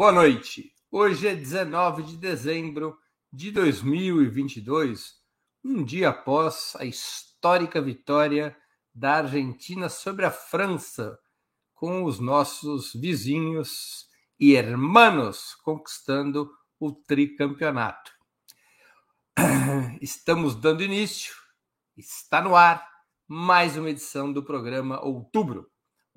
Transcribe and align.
Boa 0.00 0.12
noite. 0.12 0.74
Hoje 0.90 1.28
é 1.28 1.34
19 1.34 2.02
de 2.02 2.16
dezembro 2.16 2.98
de 3.30 3.50
2022, 3.50 5.12
um 5.62 5.84
dia 5.84 6.08
após 6.08 6.74
a 6.78 6.86
histórica 6.86 7.82
vitória 7.82 8.56
da 8.94 9.16
Argentina 9.16 9.90
sobre 9.90 10.24
a 10.24 10.30
França, 10.30 11.18
com 11.74 12.04
os 12.04 12.18
nossos 12.18 12.94
vizinhos 12.94 14.08
e 14.38 14.54
hermanos 14.54 15.54
conquistando 15.56 16.50
o 16.78 16.92
tricampeonato. 16.92 18.10
Estamos 20.00 20.54
dando 20.54 20.82
início, 20.82 21.34
está 21.94 22.40
no 22.40 22.56
ar 22.56 22.88
mais 23.28 23.76
uma 23.76 23.90
edição 23.90 24.32
do 24.32 24.42
programa 24.42 24.98
Outubro 25.04 25.69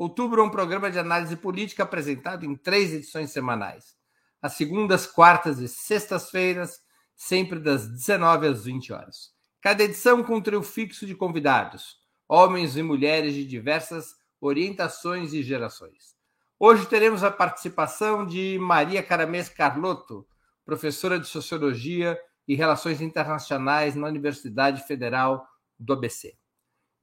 Outubro 0.03 0.41
é 0.41 0.43
um 0.43 0.49
programa 0.49 0.91
de 0.91 0.99
análise 0.99 1.33
política 1.37 1.83
apresentado 1.83 2.45
em 2.45 2.57
três 2.57 2.91
edições 2.91 3.31
semanais. 3.31 3.95
Às 4.41 4.51
segundas, 4.51 5.07
quartas 5.07 5.59
e 5.59 5.67
sextas-feiras, 5.69 6.81
sempre 7.15 7.57
das 7.57 7.87
19 7.87 8.47
às 8.47 8.65
20 8.65 8.91
horas. 8.91 9.31
Cada 9.61 9.81
edição 9.81 10.21
com 10.21 10.35
um 10.35 10.41
trio 10.41 10.61
fixo 10.61 11.05
de 11.05 11.15
convidados, 11.15 11.99
homens 12.27 12.75
e 12.75 12.83
mulheres 12.83 13.33
de 13.33 13.45
diversas 13.45 14.13
orientações 14.41 15.31
e 15.31 15.41
gerações. 15.41 16.17
Hoje 16.59 16.85
teremos 16.85 17.23
a 17.23 17.31
participação 17.31 18.25
de 18.25 18.59
Maria 18.59 19.01
Caramês 19.01 19.47
Carlotto, 19.47 20.27
professora 20.65 21.17
de 21.17 21.27
Sociologia 21.27 22.19
e 22.45 22.55
Relações 22.55 22.99
Internacionais 22.99 23.95
na 23.95 24.07
Universidade 24.07 24.85
Federal 24.85 25.47
do 25.79 25.93
ABC. 25.93 26.42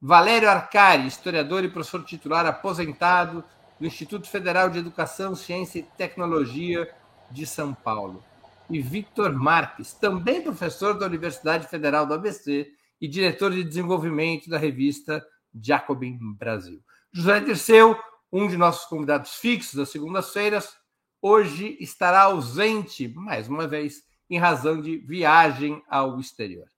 Valério 0.02 0.48
Arcari, 0.48 1.06
historiador 1.06 1.62
e 1.62 1.68
professor 1.68 2.02
titular 2.02 2.46
aposentado 2.46 3.44
do 3.78 3.86
Instituto 3.86 4.26
Federal 4.26 4.70
de 4.70 4.78
Educação, 4.78 5.34
Ciência 5.34 5.80
e 5.80 5.82
Tecnologia 5.82 6.90
de 7.30 7.46
São 7.46 7.74
Paulo. 7.74 8.24
E 8.70 8.80
Victor 8.80 9.30
Marques, 9.30 9.92
também 9.92 10.40
professor 10.40 10.94
da 10.94 11.04
Universidade 11.04 11.66
Federal 11.66 12.06
do 12.06 12.14
ABC 12.14 12.72
e 12.98 13.06
diretor 13.06 13.50
de 13.50 13.62
desenvolvimento 13.62 14.48
da 14.48 14.56
revista 14.56 15.22
Jacobin 15.54 16.18
Brasil. 16.38 16.80
José 17.12 17.40
Dirceu, 17.40 17.94
um 18.32 18.48
de 18.48 18.56
nossos 18.56 18.86
convidados 18.86 19.34
fixos 19.34 19.74
das 19.74 19.90
segundas-feiras, 19.90 20.72
hoje 21.20 21.76
estará 21.78 22.22
ausente, 22.22 23.06
mais 23.08 23.48
uma 23.48 23.68
vez, 23.68 24.02
em 24.30 24.38
razão 24.38 24.80
de 24.80 24.96
viagem 24.96 25.82
ao 25.90 26.18
exterior. 26.18 26.68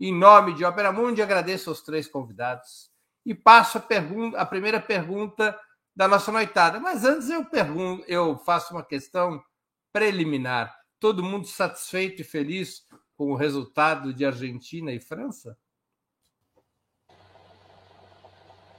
Em 0.00 0.14
nome 0.14 0.54
de 0.54 0.64
Opera 0.64 0.90
Mundi, 0.90 1.20
agradeço 1.20 1.68
aos 1.68 1.82
três 1.82 2.08
convidados 2.08 2.90
e 3.26 3.34
passo 3.34 3.76
a, 3.76 3.80
pergunta, 3.82 4.38
a 4.38 4.46
primeira 4.46 4.80
pergunta 4.80 5.60
da 5.94 6.08
nossa 6.08 6.32
noitada. 6.32 6.80
Mas 6.80 7.04
antes 7.04 7.28
eu 7.28 7.44
pergunto, 7.44 8.02
eu 8.08 8.38
faço 8.38 8.72
uma 8.72 8.82
questão 8.82 9.44
preliminar. 9.92 10.74
Todo 10.98 11.22
mundo 11.22 11.46
satisfeito 11.46 12.22
e 12.22 12.24
feliz 12.24 12.86
com 13.14 13.30
o 13.30 13.36
resultado 13.36 14.14
de 14.14 14.24
Argentina 14.24 14.90
e 14.90 14.98
França? 14.98 15.54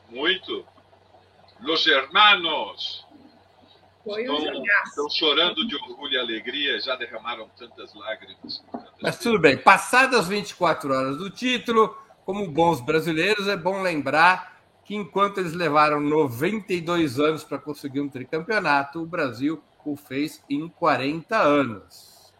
Muito. 0.09 0.65
Los 1.59 1.85
hermanos. 1.85 3.05
Foi 4.03 4.21
estão, 4.21 4.37
um 4.37 4.63
estão 4.85 5.09
chorando 5.09 5.67
de 5.67 5.75
orgulho 5.75 6.13
e 6.13 6.17
alegria, 6.17 6.79
já 6.79 6.95
derramaram 6.95 7.49
tantas 7.57 7.93
lágrimas. 7.93 8.63
Tantas 8.71 8.91
Mas 9.01 9.19
tudo 9.19 9.39
bem, 9.39 9.57
passadas 9.57 10.27
24 10.27 10.93
horas 10.93 11.17
do 11.17 11.29
título, 11.29 11.95
como 12.25 12.47
bons 12.47 12.81
brasileiros, 12.81 13.47
é 13.47 13.55
bom 13.55 13.81
lembrar 13.81 14.59
que 14.83 14.95
enquanto 14.95 15.39
eles 15.39 15.53
levaram 15.53 15.99
92 15.99 17.19
anos 17.19 17.43
para 17.43 17.57
conseguir 17.57 18.01
um 18.01 18.09
tricampeonato, 18.09 19.01
o 19.01 19.05
Brasil 19.05 19.61
o 19.85 19.95
fez 19.95 20.43
em 20.49 20.67
40 20.67 21.37
anos. 21.37 22.33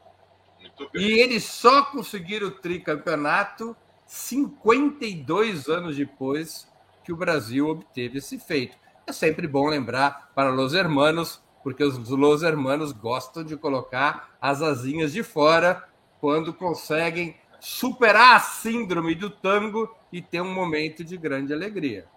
E 0.93 1.19
eles 1.19 1.43
só 1.43 1.83
conseguiram 1.85 2.47
o 2.47 2.51
tricampeonato 2.51 3.75
52 4.05 5.69
anos 5.69 5.95
depois 5.95 6.67
que 7.03 7.11
o 7.11 7.15
Brasil 7.15 7.67
obteve 7.67 8.17
esse 8.17 8.39
feito. 8.39 8.77
É 9.05 9.11
sempre 9.11 9.47
bom 9.47 9.67
lembrar 9.67 10.31
para 10.35 10.53
os 10.53 10.73
hermanos 10.73 11.41
porque 11.63 11.83
os 11.83 11.97
Los 12.09 12.43
Hermanos 12.43 12.91
gostam 12.91 13.43
de 13.43 13.57
colocar 13.57 14.29
as 14.41 14.61
asinhas 14.61 15.11
de 15.13 15.23
fora 15.23 15.87
quando 16.19 16.53
conseguem 16.53 17.35
superar 17.59 18.35
a 18.37 18.39
síndrome 18.39 19.15
do 19.15 19.29
tango 19.29 19.93
e 20.11 20.21
ter 20.21 20.41
um 20.41 20.53
momento 20.53 21.03
de 21.03 21.17
grande 21.17 21.51
alegria. 21.53 22.07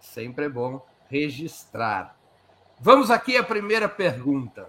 Sempre 0.00 0.46
é 0.46 0.48
bom 0.48 0.84
registrar. 1.08 2.16
Vamos 2.78 3.10
aqui 3.10 3.36
à 3.36 3.44
primeira 3.44 3.88
pergunta. 3.88 4.68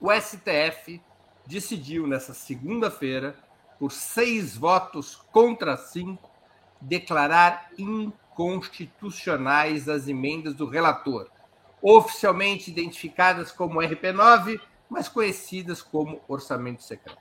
O 0.00 0.10
STF 0.12 1.00
decidiu 1.46 2.06
nessa 2.06 2.34
segunda-feira, 2.34 3.34
por 3.78 3.92
seis 3.92 4.56
votos 4.56 5.16
contra 5.32 5.76
cinco, 5.76 6.30
declarar 6.80 7.70
inconstitucionais 7.76 9.88
as 9.88 10.08
emendas 10.08 10.54
do 10.54 10.66
relator 10.66 11.28
oficialmente 11.82 12.70
identificadas 12.70 13.50
como 13.50 13.80
RP9, 13.80 14.60
mas 14.88 15.08
conhecidas 15.08 15.82
como 15.82 16.20
orçamento 16.28 16.82
secreto. 16.82 17.20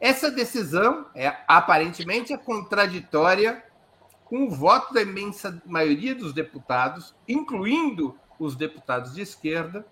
Essa 0.00 0.30
decisão 0.30 1.06
é 1.14 1.36
aparentemente 1.46 2.32
é 2.32 2.38
contraditória 2.38 3.62
com 4.24 4.44
o 4.44 4.50
voto 4.50 4.94
da 4.94 5.02
imensa 5.02 5.60
maioria 5.66 6.14
dos 6.14 6.32
deputados, 6.32 7.14
incluindo 7.26 8.16
os 8.38 8.54
deputados 8.54 9.12
de 9.12 9.20
esquerda, 9.20 9.84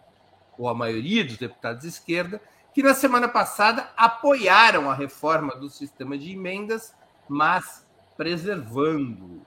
ou 0.56 0.68
a 0.68 0.74
maioria 0.74 1.24
dos 1.24 1.36
deputados 1.36 1.82
de 1.82 1.88
esquerda, 1.88 2.40
que 2.72 2.82
na 2.82 2.94
semana 2.94 3.28
passada 3.28 3.90
apoiaram 3.96 4.88
a 4.88 4.94
reforma 4.94 5.56
do 5.56 5.68
sistema 5.68 6.16
de 6.16 6.32
emendas, 6.32 6.94
mas 7.28 7.84
preservando. 8.16 9.44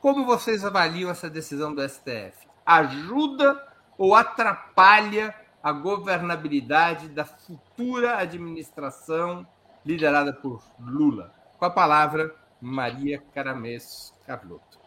Como 0.00 0.24
vocês 0.24 0.64
avaliam 0.64 1.10
essa 1.10 1.28
decisão 1.28 1.74
do 1.74 1.86
STF? 1.86 2.47
Ajuda 2.68 3.66
ou 3.96 4.14
atrapalha 4.14 5.34
a 5.62 5.72
governabilidade 5.72 7.08
da 7.08 7.24
futura 7.24 8.18
administração 8.18 9.46
liderada 9.84 10.32
por 10.34 10.62
Lula? 10.78 11.32
Com 11.58 11.64
a 11.64 11.70
palavra, 11.70 12.34
Maria 12.60 13.22
Caramês 13.34 14.12
Carlotto. 14.26 14.78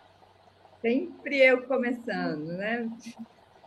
Sempre 0.80 1.38
eu 1.38 1.64
começando, 1.64 2.46
né? 2.46 2.88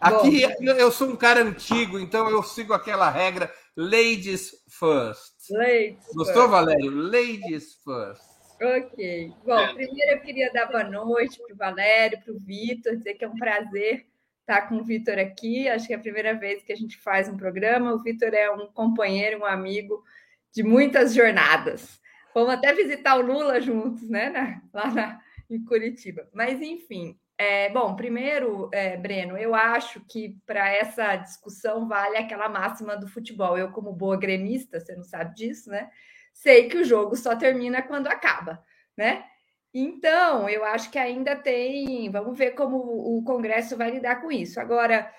Aqui 0.01 0.47
Bom, 0.47 0.65
eu 0.73 0.91
sou 0.93 1.09
um 1.09 1.17
cara 1.17 1.43
antigo, 1.43 1.99
então 1.99 2.29
eu 2.29 2.43
sigo 2.43 2.73
aquela 2.73 3.11
regra 3.11 3.53
ladies 3.77 4.53
first. 4.69 5.51
Ladies 5.51 6.07
Gostou, 6.15 6.43
first. 6.43 6.51
Valério? 6.51 6.91
Ladies 6.91 7.75
first. 7.85 8.34
Ok. 8.61 9.33
Bom, 9.45 9.75
primeiro 9.75 10.13
eu 10.13 10.21
queria 10.21 10.53
dar 10.53 10.67
boa 10.67 10.85
noite 10.85 11.39
para 11.39 11.55
o 11.55 11.57
Valério, 11.57 12.21
para 12.23 12.33
o 12.33 12.39
Vitor, 12.39 12.97
dizer 12.97 13.15
que 13.15 13.25
é 13.25 13.29
um 13.29 13.37
prazer 13.37 14.07
estar 14.41 14.69
com 14.69 14.77
o 14.77 14.85
Vitor 14.85 15.19
aqui. 15.19 15.69
Acho 15.69 15.87
que 15.87 15.93
é 15.93 15.97
a 15.97 16.01
primeira 16.01 16.35
vez 16.35 16.63
que 16.63 16.73
a 16.73 16.77
gente 16.77 16.97
faz 16.99 17.29
um 17.29 17.37
programa. 17.37 17.93
O 17.93 18.03
Vitor 18.03 18.33
é 18.33 18.51
um 18.51 18.67
companheiro, 18.67 19.41
um 19.41 19.45
amigo 19.45 20.05
de 20.53 20.63
muitas 20.63 21.15
jornadas. 21.15 22.01
Vamos 22.35 22.51
até 22.51 22.73
visitar 22.73 23.17
o 23.17 23.23
Lula 23.23 23.61
juntos, 23.61 24.09
né? 24.09 24.61
lá 24.73 24.91
na, 24.91 25.21
em 25.51 25.65
Curitiba. 25.65 26.29
Mas, 26.33 26.61
enfim. 26.61 27.19
É, 27.37 27.69
bom, 27.71 27.97
primeiro, 27.97 28.71
é, 28.73 28.97
Breno, 28.97 29.37
eu 29.37 29.57
acho 29.57 30.01
que 30.09 30.39
para 30.47 30.73
essa 30.73 31.17
discussão 31.17 31.89
vale 31.89 32.17
aquela 32.17 32.49
máxima 32.49 32.97
do 32.97 33.09
futebol. 33.09 33.59
Eu, 33.59 33.73
como 33.73 33.93
boa 33.93 34.17
gremista, 34.17 34.79
você 34.79 34.95
não 34.95 35.03
sabe 35.03 35.35
disso, 35.35 35.69
né? 35.69 35.91
Sei 36.35 36.69
que 36.69 36.77
o 36.77 36.85
jogo 36.85 37.17
só 37.17 37.35
termina 37.35 37.81
quando 37.81 38.09
acaba, 38.09 38.63
né? 38.97 39.25
Então, 39.73 40.49
eu 40.49 40.65
acho 40.65 40.91
que 40.91 40.99
ainda 40.99 41.35
tem. 41.35 42.11
Vamos 42.11 42.37
ver 42.37 42.53
como 42.53 42.77
o 42.77 43.25
Congresso 43.25 43.77
vai 43.77 43.91
lidar 43.91 44.21
com 44.21 44.31
isso. 44.31 44.61
Agora, 44.61 45.11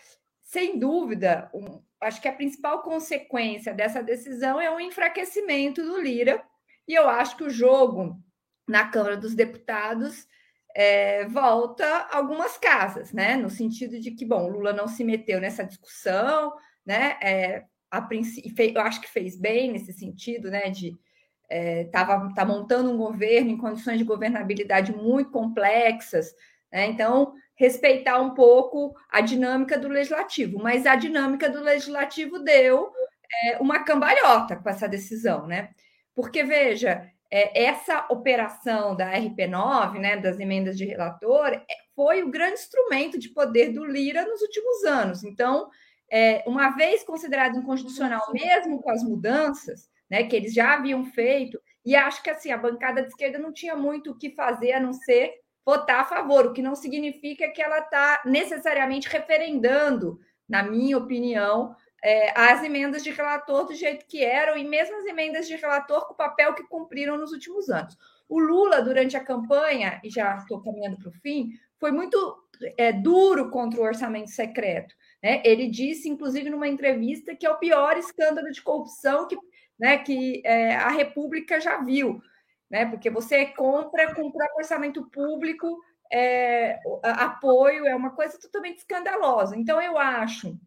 sem 0.41 0.77
dúvida, 0.77 1.50
um, 1.53 1.81
acho 2.00 2.21
que 2.21 2.27
a 2.27 2.33
principal 2.33 2.81
consequência 2.83 3.73
dessa 3.73 4.03
decisão 4.03 4.62
é 4.62 4.69
o 4.69 4.79
enfraquecimento 4.79 5.83
do 5.83 6.00
Lira, 6.00 6.44
e 6.88 6.94
eu 6.94 7.09
acho 7.09 7.35
que 7.35 7.44
o 7.44 7.50
jogo 7.50 8.18
na 8.68 8.88
Câmara 8.88 9.18
dos 9.18 9.33
Deputados 9.33 10.27
é, 10.75 11.25
volta 11.25 12.07
algumas 12.11 12.57
casas, 12.57 13.11
né? 13.11 13.35
No 13.35 13.50
sentido 13.50 14.00
de 14.00 14.11
que, 14.11 14.25
bom, 14.25 14.50
Lula 14.50 14.73
não 14.73 14.88
se 14.88 15.03
meteu 15.03 15.41
nessa 15.41 15.63
discussão, 15.63 16.53
né? 16.85 17.18
É, 17.21 17.65
a 17.89 18.07
eu 18.57 18.81
acho 18.81 19.01
que 19.01 19.07
fez 19.07 19.38
bem 19.38 19.71
nesse 19.71 19.94
sentido, 19.94 20.51
né? 20.51 20.69
De 20.69 20.97
é, 21.50 21.86
tá 21.86 22.45
montando 22.45 22.92
um 22.92 22.97
governo 22.97 23.51
em 23.51 23.57
condições 23.57 23.97
de 23.97 24.03
governabilidade 24.03 24.92
muito 24.92 25.31
complexas, 25.31 26.33
né? 26.71 26.88
então 26.88 27.33
respeitar 27.56 28.19
um 28.19 28.33
pouco 28.33 28.94
a 29.09 29.21
dinâmica 29.21 29.77
do 29.77 29.88
legislativo, 29.88 30.59
mas 30.59 30.86
a 30.86 30.95
dinâmica 30.95 31.50
do 31.50 31.62
legislativo 31.62 32.39
deu 32.39 32.92
é, 33.44 33.57
uma 33.59 33.83
cambalhota 33.83 34.56
com 34.56 34.69
essa 34.69 34.88
decisão, 34.88 35.47
né? 35.47 35.69
Porque 36.13 36.44
veja, 36.44 37.09
é, 37.31 37.65
essa 37.65 38.06
operação 38.09 38.95
da 38.95 39.12
RP9, 39.13 40.00
né, 40.00 40.18
das 40.18 40.39
emendas 40.39 40.77
de 40.77 40.86
relator, 40.86 41.47
é, 41.47 41.65
foi 41.95 42.24
o 42.24 42.30
grande 42.30 42.59
instrumento 42.59 43.18
de 43.18 43.30
poder 43.30 43.74
do 43.74 43.86
Lira 43.86 44.25
nos 44.25 44.42
últimos 44.42 44.83
anos. 44.83 45.24
Então, 45.24 45.69
é, 46.09 46.44
uma 46.45 46.69
vez 46.71 47.03
considerado 47.03 47.57
inconstitucional, 47.57 48.21
mesmo 48.33 48.81
com 48.81 48.89
as 48.92 49.03
mudanças 49.03 49.89
né, 50.10 50.24
que 50.24 50.36
eles 50.36 50.54
já 50.54 50.74
haviam 50.74 51.06
feito, 51.06 51.60
e 51.86 51.96
acho 51.96 52.22
que 52.24 52.30
assim 52.30 52.52
a 52.52 52.57
bancada 52.57 53.02
de 53.02 53.10
esquerda 53.10 53.38
não 53.38 53.54
tinha 53.54 53.75
muito 53.75 54.12
o 54.12 54.18
que 54.18 54.31
fazer 54.31 54.74
a 54.74 54.80
não 54.80 54.94
ser 54.94 55.34
votar 55.66 56.02
a 56.02 56.06
favor, 56.06 56.46
o 56.46 56.54
que 56.54 56.62
não 56.62 56.75
significa 56.75 57.50
que 57.50 57.62
ela 57.62 57.80
está 57.80 58.22
necessariamente 58.25 59.10
referendando, 59.10 60.19
na 60.48 60.62
minha 60.62 60.98
opinião, 60.98 61.75
é, 62.04 62.31
as 62.40 62.63
emendas 62.63 63.04
de 63.04 63.10
relator 63.10 63.66
do 63.66 63.74
jeito 63.74 64.06
que 64.06 64.24
eram, 64.24 64.56
e 64.56 64.63
mesmo 64.63 64.96
as 64.98 65.06
emendas 65.06 65.48
de 65.48 65.56
relator 65.56 66.06
com 66.06 66.13
o 66.13 66.18
papel 66.18 66.54
que 66.54 66.68
cumpriram 66.68 67.18
nos 67.18 67.31
últimos 67.31 67.68
anos. 67.68 67.98
O 68.30 68.40
Lula, 68.40 68.81
durante 68.81 69.18
a 69.18 69.24
campanha, 69.24 70.00
e 70.04 70.10
já 70.10 70.36
estou 70.36 70.62
caminhando 70.62 70.98
para 70.98 71.10
o 71.10 71.13
fim, 71.13 71.50
foi 71.80 71.92
muito 71.92 72.38
é, 72.78 72.94
duro 72.94 73.50
contra 73.50 73.80
o 73.80 73.84
orçamento 73.84 74.30
secreto. 74.30 74.94
Né? 75.22 75.42
Ele 75.44 75.68
disse, 75.68 76.07
inclusive, 76.07 76.50
numa 76.50 76.68
entrevista, 76.68 77.36
que 77.36 77.46
é 77.46 77.50
o 77.50 77.57
pior 77.57 77.98
escândalo 77.98 78.52
de 78.52 78.62
corrupção 78.62 79.28
que, 79.28 79.36
né, 79.80 79.98
que 79.98 80.42
é, 80.45 80.75
a 80.75 80.89
República 80.89 81.60
já 81.60 81.81
viu, 81.81 82.22
né? 82.69 82.86
porque 82.86 83.10
você 83.10 83.45
compra 83.48 84.13
com 84.13 84.24
o 84.24 84.33
orçamento 84.57 85.10
público 85.10 85.80
é, 86.12 86.80
apoio, 87.04 87.86
é 87.86 87.95
uma 87.95 88.12
coisa 88.12 88.39
totalmente 88.39 88.80
escandalosa. 88.80 89.56
Então, 89.57 89.81
eu 89.81 89.98
acho 89.98 90.57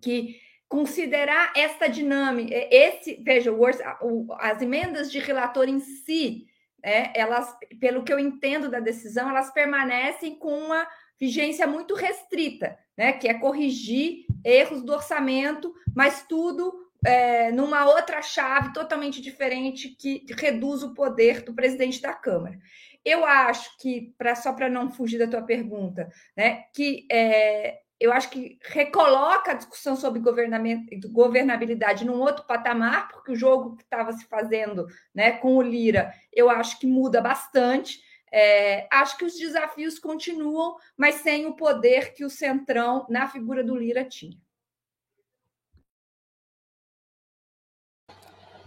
que 0.00 0.38
considerar 0.68 1.52
esta 1.56 1.88
dinâmica, 1.88 2.54
esse, 2.70 3.22
veja, 3.24 3.52
o, 3.52 4.26
as 4.38 4.60
emendas 4.60 5.10
de 5.10 5.18
relator 5.18 5.68
em 5.68 5.80
si, 5.80 6.46
é, 6.82 7.18
elas, 7.18 7.56
pelo 7.80 8.02
que 8.02 8.12
eu 8.12 8.18
entendo 8.18 8.68
da 8.68 8.80
decisão, 8.80 9.30
elas 9.30 9.52
permanecem 9.52 10.36
com 10.36 10.52
uma 10.58 10.86
vigência 11.18 11.66
muito 11.66 11.94
restrita, 11.94 12.78
né, 12.96 13.12
que 13.12 13.28
é 13.28 13.34
corrigir 13.34 14.26
erros 14.44 14.82
do 14.82 14.92
orçamento, 14.92 15.72
mas 15.94 16.26
tudo 16.28 16.83
é, 17.04 17.52
numa 17.52 17.86
outra 17.86 18.22
chave 18.22 18.72
totalmente 18.72 19.20
diferente 19.20 19.90
que 19.90 20.24
reduz 20.38 20.82
o 20.82 20.94
poder 20.94 21.42
do 21.42 21.54
presidente 21.54 22.00
da 22.00 22.12
Câmara. 22.12 22.58
Eu 23.04 23.24
acho 23.24 23.76
que, 23.78 24.14
pra, 24.16 24.34
só 24.34 24.52
para 24.52 24.70
não 24.70 24.90
fugir 24.90 25.18
da 25.18 25.28
tua 25.28 25.42
pergunta, 25.42 26.08
né, 26.36 26.64
que 26.74 27.06
é, 27.12 27.80
eu 28.00 28.12
acho 28.12 28.30
que 28.30 28.58
recoloca 28.62 29.52
a 29.52 29.54
discussão 29.54 29.94
sobre 29.94 30.20
governabilidade 30.20 32.04
num 32.04 32.20
outro 32.20 32.44
patamar, 32.44 33.08
porque 33.08 33.32
o 33.32 33.36
jogo 33.36 33.76
que 33.76 33.82
estava 33.82 34.12
se 34.12 34.26
fazendo 34.26 34.86
né, 35.14 35.32
com 35.32 35.56
o 35.56 35.62
Lira, 35.62 36.12
eu 36.32 36.50
acho 36.50 36.78
que 36.78 36.86
muda 36.86 37.20
bastante. 37.20 38.00
É, 38.32 38.88
acho 38.90 39.16
que 39.16 39.24
os 39.24 39.34
desafios 39.38 39.98
continuam, 39.98 40.76
mas 40.96 41.16
sem 41.16 41.46
o 41.46 41.54
poder 41.54 42.14
que 42.14 42.24
o 42.24 42.30
Centrão, 42.30 43.06
na 43.08 43.28
figura 43.28 43.62
do 43.62 43.76
Lira, 43.76 44.04
tinha. 44.04 44.36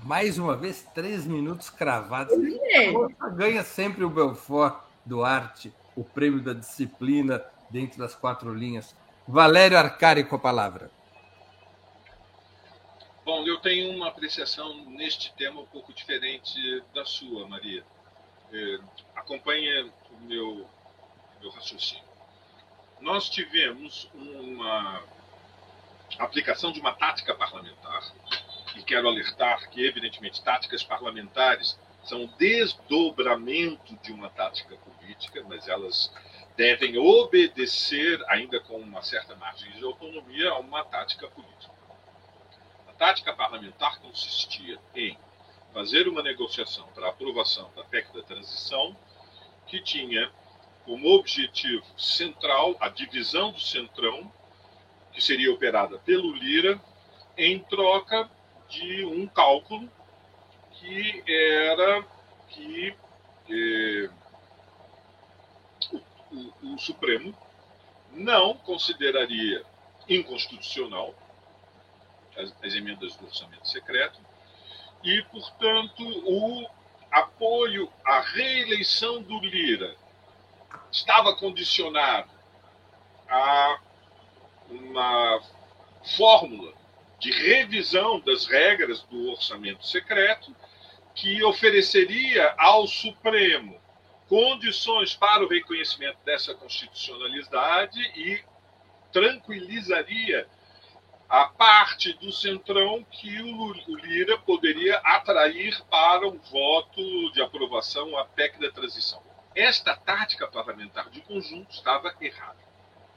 Mais 0.07 0.39
uma 0.39 0.55
vez, 0.55 0.83
três 0.95 1.27
minutos 1.27 1.69
cravados. 1.69 2.33
Ganha 3.35 3.61
sempre 3.61 4.05
o 4.05 4.09
Belfort 4.09 4.81
Duarte, 5.05 5.73
o 5.97 6.03
prêmio 6.05 6.41
da 6.41 6.53
disciplina 6.53 7.43
dentro 7.69 7.99
das 7.99 8.15
quatro 8.15 8.53
linhas. 8.53 8.95
Valério 9.27 9.77
Arcari 9.77 10.23
com 10.23 10.37
a 10.37 10.39
palavra. 10.39 10.89
Bom, 13.25 13.45
eu 13.45 13.59
tenho 13.59 13.93
uma 13.97 14.07
apreciação 14.07 14.77
neste 14.91 15.33
tema 15.33 15.59
um 15.59 15.65
pouco 15.65 15.91
diferente 15.91 16.81
da 16.95 17.03
sua, 17.03 17.45
Maria. 17.45 17.83
É, 18.53 18.79
acompanhe 19.13 19.91
o 20.09 20.23
meu, 20.23 20.65
meu 21.41 21.49
raciocínio. 21.51 22.05
Nós 23.01 23.29
tivemos 23.29 24.09
uma 24.13 25.03
aplicação 26.17 26.71
de 26.71 26.79
uma 26.79 26.93
tática 26.93 27.35
parlamentar, 27.35 28.01
e 28.77 28.83
quero 28.83 29.07
alertar 29.07 29.69
que, 29.69 29.83
evidentemente, 29.83 30.43
táticas 30.43 30.83
parlamentares 30.83 31.79
são 32.03 32.27
desdobramento 32.37 33.95
de 34.03 34.13
uma 34.13 34.29
tática 34.29 34.77
política, 34.77 35.43
mas 35.47 35.67
elas 35.67 36.13
devem 36.55 36.97
obedecer, 36.97 38.23
ainda 38.29 38.59
com 38.59 38.77
uma 38.77 39.01
certa 39.01 39.35
margem 39.35 39.71
de 39.71 39.83
autonomia, 39.83 40.51
a 40.51 40.59
uma 40.59 40.83
tática 40.85 41.27
política. 41.27 41.73
A 42.87 42.93
tática 42.93 43.33
parlamentar 43.33 43.99
consistia 43.99 44.79
em 44.95 45.17
fazer 45.73 46.07
uma 46.07 46.21
negociação 46.21 46.87
para 46.93 47.09
aprovação 47.09 47.71
da 47.75 47.83
PEC 47.83 48.13
da 48.13 48.23
transição, 48.23 48.95
que 49.65 49.81
tinha 49.81 50.31
como 50.85 51.15
objetivo 51.15 51.83
central 51.97 52.77
a 52.79 52.89
divisão 52.89 53.51
do 53.51 53.59
Centrão, 53.59 54.31
que 55.11 55.21
seria 55.21 55.51
operada 55.51 55.97
pelo 55.99 56.33
Lira, 56.33 56.79
em 57.37 57.59
troca 57.59 58.29
de 58.69 59.05
um 59.05 59.27
cálculo 59.27 59.89
que 60.71 61.23
era 61.27 62.05
que 62.49 62.95
eh, 63.49 64.09
o, 66.31 66.73
o 66.73 66.79
Supremo 66.79 67.35
não 68.11 68.55
consideraria 68.55 69.63
inconstitucional 70.07 71.13
as, 72.35 72.53
as, 72.63 72.73
emendas 72.75 73.15
do 73.15 73.25
orçamento 73.25 73.67
secreto 73.67 74.19
e, 75.03 75.21
portanto, 75.23 76.03
o 76.03 76.67
apoio 77.11 77.91
à 78.05 78.19
reeleição 78.19 79.21
do 79.21 79.39
Lira 79.39 79.95
estava 80.91 81.35
condicionado 81.35 82.29
a 83.29 83.79
uma 84.69 85.41
fórmula 86.17 86.73
de 87.19 87.31
revisão 87.31 88.19
das 88.19 88.45
regras 88.45 89.01
do 89.03 89.31
orçamento 89.31 89.85
secreto 89.85 90.55
que 91.15 91.43
ofereceria 91.43 92.53
ao 92.57 92.85
Supremo 92.87 93.79
condições 94.27 95.15
para 95.15 95.43
o 95.43 95.47
reconhecimento 95.47 96.17
dessa 96.23 96.53
constitucionalidade 96.53 97.99
e 98.15 98.43
tranquilizaria 99.11 100.47
a 101.29 101.45
parte 101.45 102.13
do 102.13 102.31
Centrão 102.31 103.03
que 103.03 103.41
o 103.41 103.73
Lira 103.95 104.37
poderia 104.39 104.97
atrair 104.99 105.81
para 105.89 106.27
um 106.27 106.37
voto 106.37 107.31
de 107.31 107.41
aprovação 107.41 108.17
à 108.17 108.25
PEC 108.25 108.59
da 108.59 108.71
transição. 108.71 109.21
Esta 109.53 109.95
tática 109.95 110.47
parlamentar 110.47 111.09
de 111.09 111.19
conjunto 111.21 111.71
estava 111.71 112.15
errada 112.21 112.59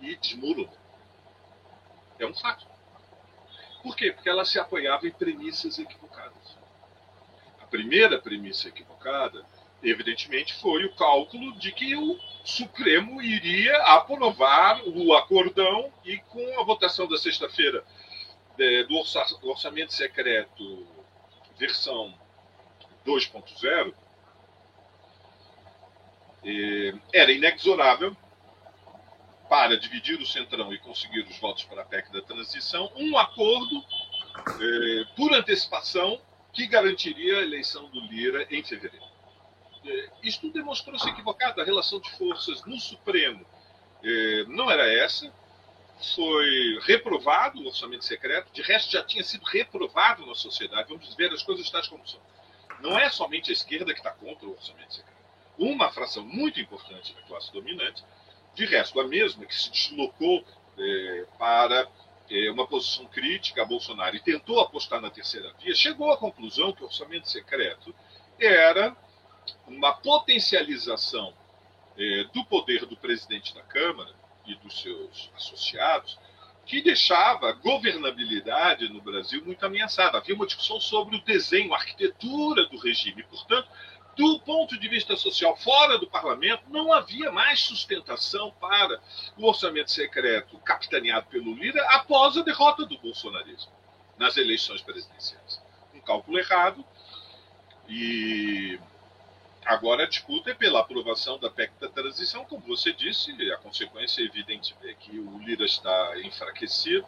e 0.00 0.16
desmoronou. 0.16 0.76
É 2.19 2.26
um 2.26 2.35
fato. 2.35 2.66
Por 3.82 3.96
quê? 3.96 4.12
Porque 4.12 4.28
ela 4.28 4.44
se 4.44 4.58
apoiava 4.58 5.06
em 5.06 5.10
premissas 5.10 5.78
equivocadas. 5.78 6.58
A 7.60 7.66
primeira 7.66 8.18
premissa 8.18 8.68
equivocada 8.68 9.44
evidentemente, 9.82 10.54
foi 10.54 10.84
o 10.84 10.94
cálculo 10.94 11.58
de 11.58 11.72
que 11.72 11.96
o 11.96 12.18
Supremo 12.44 13.20
iria 13.22 13.76
aprovar 13.84 14.82
o 14.87 15.14
acordão 15.14 15.92
e 16.04 16.18
com 16.18 16.60
a 16.60 16.64
votação 16.64 17.06
da 17.08 17.16
sexta-feira 17.16 17.84
é, 18.58 18.84
do 18.84 18.96
orçamento 19.49 19.92
secreto 19.92 20.87
versão 21.58 22.14
2.0 23.06 23.94
é, 26.44 26.94
era 27.12 27.32
inexorável 27.32 28.16
para 29.50 29.76
dividir 29.76 30.16
o 30.21 30.25
centrão 30.25 30.73
e 30.73 30.78
conseguir 30.78 31.23
os 31.23 31.37
votos 31.40 31.64
para 31.64 31.83
a 31.83 31.85
PEC 31.85 32.12
da 32.12 32.23
transição 32.23 32.88
um 32.95 33.19
acordo 33.19 33.85
é, 34.47 35.04
por 35.16 35.35
antecipação 35.35 36.21
que 36.52 36.69
garantiria 36.69 37.38
a 37.38 37.42
eleição 37.42 37.90
do 37.90 38.00
Lira 38.02 38.47
em 38.49 38.62
fevereiro. 38.62 39.04
É, 39.85 40.11
isto 40.23 40.49
demonstrou-se 40.52 41.09
equivocado. 41.09 41.61
A 41.61 41.64
relação 41.64 41.99
de 41.99 42.09
forças 42.12 42.64
no 42.64 42.78
Supremo 42.78 43.45
é, 44.04 44.45
não 44.45 44.71
era 44.71 44.88
essa. 44.88 45.33
Foi 46.14 46.78
reprovado 46.83 47.61
o 47.61 47.66
orçamento 47.66 48.04
secreto, 48.04 48.52
de 48.52 48.62
resto 48.62 48.92
já 48.92 49.02
tinha 49.02 49.25
sido 49.25 49.45
reprovado 49.45 50.25
na 50.26 50.35
sociedade. 50.37 50.88
Vamos 50.88 51.12
ver 51.16 51.33
as 51.33 51.42
coisas 51.42 51.69
tais 51.69 51.88
como 51.88 52.07
são. 52.07 52.21
Não 52.80 52.97
é 52.97 53.11
somente 53.11 53.50
a 53.50 53.52
esquerda 53.52 53.92
que 53.92 53.99
está 53.99 54.12
contra 54.12 54.47
o 54.47 54.52
orçamento 54.52 54.95
secreto. 54.95 55.19
Uma 55.59 55.90
fração 55.90 56.25
muito 56.25 56.61
importante 56.61 57.12
da 57.14 57.23
classe 57.23 57.52
dominante, 57.52 58.04
de 58.54 58.64
resto, 58.64 59.00
a 59.00 59.07
mesma 59.07 59.47
que 59.47 59.54
se 59.54 59.71
deslocou 59.71 60.45
é, 60.78 61.26
para 61.38 61.88
é, 62.30 62.50
uma 62.50 62.66
posição 62.66 63.07
crítica 63.07 63.62
a 63.62 63.66
Bolsonaro 63.66 64.16
e 64.16 64.21
tentou 64.21 64.61
apostar 64.61 65.00
na 65.00 65.11
terceira 65.11 65.52
via, 65.61 65.75
chegou 65.75 66.11
à 66.12 66.16
conclusão 66.16 66.73
que 66.73 66.83
o 66.83 66.87
orçamento 66.87 67.28
secreto 67.28 67.95
era 68.38 68.97
uma 69.66 69.92
potencialização 69.92 71.35
é, 71.99 72.25
do 72.33 72.45
poder 72.45 72.87
do 72.87 72.97
presidente 72.97 73.54
da 73.54 73.62
Câmara 73.62 74.14
e 74.47 74.54
dos 74.57 74.80
seus 74.80 75.30
associados, 75.37 76.19
que 76.64 76.80
deixava 76.80 77.50
a 77.50 77.52
governabilidade 77.52 78.88
no 78.88 79.00
Brasil 79.00 79.45
muito 79.45 79.64
ameaçada. 79.64 80.19
Havia 80.19 80.35
uma 80.35 80.47
discussão 80.47 80.80
sobre 80.80 81.16
o 81.16 81.25
desenho, 81.25 81.75
a 81.75 81.76
arquitetura 81.76 82.66
do 82.66 82.78
regime. 82.78 83.23
Portanto, 83.25 83.69
do 84.20 84.38
ponto 84.40 84.78
de 84.78 84.86
vista 84.86 85.16
social, 85.16 85.56
fora 85.56 85.96
do 85.96 86.06
parlamento, 86.06 86.64
não 86.68 86.92
havia 86.92 87.32
mais 87.32 87.60
sustentação 87.60 88.50
para 88.60 89.00
o 89.38 89.46
orçamento 89.46 89.90
secreto 89.90 90.58
capitaneado 90.58 91.26
pelo 91.28 91.54
Lira 91.54 91.82
após 91.88 92.36
a 92.36 92.42
derrota 92.42 92.84
do 92.84 92.98
bolsonarismo 92.98 93.72
nas 94.18 94.36
eleições 94.36 94.82
presidenciais. 94.82 95.58
Um 95.94 96.00
cálculo 96.00 96.38
errado 96.38 96.84
e 97.88 98.78
agora 99.64 100.02
a 100.02 100.06
disputa 100.06 100.50
é 100.50 100.54
pela 100.54 100.80
aprovação 100.80 101.38
da 101.38 101.48
PEC 101.48 101.72
da 101.80 101.88
transição, 101.88 102.44
como 102.44 102.60
você 102.66 102.92
disse, 102.92 103.32
a 103.50 103.56
consequência 103.56 104.20
evidente 104.20 104.76
é 104.82 104.92
que 104.92 105.18
o 105.18 105.38
Lira 105.38 105.64
está 105.64 106.12
enfraquecido, 106.20 107.06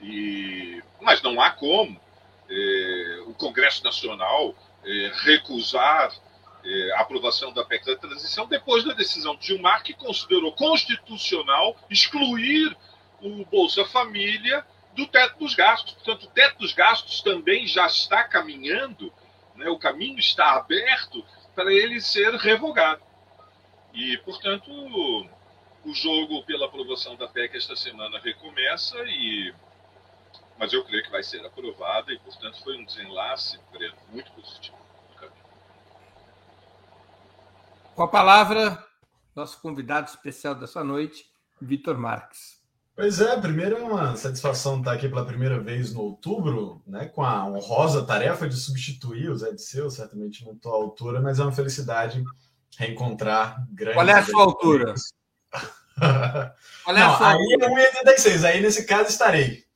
e... 0.00 0.82
mas 1.02 1.20
não 1.20 1.38
há 1.38 1.50
como 1.50 2.00
é, 2.48 3.24
o 3.26 3.34
Congresso 3.34 3.84
Nacional 3.84 4.54
é, 4.84 5.12
recusar 5.22 6.12
é, 6.64 6.92
a 6.92 7.00
aprovação 7.00 7.52
da 7.52 7.64
PEC 7.64 7.86
da 7.86 7.96
transição 7.96 8.46
depois 8.46 8.84
da 8.84 8.92
decisão 8.92 9.36
de 9.36 9.46
Gilmar, 9.46 9.82
que 9.82 9.94
considerou 9.94 10.52
constitucional 10.52 11.76
excluir 11.88 12.76
o 13.20 13.44
Bolsa 13.46 13.84
Família 13.84 14.64
do 14.94 15.06
teto 15.06 15.38
dos 15.38 15.54
gastos. 15.54 15.94
Portanto, 15.94 16.24
o 16.24 16.30
teto 16.30 16.58
dos 16.58 16.72
gastos 16.72 17.20
também 17.20 17.66
já 17.66 17.86
está 17.86 18.24
caminhando, 18.24 19.12
né, 19.54 19.68
o 19.68 19.78
caminho 19.78 20.18
está 20.18 20.52
aberto 20.52 21.24
para 21.54 21.72
ele 21.72 22.00
ser 22.00 22.34
revogado. 22.34 23.02
E, 23.92 24.16
portanto, 24.18 24.70
o 25.84 25.94
jogo 25.94 26.44
pela 26.44 26.66
aprovação 26.66 27.16
da 27.16 27.26
PEC 27.26 27.56
esta 27.56 27.74
semana 27.76 28.18
recomeça 28.18 28.96
e 29.06 29.54
mas 30.58 30.72
eu 30.72 30.84
creio 30.84 31.04
que 31.04 31.10
vai 31.10 31.22
ser 31.22 31.44
aprovada 31.46 32.12
e, 32.12 32.18
portanto, 32.18 32.62
foi 32.62 32.76
um 32.76 32.84
desenlace 32.84 33.58
muito 34.10 34.30
positivo 34.32 34.76
Com 37.94 38.02
a 38.02 38.08
palavra, 38.08 38.84
nosso 39.34 39.60
convidado 39.60 40.08
especial 40.08 40.54
dessa 40.54 40.82
noite, 40.82 41.26
Vitor 41.60 41.96
Marques. 41.96 42.58
Pois 42.94 43.20
é, 43.20 43.40
primeiro 43.40 43.76
é 43.76 43.80
uma 43.80 44.16
satisfação 44.16 44.80
estar 44.80 44.92
aqui 44.92 45.08
pela 45.08 45.24
primeira 45.24 45.60
vez 45.60 45.94
no 45.94 46.00
outubro, 46.00 46.82
né, 46.84 47.06
com 47.06 47.22
a 47.22 47.46
honrosa 47.46 48.04
tarefa 48.04 48.48
de 48.48 48.56
substituir 48.56 49.30
o 49.30 49.36
Zé 49.36 49.52
Disseu, 49.52 49.88
certamente 49.88 50.44
não 50.44 50.54
estou 50.54 50.72
à 50.72 50.76
altura, 50.76 51.20
mas 51.20 51.38
é 51.38 51.44
uma 51.44 51.52
felicidade 51.52 52.24
reencontrar 52.76 53.64
grandes... 53.70 53.94
Qual 53.94 54.08
é 54.08 54.12
a 54.12 54.24
sua 54.24 54.42
altura? 54.42 54.94
Qual 56.84 56.96
é 56.96 57.00
não, 57.00 57.14
a 57.14 57.16
sua 57.18 57.28
aí 57.28 57.54
altura? 57.54 57.66
é 57.66 58.14
1,86, 58.16 58.44
aí 58.44 58.60
nesse 58.60 58.84
caso 58.84 59.10
estarei. 59.10 59.67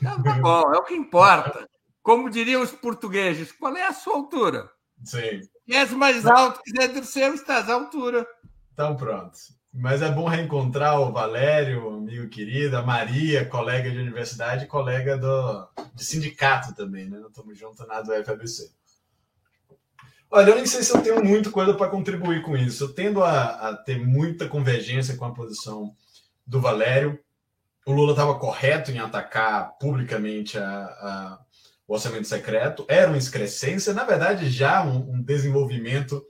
Não, 0.00 0.22
tá 0.22 0.34
bom, 0.34 0.74
é 0.74 0.78
o 0.78 0.84
que 0.84 0.94
importa. 0.94 1.68
Como 2.02 2.30
diriam 2.30 2.62
os 2.62 2.72
portugueses, 2.72 3.52
qual 3.52 3.76
é 3.76 3.86
a 3.86 3.92
sua 3.92 4.14
altura? 4.14 4.70
Sim. 5.04 5.40
És 5.68 5.90
mais 5.92 6.26
alto 6.26 6.60
que 6.62 6.70
Zé 6.72 6.88
Dirceu, 6.88 7.34
estás 7.34 7.68
à 7.68 7.74
altura. 7.74 8.26
Então 8.72 8.96
pronto. 8.96 9.38
Mas 9.72 10.02
é 10.02 10.10
bom 10.10 10.26
reencontrar 10.26 11.00
o 11.00 11.12
Valério, 11.12 11.88
amigo 11.90 12.28
querido, 12.28 12.76
a 12.76 12.82
Maria, 12.82 13.46
colega 13.46 13.88
de 13.88 13.98
universidade, 13.98 14.66
colega 14.66 15.16
do, 15.16 15.68
de 15.94 16.04
sindicato 16.04 16.74
também, 16.74 17.08
né? 17.08 17.18
Não 17.18 17.28
estamos 17.28 17.56
juntos 17.56 17.86
na 17.86 18.00
do 18.00 18.12
FABC. 18.24 18.72
Olha, 20.28 20.50
eu 20.50 20.56
nem 20.56 20.66
sei 20.66 20.82
se 20.82 20.96
eu 20.96 21.02
tenho 21.02 21.24
muita 21.24 21.50
coisa 21.50 21.74
para 21.74 21.90
contribuir 21.90 22.42
com 22.42 22.56
isso. 22.56 22.84
Eu 22.84 22.92
tendo 22.92 23.22
a, 23.22 23.68
a, 23.68 23.76
ter 23.76 23.98
muita 23.98 24.48
convergência 24.48 25.16
com 25.16 25.24
a 25.24 25.34
posição 25.34 25.94
do 26.46 26.60
Valério 26.60 27.18
o 27.90 27.92
Lula 27.92 28.12
estava 28.12 28.38
correto 28.38 28.90
em 28.90 28.98
atacar 28.98 29.76
publicamente 29.78 30.56
a, 30.56 30.64
a, 30.64 31.38
o 31.86 31.94
orçamento 31.94 32.26
secreto, 32.26 32.84
era 32.88 33.08
uma 33.08 33.18
excrescência, 33.18 33.92
na 33.92 34.04
verdade, 34.04 34.48
já 34.48 34.84
um, 34.84 35.14
um 35.14 35.22
desenvolvimento 35.22 36.24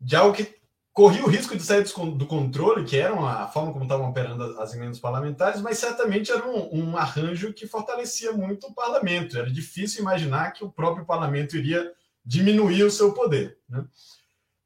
de 0.00 0.14
algo 0.14 0.34
que 0.34 0.54
corria 0.92 1.24
o 1.24 1.28
risco 1.28 1.56
de 1.56 1.62
sair 1.62 1.84
do 2.16 2.26
controle, 2.26 2.84
que 2.84 2.96
era 2.96 3.14
a 3.14 3.48
forma 3.48 3.72
como 3.72 3.84
estavam 3.84 4.10
operando 4.10 4.60
as 4.60 4.74
emendas 4.74 4.98
parlamentares, 4.98 5.60
mas 5.60 5.78
certamente 5.78 6.30
era 6.30 6.46
um, 6.46 6.90
um, 6.90 6.96
arranjo 6.96 7.52
que 7.52 7.66
fortalecia 7.66 8.32
muito 8.32 8.66
o 8.68 8.74
parlamento. 8.74 9.38
Era 9.38 9.50
difícil 9.50 10.02
imaginar 10.02 10.52
que 10.52 10.64
o 10.64 10.70
próprio 10.70 11.04
parlamento 11.04 11.56
iria 11.56 11.92
diminuir 12.24 12.84
o 12.84 12.90
seu 12.90 13.12
poder. 13.12 13.58
Né? 13.68 13.84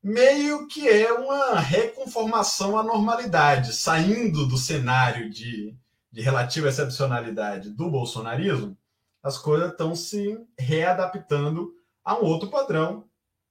meio 0.06 0.68
que 0.68 0.88
é 0.88 1.12
uma 1.12 1.58
reconformação 1.58 2.78
à 2.78 2.82
normalidade, 2.84 3.74
saindo 3.74 4.46
do 4.46 4.56
cenário 4.56 5.28
de, 5.28 5.74
de 6.16 6.22
relativa 6.22 6.70
excepcionalidade 6.70 7.68
do 7.68 7.90
bolsonarismo, 7.90 8.74
as 9.22 9.36
coisas 9.36 9.70
estão 9.70 9.94
se 9.94 10.34
readaptando 10.58 11.74
a 12.02 12.14
um 12.18 12.24
outro 12.24 12.48
padrão. 12.48 13.06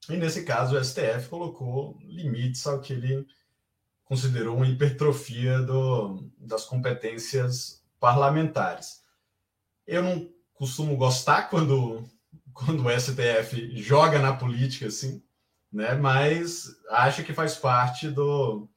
E 0.10 0.18
nesse 0.18 0.44
caso, 0.44 0.76
o 0.76 0.84
STF 0.84 1.30
colocou 1.30 1.96
limites 2.02 2.66
ao 2.66 2.82
que 2.82 2.94
ele 2.94 3.24
considerou 4.04 4.56
uma 4.56 4.68
hipertrofia 4.68 5.62
do, 5.62 6.28
das 6.40 6.66
competências 6.66 7.84
parlamentares. 8.00 9.04
Eu 9.86 10.02
não 10.02 10.28
costumo 10.56 10.98
gostar 10.98 11.52
quando, 11.52 12.10
quando 12.52 12.84
o 12.84 13.00
STF 13.00 13.78
joga 13.78 14.18
na 14.18 14.36
política 14.36 14.88
assim, 14.88 15.22
né? 15.72 15.94
Mas 15.94 16.76
acho 16.90 17.24
que 17.24 17.32
faz 17.32 17.58
parte 17.58 18.10
do, 18.10 18.68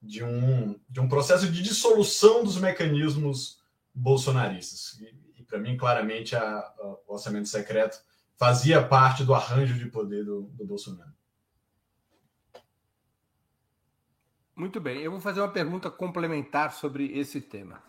de, 0.00 0.24
um, 0.24 0.78
de 0.88 1.00
um 1.00 1.08
processo 1.08 1.50
de 1.50 1.62
dissolução 1.62 2.42
dos 2.42 2.56
mecanismos 2.58 3.60
bolsonaristas. 3.94 4.98
E, 5.00 5.40
e 5.40 5.42
para 5.42 5.58
mim, 5.58 5.76
claramente, 5.76 6.34
a, 6.34 6.42
a, 6.42 6.96
o 7.06 7.14
orçamento 7.14 7.48
secreto 7.48 8.02
fazia 8.36 8.82
parte 8.82 9.22
do 9.22 9.34
arranjo 9.34 9.78
de 9.78 9.86
poder 9.86 10.24
do, 10.24 10.42
do 10.42 10.64
Bolsonaro. 10.64 11.10
Muito 14.56 14.80
bem, 14.80 15.00
eu 15.00 15.10
vou 15.10 15.20
fazer 15.20 15.40
uma 15.40 15.52
pergunta 15.52 15.90
complementar 15.90 16.72
sobre 16.72 17.18
esse 17.18 17.40
tema. 17.40 17.82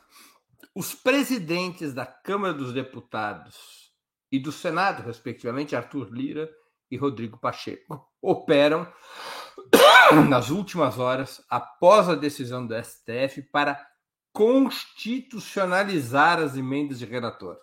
Os 0.74 0.96
presidentes 0.96 1.94
da 1.94 2.06
Câmara 2.06 2.54
dos 2.54 2.74
Deputados 2.74 3.94
e 4.32 4.40
do 4.40 4.54
Senado, 4.54 5.04
respectivamente, 5.04 5.76
Arthur 5.76 6.10
Lira 6.10 6.50
e 6.90 6.96
Rodrigo 6.96 7.38
Pacheco, 7.38 8.10
operam 8.22 8.88
nas 10.30 10.50
últimas 10.50 11.00
horas, 11.00 11.44
após 11.50 12.10
a 12.10 12.16
decisão 12.16 12.66
do 12.66 12.76
STF, 12.76 13.42
para 13.52 13.86
constitucionalizar 14.34 16.40
as 16.40 16.56
emendas 16.56 17.00
de 17.00 17.06
relator, 17.06 17.58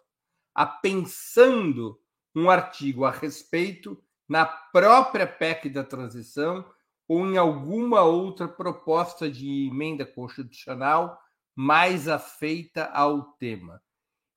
apensando 0.55 1.99
um 2.35 2.51
artigo 2.51 3.05
a 3.05 3.11
respeito 3.11 4.03
na 4.29 4.45
própria 4.45 5.27
PEC 5.27 5.71
da 5.71 5.83
transição 5.83 6.65
ou 7.09 7.27
em 7.27 7.39
alguma 7.39 8.03
outra 8.03 8.47
proposta 8.47 9.31
de 9.31 9.69
emenda 9.69 10.05
constitucional 10.05 11.19
mais 11.57 12.07
afeita 12.07 12.85
ao 12.93 13.33
tema. 13.33 13.83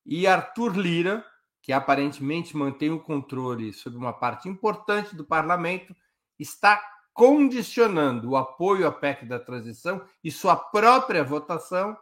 E 0.04 0.26
Arthur 0.26 0.76
Lira, 0.76 1.24
que 1.60 1.72
aparentemente 1.72 2.56
mantém 2.56 2.90
o 2.90 2.98
controle 2.98 3.72
sobre 3.72 3.98
uma 3.98 4.12
parte 4.12 4.48
importante 4.48 5.14
do 5.14 5.24
parlamento, 5.24 5.94
está 6.38 6.82
condicionando 7.12 8.30
o 8.30 8.36
apoio 8.36 8.86
à 8.86 8.92
PEC 8.92 9.26
da 9.26 9.38
transição 9.38 10.04
e 10.22 10.30
sua 10.30 10.56
própria 10.56 11.22
votação 11.22 11.96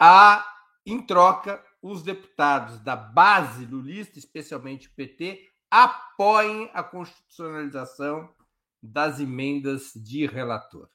a, 0.00 0.44
em 0.84 1.00
troca, 1.00 1.64
os 1.80 2.02
deputados 2.02 2.80
da 2.80 2.96
base 2.96 3.64
lulista, 3.66 4.18
especialmente 4.18 4.88
o 4.88 4.92
PT, 4.92 5.48
apoiem 5.70 6.70
a 6.72 6.82
constitucionalização 6.82 8.32
das 8.82 9.20
emendas 9.20 9.92
de 9.94 10.26
relator. 10.26 10.88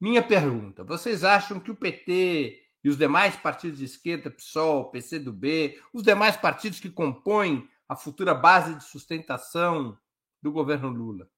Minha 0.00 0.22
pergunta: 0.22 0.82
vocês 0.82 1.24
acham 1.24 1.60
que 1.60 1.70
o 1.70 1.76
PT 1.76 2.62
e 2.82 2.88
os 2.88 2.98
demais 2.98 3.36
partidos 3.36 3.78
de 3.78 3.84
esquerda, 3.84 4.30
PSOL, 4.30 4.90
PCdoB, 4.90 5.80
os 5.92 6.02
demais 6.02 6.36
partidos 6.36 6.80
que 6.80 6.90
compõem 6.90 7.68
a 7.88 7.96
futura 7.96 8.34
base 8.34 8.74
de 8.74 8.84
sustentação 8.84 9.98
do 10.42 10.52
governo 10.52 10.88
Lula, 10.88 11.28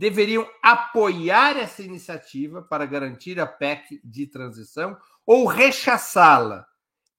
deveriam 0.00 0.48
apoiar 0.62 1.58
essa 1.58 1.82
iniciativa 1.82 2.62
para 2.62 2.86
garantir 2.86 3.38
a 3.38 3.46
PEC 3.46 4.00
de 4.02 4.26
transição 4.26 4.96
ou 5.26 5.44
rechaçá-la, 5.44 6.66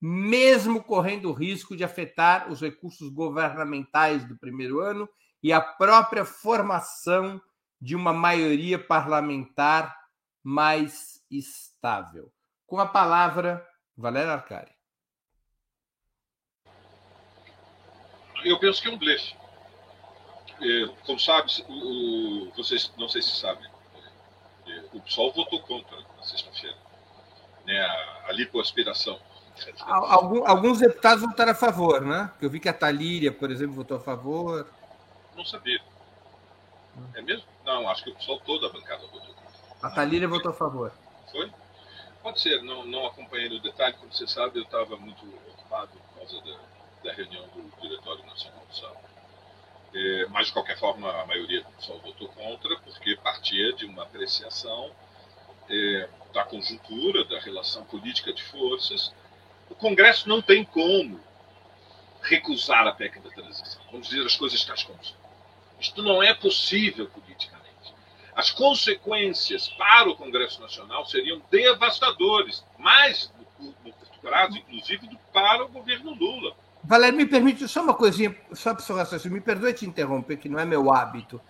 mesmo 0.00 0.82
correndo 0.82 1.30
o 1.30 1.32
risco 1.32 1.76
de 1.76 1.84
afetar 1.84 2.50
os 2.50 2.60
recursos 2.60 3.08
governamentais 3.08 4.24
do 4.26 4.36
primeiro 4.36 4.80
ano 4.80 5.08
e 5.40 5.52
a 5.52 5.60
própria 5.60 6.24
formação 6.24 7.40
de 7.80 7.94
uma 7.94 8.12
maioria 8.12 8.80
parlamentar 8.80 9.96
mais 10.42 11.22
estável. 11.30 12.32
Com 12.66 12.80
a 12.80 12.86
palavra, 12.86 13.64
Valério 13.96 14.32
Arcari. 14.32 14.72
Eu 18.44 18.58
penso 18.58 18.82
que 18.82 18.88
é 18.88 18.90
um 18.90 18.98
blefe. 18.98 19.40
É, 20.62 20.86
como 21.04 21.18
sabe, 21.18 21.50
o, 21.68 22.52
vocês 22.56 22.92
não 22.96 23.08
sei 23.08 23.20
se 23.20 23.32
sabem, 23.36 23.68
é, 24.68 24.84
o 24.92 25.00
PSOL 25.00 25.32
votou 25.32 25.60
contra 25.60 25.96
na 26.16 26.22
sexta-feira, 26.22 26.76
né, 27.66 27.80
a, 27.80 28.26
a 28.28 28.32
lipoaspiração. 28.32 29.18
alguns 30.46 30.78
deputados 30.78 31.24
votaram 31.24 31.50
a 31.50 31.54
favor, 31.56 32.00
né? 32.00 32.30
Eu 32.40 32.48
vi 32.48 32.60
que 32.60 32.68
a 32.68 32.72
Talíria, 32.72 33.32
por 33.32 33.50
exemplo, 33.50 33.74
votou 33.74 33.96
a 33.96 34.00
favor. 34.00 34.70
Não 35.36 35.44
sabia. 35.44 35.80
É 37.14 37.22
mesmo? 37.22 37.44
Não, 37.64 37.88
acho 37.88 38.04
que 38.04 38.10
o 38.10 38.14
pessoal 38.14 38.40
toda 38.46 38.68
a 38.68 38.70
bancada 38.70 39.02
votou 39.06 39.34
contra. 39.34 39.42
A 39.82 39.90
Thalíria 39.90 40.28
votou 40.28 40.52
a 40.52 40.54
favor. 40.54 40.92
Foi? 41.32 41.50
Pode 42.22 42.40
ser, 42.40 42.62
não, 42.62 42.86
não 42.86 43.06
acompanhei 43.08 43.48
no 43.48 43.58
detalhe, 43.58 43.96
como 43.96 44.12
você 44.12 44.28
sabe, 44.28 44.60
eu 44.60 44.62
estava 44.62 44.96
muito 44.96 45.26
ocupado 45.48 45.90
por 45.90 46.20
causa 46.20 46.40
da, 46.42 46.58
da 47.02 47.12
reunião 47.14 47.48
do 47.48 47.80
Diretório 47.80 48.24
Nacional 48.26 48.64
do 48.68 48.76
Sábado. 48.76 49.11
É, 49.94 50.26
mas, 50.30 50.46
de 50.46 50.52
qualquer 50.52 50.78
forma, 50.78 51.10
a 51.10 51.26
maioria 51.26 51.64
pessoal 51.76 52.00
votou 52.00 52.28
contra, 52.28 52.76
porque 52.80 53.14
partia 53.16 53.72
de 53.74 53.84
uma 53.84 54.04
apreciação 54.04 54.90
é, 55.68 56.08
da 56.32 56.44
conjuntura, 56.44 57.24
da 57.24 57.38
relação 57.40 57.84
política 57.84 58.32
de 58.32 58.42
forças. 58.42 59.12
O 59.68 59.74
Congresso 59.74 60.28
não 60.28 60.40
tem 60.40 60.64
como 60.64 61.20
recusar 62.22 62.86
a 62.86 62.92
PEC 62.92 63.20
da 63.20 63.30
transição. 63.30 63.82
Vamos 63.90 64.08
dizer 64.08 64.24
as 64.24 64.36
coisas 64.36 64.64
tais 64.64 64.82
como 64.82 65.04
são. 65.04 65.16
Isto 65.78 66.02
não 66.02 66.22
é 66.22 66.32
possível 66.32 67.08
politicamente. 67.08 67.62
As 68.34 68.50
consequências 68.50 69.68
para 69.68 70.08
o 70.08 70.16
Congresso 70.16 70.60
Nacional 70.60 71.04
seriam 71.04 71.42
devastadoras, 71.50 72.64
mais 72.78 73.30
no 73.58 73.72
curto 73.72 73.92
prazo, 74.22 74.56
inclusive, 74.56 75.06
do 75.08 75.18
para 75.32 75.64
o 75.64 75.68
governo 75.68 76.14
Lula. 76.14 76.56
Valério, 76.84 77.16
me 77.16 77.26
permite 77.26 77.68
só 77.68 77.82
uma 77.82 77.94
coisinha, 77.94 78.36
só 78.52 78.74
para 78.74 78.82
o 78.82 78.84
seu 78.84 78.96
raciocínio, 78.96 79.36
me 79.36 79.40
perdoe 79.40 79.72
te 79.72 79.86
interromper, 79.86 80.36
que 80.36 80.48
não 80.48 80.58
é 80.58 80.64
meu 80.64 80.92
hábito. 80.92 81.40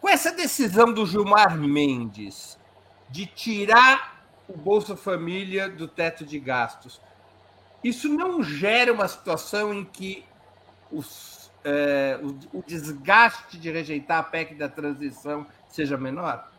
Com 0.00 0.08
essa 0.08 0.32
decisão 0.32 0.92
do 0.92 1.06
Gilmar 1.06 1.56
Mendes 1.56 2.58
de 3.08 3.26
tirar 3.26 4.26
o 4.48 4.56
Bolsa 4.56 4.96
Família 4.96 5.68
do 5.68 5.86
teto 5.86 6.24
de 6.24 6.38
gastos, 6.40 7.00
isso 7.84 8.08
não 8.08 8.42
gera 8.42 8.92
uma 8.92 9.06
situação 9.06 9.72
em 9.72 9.84
que 9.84 10.24
os, 10.90 11.52
é, 11.64 12.18
o, 12.20 12.58
o 12.58 12.64
desgaste 12.66 13.58
de 13.58 13.70
rejeitar 13.70 14.18
a 14.18 14.22
PEC 14.24 14.54
da 14.56 14.68
transição 14.68 15.46
seja 15.68 15.96
menor? 15.96 16.50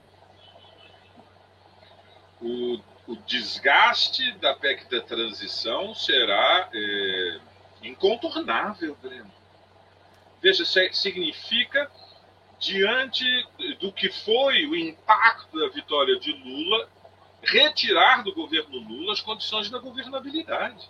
O, 2.41 2.79
o 3.05 3.15
desgaste 3.27 4.31
da 4.39 4.55
PEC 4.55 4.89
da 4.89 5.01
transição 5.01 5.93
será. 5.93 6.69
É 6.73 7.52
incontornável, 7.83 8.97
Breno. 9.01 9.31
Veja, 10.41 10.65
significa, 10.91 11.89
diante 12.59 13.23
do 13.79 13.91
que 13.91 14.09
foi 14.09 14.65
o 14.65 14.75
impacto 14.75 15.59
da 15.59 15.69
vitória 15.69 16.19
de 16.19 16.33
Lula, 16.33 16.89
retirar 17.41 18.23
do 18.23 18.33
governo 18.33 18.77
Lula 18.79 19.13
as 19.13 19.21
condições 19.21 19.69
da 19.69 19.79
governabilidade. 19.79 20.89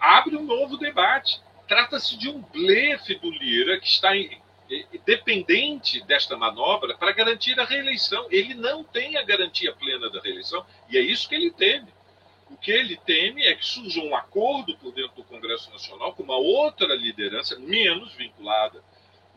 Abre 0.00 0.36
um 0.36 0.44
novo 0.44 0.76
debate. 0.76 1.40
Trata-se 1.66 2.16
de 2.16 2.28
um 2.28 2.40
blefe 2.40 3.16
do 3.16 3.30
Lira 3.30 3.78
que 3.78 3.86
está 3.86 4.10
dependente 5.04 6.02
desta 6.04 6.36
manobra 6.36 6.96
para 6.96 7.12
garantir 7.12 7.58
a 7.58 7.64
reeleição. 7.64 8.26
Ele 8.30 8.54
não 8.54 8.84
tem 8.84 9.16
a 9.16 9.22
garantia 9.22 9.72
plena 9.72 10.10
da 10.10 10.20
reeleição 10.20 10.64
e 10.88 10.96
é 10.96 11.00
isso 11.00 11.28
que 11.28 11.34
ele 11.34 11.50
teme. 11.50 11.88
O 12.50 12.56
que 12.56 12.70
ele 12.70 12.96
teme 12.96 13.44
é 13.44 13.54
que 13.54 13.64
surja 13.64 14.00
um 14.00 14.14
acordo 14.16 14.76
por 14.78 14.92
dentro 14.92 15.16
do 15.16 15.24
Congresso 15.24 15.70
Nacional 15.70 16.14
com 16.14 16.22
uma 16.22 16.36
outra 16.36 16.94
liderança 16.94 17.58
menos 17.58 18.14
vinculada 18.14 18.82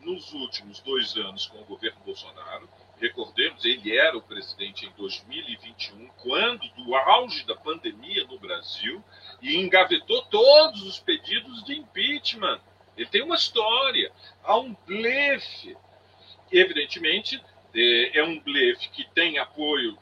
nos 0.00 0.32
últimos 0.32 0.80
dois 0.80 1.16
anos 1.16 1.46
com 1.46 1.60
o 1.60 1.64
governo 1.64 2.00
Bolsonaro. 2.04 2.68
Recordemos, 2.98 3.64
ele 3.64 3.96
era 3.96 4.16
o 4.16 4.22
presidente 4.22 4.86
em 4.86 4.92
2021, 4.96 6.08
quando 6.22 6.68
do 6.70 6.94
auge 6.94 7.44
da 7.44 7.54
pandemia 7.54 8.24
no 8.26 8.38
Brasil, 8.38 9.02
e 9.40 9.56
engavetou 9.56 10.22
todos 10.26 10.82
os 10.82 11.00
pedidos 11.00 11.64
de 11.64 11.74
impeachment. 11.74 12.60
Ele 12.96 13.08
tem 13.08 13.22
uma 13.22 13.34
história, 13.34 14.12
há 14.44 14.56
um 14.56 14.74
blefe. 14.86 15.76
Evidentemente, 16.50 17.42
é, 17.74 18.18
é 18.18 18.24
um 18.24 18.38
blefe 18.38 18.88
que 18.90 19.04
tem 19.10 19.38
apoio. 19.38 19.98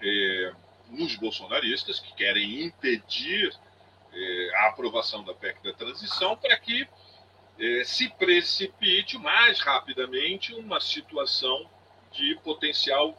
É, 0.00 0.52
nos 0.90 1.14
bolsonaristas, 1.16 2.00
que 2.00 2.14
querem 2.14 2.64
impedir 2.64 3.54
eh, 4.12 4.50
a 4.56 4.68
aprovação 4.68 5.22
da 5.22 5.34
PEC 5.34 5.62
da 5.62 5.72
transição, 5.72 6.36
para 6.36 6.56
que 6.58 6.88
eh, 7.58 7.84
se 7.84 8.08
precipite 8.10 9.18
mais 9.18 9.60
rapidamente 9.60 10.54
uma 10.54 10.80
situação 10.80 11.68
de 12.12 12.34
potencial 12.42 13.16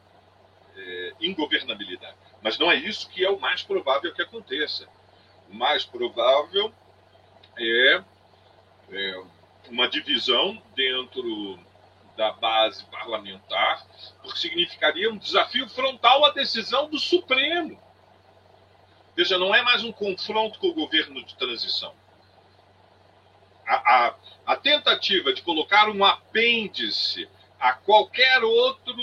eh, 0.75 1.13
ingovernabilidade. 1.21 2.15
Mas 2.41 2.57
não 2.57 2.71
é 2.71 2.75
isso 2.75 3.09
que 3.09 3.23
é 3.23 3.29
o 3.29 3.39
mais 3.39 3.63
provável 3.63 4.13
que 4.13 4.21
aconteça. 4.21 4.87
O 5.49 5.55
mais 5.55 5.85
provável 5.85 6.73
é, 7.57 8.03
é 8.91 9.23
uma 9.69 9.87
divisão 9.87 10.61
dentro 10.75 11.59
da 12.19 12.33
base 12.33 12.83
parlamentar, 12.87 13.87
porque 14.21 14.37
significaria 14.37 15.09
um 15.09 15.17
desafio 15.17 15.69
frontal 15.69 16.25
à 16.25 16.31
decisão 16.31 16.89
do 16.89 16.99
Supremo. 16.99 17.81
Veja, 19.15 19.37
não 19.37 19.55
é 19.55 19.61
mais 19.61 19.85
um 19.85 19.91
confronto 19.93 20.59
com 20.59 20.67
o 20.67 20.73
governo 20.73 21.23
de 21.23 21.33
transição. 21.35 21.93
A, 23.65 23.75
a, 23.75 24.15
a 24.47 24.55
tentativa 24.57 25.31
de 25.31 25.41
colocar 25.43 25.87
um 25.87 26.03
apêndice 26.03 27.25
a 27.57 27.71
qualquer 27.71 28.43
outro, 28.43 28.93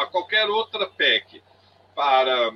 a 0.00 0.06
qualquer 0.08 0.46
outra 0.50 0.86
PEC 0.86 1.42
para 1.94 2.52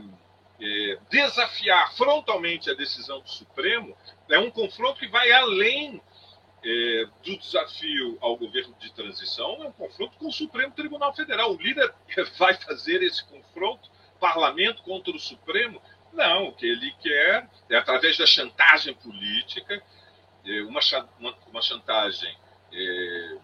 é, 0.60 0.98
desafiar 1.08 1.90
frontalmente 1.94 2.70
a 2.70 2.74
decisão 2.74 3.20
do 3.20 3.30
Supremo 3.30 3.96
é 4.28 4.38
um 4.38 4.50
confronto 4.50 5.00
que 5.00 5.08
vai 5.08 5.32
além 5.32 6.02
é, 6.64 7.06
do 7.24 7.36
desafio 7.36 8.16
ao 8.20 8.36
governo 8.36 8.74
de 8.78 8.92
transição 8.92 9.62
é 9.62 9.68
um 9.68 9.72
confronto 9.72 10.16
com 10.16 10.28
o 10.28 10.32
Supremo 10.32 10.72
Tribunal 10.72 11.14
Federal. 11.14 11.52
O 11.52 11.60
líder 11.60 11.92
vai 12.38 12.54
fazer 12.54 13.02
esse 13.02 13.24
confronto, 13.24 13.90
parlamento 14.20 14.82
contra 14.82 15.14
o 15.14 15.18
Supremo? 15.18 15.82
Não, 16.12 16.48
o 16.48 16.52
que 16.52 16.66
ele 16.66 16.92
quer 17.00 17.48
é, 17.68 17.76
através 17.76 18.16
da 18.16 18.26
chantagem 18.26 18.94
política, 18.94 19.82
é, 20.44 20.62
uma, 20.62 20.80
uma, 21.18 21.34
uma 21.48 21.62
chantagem 21.62 22.36
é, 22.72 23.36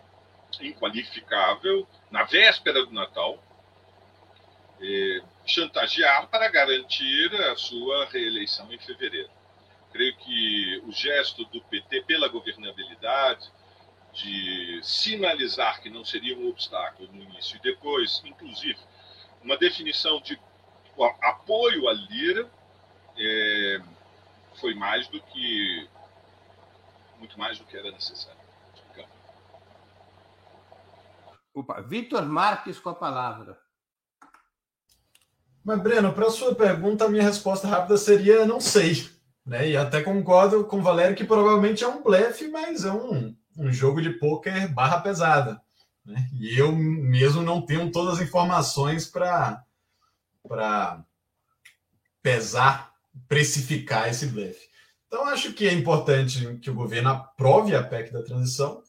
inqualificável, 0.61 1.89
na 2.11 2.25
véspera 2.25 2.85
do 2.85 2.93
Natal, 2.93 3.43
é, 4.81 5.23
chantagear 5.47 6.29
para 6.29 6.49
garantir 6.49 7.35
a 7.35 7.57
sua 7.57 8.07
reeleição 8.07 8.73
em 8.73 8.79
fevereiro. 8.79 9.31
Creio 9.93 10.17
que 10.17 10.83
o 10.87 10.93
gesto 10.93 11.45
do 11.47 11.61
PT 11.63 12.03
pela 12.03 12.29
governabilidade, 12.29 13.51
de 14.13 14.81
sinalizar 14.83 15.81
que 15.81 15.91
não 15.91 16.05
seria 16.05 16.37
um 16.37 16.49
obstáculo 16.49 17.09
no 17.13 17.23
início 17.23 17.57
e 17.57 17.61
depois, 17.61 18.23
inclusive, 18.25 18.79
uma 19.43 19.57
definição 19.57 20.21
de 20.21 20.39
apoio 21.23 21.89
à 21.89 21.93
Lira, 21.93 22.51
é, 23.17 23.81
foi 24.61 24.75
mais 24.75 25.07
do 25.09 25.21
que 25.21 25.89
muito 27.19 27.39
mais 27.39 27.59
do 27.59 27.65
que 27.65 27.77
era 27.77 27.91
necessário. 27.91 28.39
Opa, 31.55 31.81
Vitor 31.81 32.25
Marques 32.25 32.79
com 32.79 32.91
a 32.91 32.95
palavra. 32.95 33.59
Mas, 35.65 35.83
Breno, 35.83 36.13
para 36.13 36.29
a 36.29 36.31
sua 36.31 36.55
pergunta, 36.55 37.05
a 37.05 37.09
minha 37.09 37.23
resposta 37.23 37.67
rápida 37.67 37.97
seria 37.97 38.47
não 38.47 38.61
sei. 38.61 39.11
Né? 39.49 39.71
E 39.71 39.77
até 39.79 40.03
concordo 40.03 40.63
com 40.65 40.79
o 40.79 40.83
Valério 40.83 41.17
que 41.17 41.25
provavelmente 41.25 41.83
é 41.83 41.89
um 41.89 42.03
blefe, 42.03 42.49
mas 42.49 42.85
é 42.85 42.93
um, 42.93 43.35
um 43.57 43.73
jogo 43.73 44.03
de 44.03 44.11
pôquer 44.11 44.69
barra 44.69 45.01
pesada. 45.01 45.59
Né? 46.05 46.29
E 46.39 46.59
eu 46.59 46.71
mesmo 46.71 47.41
não 47.41 47.63
tenho 47.63 47.91
todas 47.91 48.19
as 48.19 48.27
informações 48.27 49.07
para 49.07 49.65
pesar, 52.23 52.93
precificar 53.27 54.11
esse 54.11 54.27
blefe. 54.27 54.69
Então, 55.07 55.25
acho 55.25 55.55
que 55.55 55.67
é 55.67 55.73
importante 55.73 56.59
que 56.59 56.71
o 56.71 56.75
governo 56.75 57.09
aprove 57.09 57.75
a 57.75 57.83
PEC 57.83 58.13
da 58.13 58.23
transição. 58.23 58.83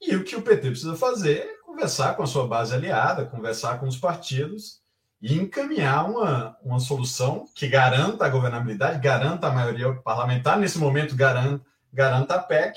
E 0.00 0.14
o 0.14 0.22
que 0.22 0.36
o 0.36 0.42
PT 0.42 0.70
precisa 0.70 0.94
fazer 0.94 1.38
é 1.38 1.56
conversar 1.64 2.14
com 2.14 2.22
a 2.22 2.26
sua 2.26 2.46
base 2.46 2.72
aliada, 2.72 3.26
conversar 3.26 3.80
com 3.80 3.88
os 3.88 3.96
partidos 3.96 4.80
e 5.22 5.38
encaminhar 5.38 6.10
uma, 6.10 6.58
uma 6.64 6.80
solução 6.80 7.46
que 7.54 7.68
garanta 7.68 8.26
a 8.26 8.28
governabilidade, 8.28 8.98
garanta 8.98 9.46
a 9.46 9.52
maioria 9.52 9.94
parlamentar, 9.94 10.58
nesse 10.58 10.78
momento 10.78 11.14
garanta, 11.14 11.64
garanta 11.92 12.34
a 12.34 12.42
PEC, 12.42 12.76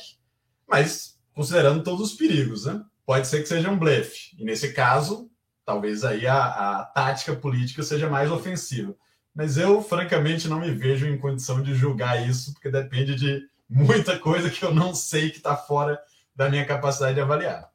mas 0.68 1.20
considerando 1.34 1.84
todos 1.84 2.12
os 2.12 2.16
perigos, 2.16 2.66
né? 2.66 2.86
Pode 3.04 3.26
ser 3.26 3.42
que 3.42 3.48
seja 3.48 3.70
um 3.72 3.80
blefe, 3.80 4.36
e 4.38 4.44
nesse 4.44 4.74
caso, 4.74 5.30
talvez 5.66 6.04
aí 6.04 6.28
a, 6.28 6.82
a 6.82 6.86
tática 6.86 7.36
política 7.36 7.82
seja 7.82 8.08
mais 8.08 8.30
ofensiva. 8.30 8.96
Mas 9.34 9.58
eu, 9.58 9.82
francamente, 9.82 10.48
não 10.48 10.60
me 10.60 10.72
vejo 10.72 11.08
em 11.08 11.18
condição 11.18 11.62
de 11.62 11.74
julgar 11.74 12.28
isso, 12.28 12.54
porque 12.54 12.70
depende 12.70 13.16
de 13.16 13.42
muita 13.68 14.20
coisa 14.20 14.52
que 14.52 14.64
eu 14.64 14.74
não 14.74 14.94
sei 14.94 15.32
que 15.32 15.38
está 15.38 15.58
fora 15.58 16.00
da 16.36 16.48
minha 16.48 16.66
capacidade 16.66 17.16
de 17.16 17.22
avaliar. 17.22 17.70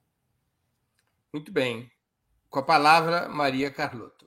Muito 1.32 1.52
bem. 1.52 1.90
Com 2.48 2.60
a 2.60 2.62
palavra, 2.62 3.28
Maria 3.28 3.70
Carlotto. 3.70 4.19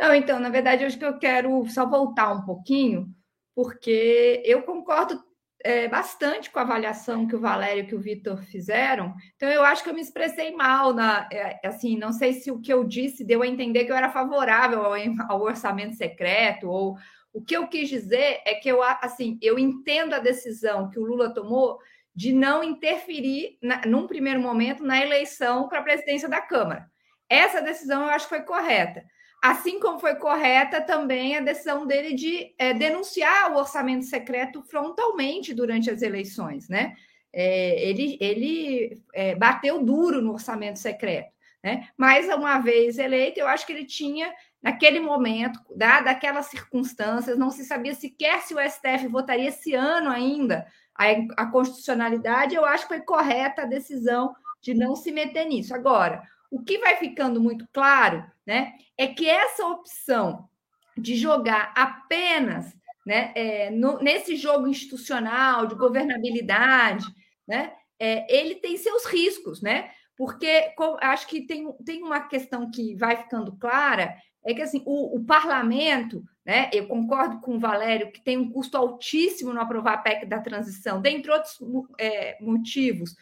Não, 0.00 0.14
então, 0.14 0.38
na 0.38 0.50
verdade, 0.50 0.84
acho 0.84 0.98
que 0.98 1.04
eu 1.04 1.18
quero 1.18 1.66
só 1.68 1.86
voltar 1.86 2.32
um 2.32 2.44
pouquinho, 2.44 3.08
porque 3.54 4.42
eu 4.44 4.62
concordo 4.62 5.22
é, 5.64 5.88
bastante 5.88 6.50
com 6.50 6.58
a 6.58 6.62
avaliação 6.62 7.26
que 7.26 7.34
o 7.34 7.40
Valério 7.40 7.82
e 7.82 7.86
que 7.86 7.94
o 7.94 8.00
Vitor 8.00 8.42
fizeram. 8.44 9.14
Então, 9.34 9.48
eu 9.48 9.64
acho 9.64 9.82
que 9.82 9.88
eu 9.88 9.94
me 9.94 10.00
expressei 10.00 10.54
mal. 10.54 10.92
Na, 10.92 11.28
é, 11.32 11.58
assim, 11.66 11.96
não 11.96 12.12
sei 12.12 12.34
se 12.34 12.50
o 12.50 12.60
que 12.60 12.72
eu 12.72 12.84
disse 12.84 13.24
deu 13.24 13.42
a 13.42 13.46
entender 13.46 13.84
que 13.84 13.90
eu 13.92 13.96
era 13.96 14.10
favorável 14.10 14.82
ao, 14.84 14.94
ao 15.28 15.42
orçamento 15.42 15.96
secreto 15.96 16.68
ou 16.68 16.96
o 17.32 17.42
que 17.42 17.56
eu 17.56 17.66
quis 17.68 17.88
dizer 17.88 18.40
é 18.46 18.54
que 18.54 18.68
eu, 18.68 18.82
assim, 18.82 19.38
eu 19.42 19.58
entendo 19.58 20.14
a 20.14 20.18
decisão 20.18 20.88
que 20.88 20.98
o 20.98 21.04
Lula 21.04 21.34
tomou 21.34 21.78
de 22.14 22.32
não 22.32 22.64
interferir, 22.64 23.58
na, 23.62 23.82
num 23.84 24.06
primeiro 24.06 24.40
momento, 24.40 24.82
na 24.82 25.02
eleição 25.02 25.68
para 25.68 25.80
a 25.80 25.82
presidência 25.82 26.30
da 26.30 26.40
Câmara. 26.40 26.90
Essa 27.28 27.60
decisão 27.60 28.04
eu 28.04 28.08
acho 28.08 28.26
que 28.26 28.36
foi 28.36 28.42
correta. 28.42 29.04
Assim 29.42 29.78
como 29.78 29.98
foi 29.98 30.16
correta 30.16 30.80
também 30.80 31.36
a 31.36 31.40
decisão 31.40 31.86
dele 31.86 32.14
de 32.14 32.54
é, 32.58 32.72
denunciar 32.74 33.52
o 33.52 33.56
orçamento 33.56 34.04
secreto 34.04 34.62
frontalmente 34.62 35.54
durante 35.54 35.90
as 35.90 36.02
eleições, 36.02 36.68
né? 36.68 36.94
É, 37.32 37.88
ele 37.88 38.16
ele 38.20 39.02
é, 39.12 39.34
bateu 39.34 39.84
duro 39.84 40.22
no 40.22 40.32
orçamento 40.32 40.78
secreto, 40.78 41.30
né? 41.62 41.88
Mas 41.96 42.26
uma 42.28 42.58
vez 42.58 42.98
eleito, 42.98 43.38
eu 43.38 43.46
acho 43.46 43.66
que 43.66 43.72
ele 43.72 43.84
tinha 43.84 44.32
naquele 44.62 44.98
momento, 44.98 45.60
dada 45.76 46.10
aquelas 46.10 46.46
circunstâncias, 46.46 47.38
não 47.38 47.50
se 47.50 47.64
sabia 47.64 47.94
sequer 47.94 48.40
se 48.40 48.54
o 48.54 48.58
STF 48.58 49.06
votaria 49.06 49.48
esse 49.48 49.74
ano 49.74 50.10
ainda 50.10 50.66
a, 50.92 51.04
a 51.36 51.46
constitucionalidade. 51.46 52.54
Eu 52.54 52.64
acho 52.64 52.84
que 52.88 52.94
foi 52.94 53.00
correta 53.00 53.62
a 53.62 53.66
decisão 53.66 54.34
de 54.60 54.74
não 54.74 54.96
se 54.96 55.12
meter 55.12 55.46
nisso. 55.46 55.74
Agora, 55.74 56.22
o 56.50 56.62
que 56.62 56.78
vai 56.78 56.96
ficando 56.96 57.40
muito 57.40 57.66
claro, 57.72 58.24
né, 58.46 58.74
é 58.96 59.06
que 59.06 59.28
essa 59.28 59.66
opção 59.66 60.48
de 60.96 61.14
jogar 61.16 61.72
apenas 61.76 62.74
né, 63.06 63.32
é, 63.34 63.70
no, 63.70 63.98
nesse 63.98 64.36
jogo 64.36 64.66
institucional 64.66 65.66
de 65.66 65.74
governabilidade, 65.74 67.04
né, 67.46 67.72
é, 67.98 68.26
ele 68.34 68.56
tem 68.56 68.76
seus 68.76 69.04
riscos, 69.06 69.62
né? 69.62 69.90
Porque 70.16 70.72
com, 70.76 70.96
acho 71.00 71.26
que 71.26 71.42
tem, 71.42 71.70
tem 71.84 72.02
uma 72.02 72.20
questão 72.20 72.70
que 72.70 72.94
vai 72.96 73.16
ficando 73.16 73.56
clara, 73.56 74.16
é 74.44 74.54
que 74.54 74.62
assim, 74.62 74.82
o, 74.86 75.16
o 75.16 75.24
parlamento, 75.24 76.22
né? 76.44 76.70
Eu 76.72 76.86
concordo 76.86 77.40
com 77.40 77.56
o 77.56 77.60
Valério 77.60 78.10
que 78.12 78.22
tem 78.22 78.38
um 78.38 78.50
custo 78.50 78.76
altíssimo 78.76 79.52
no 79.52 79.60
aprovar 79.60 79.94
a 79.94 79.98
PEC 79.98 80.26
da 80.26 80.40
transição, 80.40 81.00
dentre 81.00 81.30
outros 81.30 81.58
é, 81.98 82.36
motivos 82.40 83.14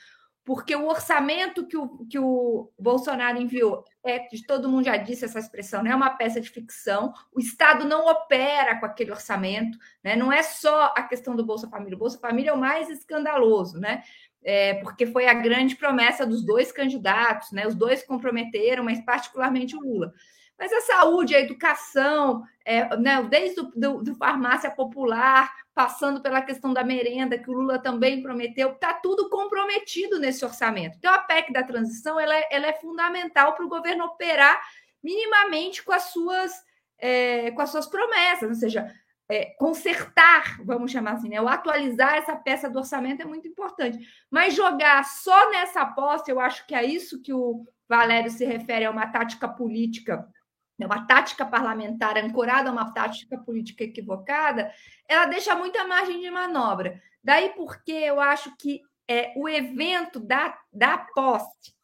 porque 0.44 0.76
o 0.76 0.86
orçamento 0.86 1.66
que 1.66 1.76
o, 1.76 2.06
que 2.06 2.18
o 2.18 2.70
Bolsonaro 2.78 3.40
enviou, 3.40 3.82
é, 4.04 4.26
todo 4.46 4.68
mundo 4.68 4.84
já 4.84 4.96
disse 4.96 5.24
essa 5.24 5.38
expressão, 5.38 5.82
não 5.82 5.90
é 5.90 5.94
uma 5.94 6.10
peça 6.10 6.40
de 6.40 6.50
ficção, 6.50 7.14
o 7.32 7.40
Estado 7.40 7.86
não 7.86 8.06
opera 8.06 8.78
com 8.78 8.84
aquele 8.84 9.10
orçamento, 9.10 9.78
né? 10.02 10.14
não 10.14 10.30
é 10.30 10.42
só 10.42 10.92
a 10.94 11.02
questão 11.02 11.34
do 11.34 11.46
Bolsa 11.46 11.68
Família, 11.68 11.96
o 11.96 11.98
Bolsa 11.98 12.18
Família 12.18 12.50
é 12.50 12.54
o 12.54 12.58
mais 12.58 12.90
escandaloso, 12.90 13.80
né? 13.80 14.02
É, 14.46 14.74
porque 14.74 15.06
foi 15.06 15.26
a 15.26 15.32
grande 15.32 15.74
promessa 15.74 16.26
dos 16.26 16.44
dois 16.44 16.70
candidatos, 16.70 17.50
né? 17.50 17.66
Os 17.66 17.74
dois 17.74 18.02
comprometeram, 18.02 18.84
mas 18.84 19.02
particularmente 19.02 19.74
o 19.74 19.80
Lula. 19.80 20.12
Mas 20.58 20.72
a 20.72 20.80
saúde, 20.82 21.34
a 21.34 21.40
educação, 21.40 22.42
é, 22.64 22.96
né, 22.96 23.22
desde 23.24 23.60
o 23.60 23.64
do, 23.74 24.14
farmácia 24.14 24.70
popular, 24.70 25.52
passando 25.74 26.22
pela 26.22 26.42
questão 26.42 26.72
da 26.72 26.84
merenda, 26.84 27.38
que 27.38 27.50
o 27.50 27.52
Lula 27.52 27.78
também 27.78 28.22
prometeu, 28.22 28.70
está 28.72 28.94
tudo 28.94 29.28
comprometido 29.28 30.18
nesse 30.20 30.44
orçamento. 30.44 30.96
Então, 30.96 31.12
a 31.12 31.18
PEC 31.18 31.52
da 31.52 31.64
transição 31.64 32.18
ela 32.18 32.34
é, 32.34 32.48
ela 32.50 32.66
é 32.66 32.72
fundamental 32.74 33.54
para 33.54 33.64
o 33.64 33.68
governo 33.68 34.04
operar 34.04 34.60
minimamente 35.02 35.82
com 35.82 35.92
as 35.92 36.04
suas, 36.04 36.52
é, 36.98 37.50
com 37.50 37.60
as 37.60 37.70
suas 37.70 37.86
promessas, 37.86 38.48
ou 38.48 38.54
seja, 38.54 38.94
é, 39.28 39.46
consertar, 39.58 40.62
vamos 40.64 40.92
chamar 40.92 41.14
assim, 41.14 41.30
né? 41.30 41.40
ou 41.40 41.48
atualizar 41.48 42.14
essa 42.14 42.36
peça 42.36 42.70
do 42.70 42.78
orçamento 42.78 43.22
é 43.22 43.24
muito 43.24 43.48
importante. 43.48 43.98
Mas 44.30 44.54
jogar 44.54 45.04
só 45.04 45.50
nessa 45.50 45.80
aposta, 45.80 46.30
eu 46.30 46.38
acho 46.38 46.64
que 46.66 46.74
é 46.74 46.84
isso 46.84 47.20
que 47.20 47.32
o 47.32 47.66
Valério 47.88 48.30
se 48.30 48.44
refere 48.44 48.84
a 48.84 48.90
uma 48.90 49.06
tática 49.06 49.48
política 49.48 50.26
é 50.26 50.43
uma 50.78 51.06
tática 51.06 51.46
parlamentar 51.46 52.16
ancorada 52.18 52.68
a 52.68 52.72
uma 52.72 52.92
tática 52.92 53.38
política 53.38 53.84
equivocada, 53.84 54.72
ela 55.08 55.26
deixa 55.26 55.54
muita 55.54 55.86
margem 55.86 56.20
de 56.20 56.30
manobra. 56.30 57.00
Daí 57.22 57.50
porque 57.50 57.92
eu 57.92 58.20
acho 58.20 58.56
que 58.56 58.82
é, 59.08 59.32
o 59.36 59.48
evento 59.48 60.18
da, 60.18 60.58
da 60.72 60.98
posse, 60.98 61.74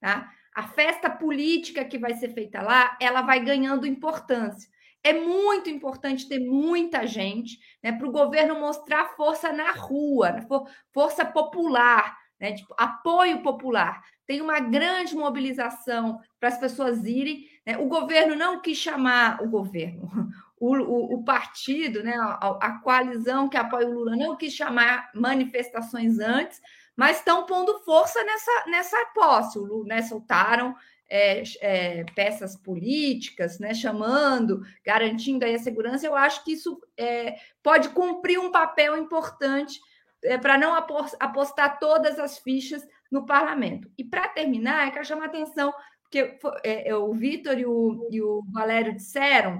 tá? 0.00 0.30
a 0.54 0.62
festa 0.68 1.08
política 1.08 1.84
que 1.84 1.98
vai 1.98 2.14
ser 2.14 2.32
feita 2.34 2.62
lá, 2.62 2.96
ela 3.00 3.22
vai 3.22 3.40
ganhando 3.40 3.86
importância. 3.86 4.68
É 5.02 5.12
muito 5.12 5.70
importante 5.70 6.28
ter 6.28 6.40
muita 6.40 7.06
gente 7.06 7.58
né, 7.82 7.92
para 7.92 8.06
o 8.06 8.12
governo 8.12 8.60
mostrar 8.60 9.16
força 9.16 9.52
na 9.52 9.72
rua, 9.72 10.32
né, 10.32 10.46
força 10.92 11.24
popular, 11.24 12.18
né, 12.38 12.52
tipo, 12.52 12.74
apoio 12.76 13.42
popular. 13.42 14.02
Tem 14.30 14.40
uma 14.40 14.60
grande 14.60 15.16
mobilização 15.16 16.20
para 16.38 16.50
as 16.50 16.56
pessoas 16.56 17.04
irem. 17.04 17.48
Né? 17.66 17.76
O 17.78 17.88
governo 17.88 18.36
não 18.36 18.60
quis 18.60 18.78
chamar 18.78 19.42
o 19.42 19.48
governo, 19.48 20.08
o, 20.56 20.76
o, 20.76 21.14
o 21.16 21.24
partido, 21.24 22.00
né? 22.04 22.14
A, 22.16 22.58
a, 22.60 22.78
coalizão 22.78 23.48
que 23.48 23.56
apoia 23.56 23.88
o 23.88 23.92
Lula 23.92 24.14
não 24.14 24.36
quis 24.36 24.52
chamar 24.52 25.10
manifestações 25.16 26.20
antes, 26.20 26.60
mas 26.94 27.16
estão 27.16 27.44
pondo 27.44 27.80
força 27.80 28.22
nessa, 28.22 28.66
nessa 28.68 29.06
posse. 29.06 29.58
O 29.58 29.64
Lula, 29.64 29.86
né, 29.86 30.02
soltaram 30.02 30.76
é, 31.08 31.42
é, 31.60 32.04
peças 32.14 32.54
políticas, 32.54 33.58
né, 33.58 33.74
chamando, 33.74 34.62
garantindo 34.86 35.44
aí 35.44 35.56
a 35.56 35.58
segurança. 35.58 36.06
Eu 36.06 36.14
acho 36.14 36.44
que 36.44 36.52
isso 36.52 36.80
é, 36.96 37.34
pode 37.64 37.88
cumprir 37.88 38.38
um 38.38 38.52
papel 38.52 38.96
importante 38.96 39.80
é, 40.22 40.38
para 40.38 40.56
não 40.56 40.72
apostar 41.18 41.80
todas 41.80 42.16
as 42.20 42.38
fichas 42.38 42.86
no 43.10 43.26
parlamento. 43.26 43.90
E 43.98 44.04
para 44.04 44.28
terminar, 44.28 44.86
eu 44.86 44.92
quero 44.92 45.04
chamar 45.04 45.24
a 45.24 45.28
atenção, 45.28 45.72
porque 46.02 46.38
é, 46.64 46.90
é, 46.90 46.94
o 46.94 47.12
Vitor 47.12 47.58
e 47.58 47.66
o, 47.66 48.08
e 48.10 48.22
o 48.22 48.42
Valério 48.52 48.94
disseram, 48.94 49.58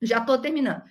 já 0.00 0.18
estou 0.18 0.38
terminando, 0.38 0.82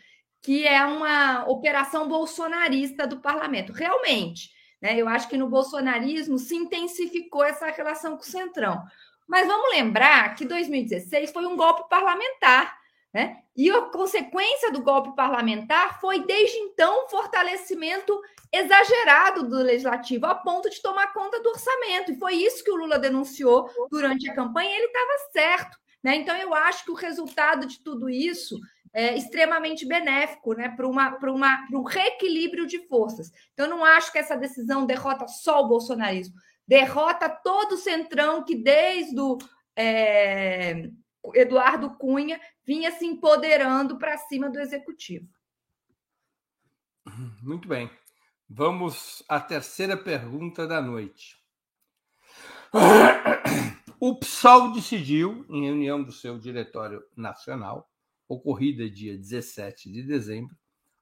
que 0.42 0.68
é 0.68 0.84
uma 0.86 1.46
operação 1.48 2.08
bolsonarista 2.08 3.08
do 3.08 3.20
parlamento. 3.20 3.74
Realmente, 3.74 4.50
né, 4.82 4.96
eu 4.96 5.08
acho 5.08 5.28
que 5.28 5.38
no 5.38 5.50
bolsonarismo 5.50 6.38
se 6.38 6.56
intensificou 6.56 7.44
essa 7.44 7.68
relação 7.68 8.16
com 8.16 8.24
o 8.24 8.26
Centrão. 8.26 8.84
Mas 9.28 9.48
vamos 9.48 9.72
lembrar 9.72 10.36
que 10.36 10.46
2016 10.46 11.32
foi 11.32 11.46
um 11.48 11.58
golpe 11.58 11.90
parlamentar. 11.90 12.78
Né? 13.16 13.38
E 13.56 13.72
a 13.72 13.84
consequência 13.84 14.74
do 14.74 14.84
golpe 14.84 15.16
parlamentar 15.16 16.02
foi, 16.02 16.26
desde 16.26 16.58
então, 16.58 17.06
um 17.06 17.08
fortalecimento 17.08 18.22
exagerado 18.52 19.48
do 19.48 19.56
legislativo, 19.56 20.26
a 20.26 20.36
ponto 20.36 20.70
de 20.70 20.82
tomar 20.82 21.14
conta 21.14 21.42
do 21.42 21.48
orçamento. 21.48 22.12
E 22.12 22.20
foi 22.20 22.34
isso 22.34 22.62
que 22.62 22.70
o 22.70 22.76
Lula 22.76 23.00
denunciou 23.00 23.70
durante 23.90 24.30
a 24.30 24.36
campanha, 24.36 24.76
ele 24.76 24.88
estava 24.88 25.32
certo. 25.32 25.78
Né? 26.04 26.18
Então, 26.18 26.36
eu 26.36 26.54
acho 26.54 26.84
que 26.84 26.92
o 26.92 26.96
resultado 26.96 27.66
de 27.66 27.82
tudo 27.82 28.10
isso 28.10 28.60
é 28.92 29.16
extremamente 29.16 29.86
benéfico 29.86 30.54
né? 30.54 30.68
para 30.76 30.86
uma, 30.86 31.18
uma, 31.18 31.68
um 31.72 31.84
reequilíbrio 31.84 32.68
de 32.68 32.86
forças. 32.86 33.32
Então, 33.54 33.68
eu 33.68 33.70
não 33.70 33.86
acho 33.86 34.12
que 34.12 34.20
essa 34.20 34.36
decisão 34.36 34.86
derrota 34.86 35.26
só 35.30 35.62
o 35.62 35.70
bolsonarismo, 35.70 36.36
derrota 36.68 37.30
todo 37.30 37.76
o 37.76 37.78
centrão 37.78 38.44
que, 38.44 38.56
desde 38.56 39.18
o. 39.18 39.38
É, 39.74 40.90
Eduardo 41.34 41.96
Cunha 41.98 42.40
vinha 42.66 42.92
se 42.92 43.06
empoderando 43.06 43.98
para 43.98 44.18
cima 44.18 44.50
do 44.50 44.60
executivo. 44.60 45.28
Muito 47.42 47.68
bem. 47.68 47.90
Vamos 48.50 49.24
à 49.28 49.40
terceira 49.40 49.98
pergunta 49.98 50.68
da 50.68 50.82
noite. 50.82 51.38
O 54.00 54.16
PSOL 54.20 54.74
decidiu, 54.74 55.46
em 55.50 55.66
reunião 55.66 56.04
do 56.04 56.12
seu 56.12 56.38
Diretório 56.38 57.02
Nacional, 57.16 57.90
ocorrida 58.28 58.90
dia 58.90 59.18
17 59.18 59.92
de 59.92 60.04
dezembro, 60.04 60.56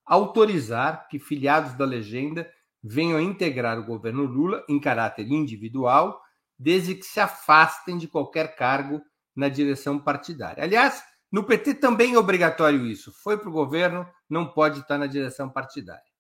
autorizar 0.05 1.07
que 1.07 1.19
filiados 1.19 1.73
da 1.73 1.85
legenda 1.85 2.49
venham 2.83 3.17
a 3.17 3.21
integrar 3.21 3.79
o 3.79 3.85
governo 3.85 4.23
Lula 4.23 4.63
em 4.69 4.79
caráter 4.79 5.27
individual, 5.31 6.21
desde 6.59 6.95
que 6.95 7.05
se 7.05 7.19
afastem 7.19 7.97
de 7.97 8.07
qualquer 8.07 8.55
cargo 8.55 9.01
na 9.35 9.49
direção 9.49 9.99
partidária. 9.99 10.63
Aliás, 10.63 11.03
no 11.31 11.43
PT 11.43 11.75
também 11.75 12.13
é 12.13 12.17
obrigatório 12.17 12.85
isso. 12.85 13.11
Foi 13.11 13.37
para 13.37 13.49
o 13.49 13.53
governo, 13.53 14.07
não 14.29 14.47
pode 14.53 14.81
estar 14.81 14.97
na 14.97 15.07
direção 15.07 15.49
partidária. 15.49 16.13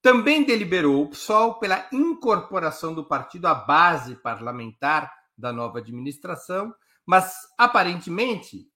Também 0.00 0.42
deliberou 0.42 1.02
o 1.02 1.10
PSOL 1.10 1.58
pela 1.58 1.86
incorporação 1.92 2.94
do 2.94 3.04
partido 3.04 3.46
à 3.46 3.54
base 3.54 4.16
parlamentar 4.16 5.12
da 5.36 5.52
nova 5.52 5.78
administração, 5.78 6.74
mas 7.06 7.34
aparentemente, 7.58 8.66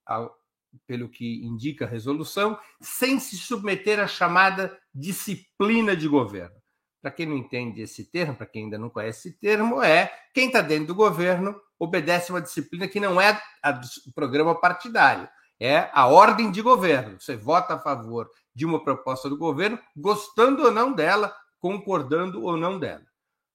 pelo 0.87 1.09
que 1.09 1.45
indica 1.45 1.85
a 1.85 1.88
resolução, 1.88 2.59
sem 2.81 3.19
se 3.19 3.37
submeter 3.37 3.99
à 3.99 4.07
chamada 4.07 4.79
disciplina 4.95 5.97
de 5.97 6.07
governo. 6.07 6.55
Para 7.03 7.11
quem 7.11 7.27
não 7.27 7.37
entende 7.37 7.81
esse 7.81 8.11
termo, 8.11 8.37
para 8.37 8.47
quem 8.47 8.64
ainda 8.64 8.79
não 8.79 8.90
conhece 8.90 9.29
esse 9.29 9.38
termo, 9.38 9.83
é 9.83 10.12
quem 10.35 10.49
está 10.49 10.61
dentro 10.61 10.88
do 10.88 10.95
governo 10.95 11.59
obedece 11.78 12.30
uma 12.30 12.40
disciplina 12.40 12.88
que 12.88 13.00
não 13.00 13.20
é 13.20 13.32
do 13.34 14.12
programa 14.14 14.58
partidário, 14.58 15.28
é 15.58 15.90
a 15.92 16.06
ordem 16.06 16.50
de 16.50 16.62
governo. 16.62 17.18
Você 17.20 17.36
vota 17.36 17.74
a 17.74 17.78
favor 17.78 18.30
de 18.54 18.64
uma 18.64 18.82
proposta 18.82 19.28
do 19.28 19.36
governo, 19.36 19.78
gostando 19.96 20.64
ou 20.64 20.70
não 20.70 20.92
dela, 20.92 21.34
concordando 21.58 22.42
ou 22.42 22.56
não 22.56 22.78
dela. 22.78 23.04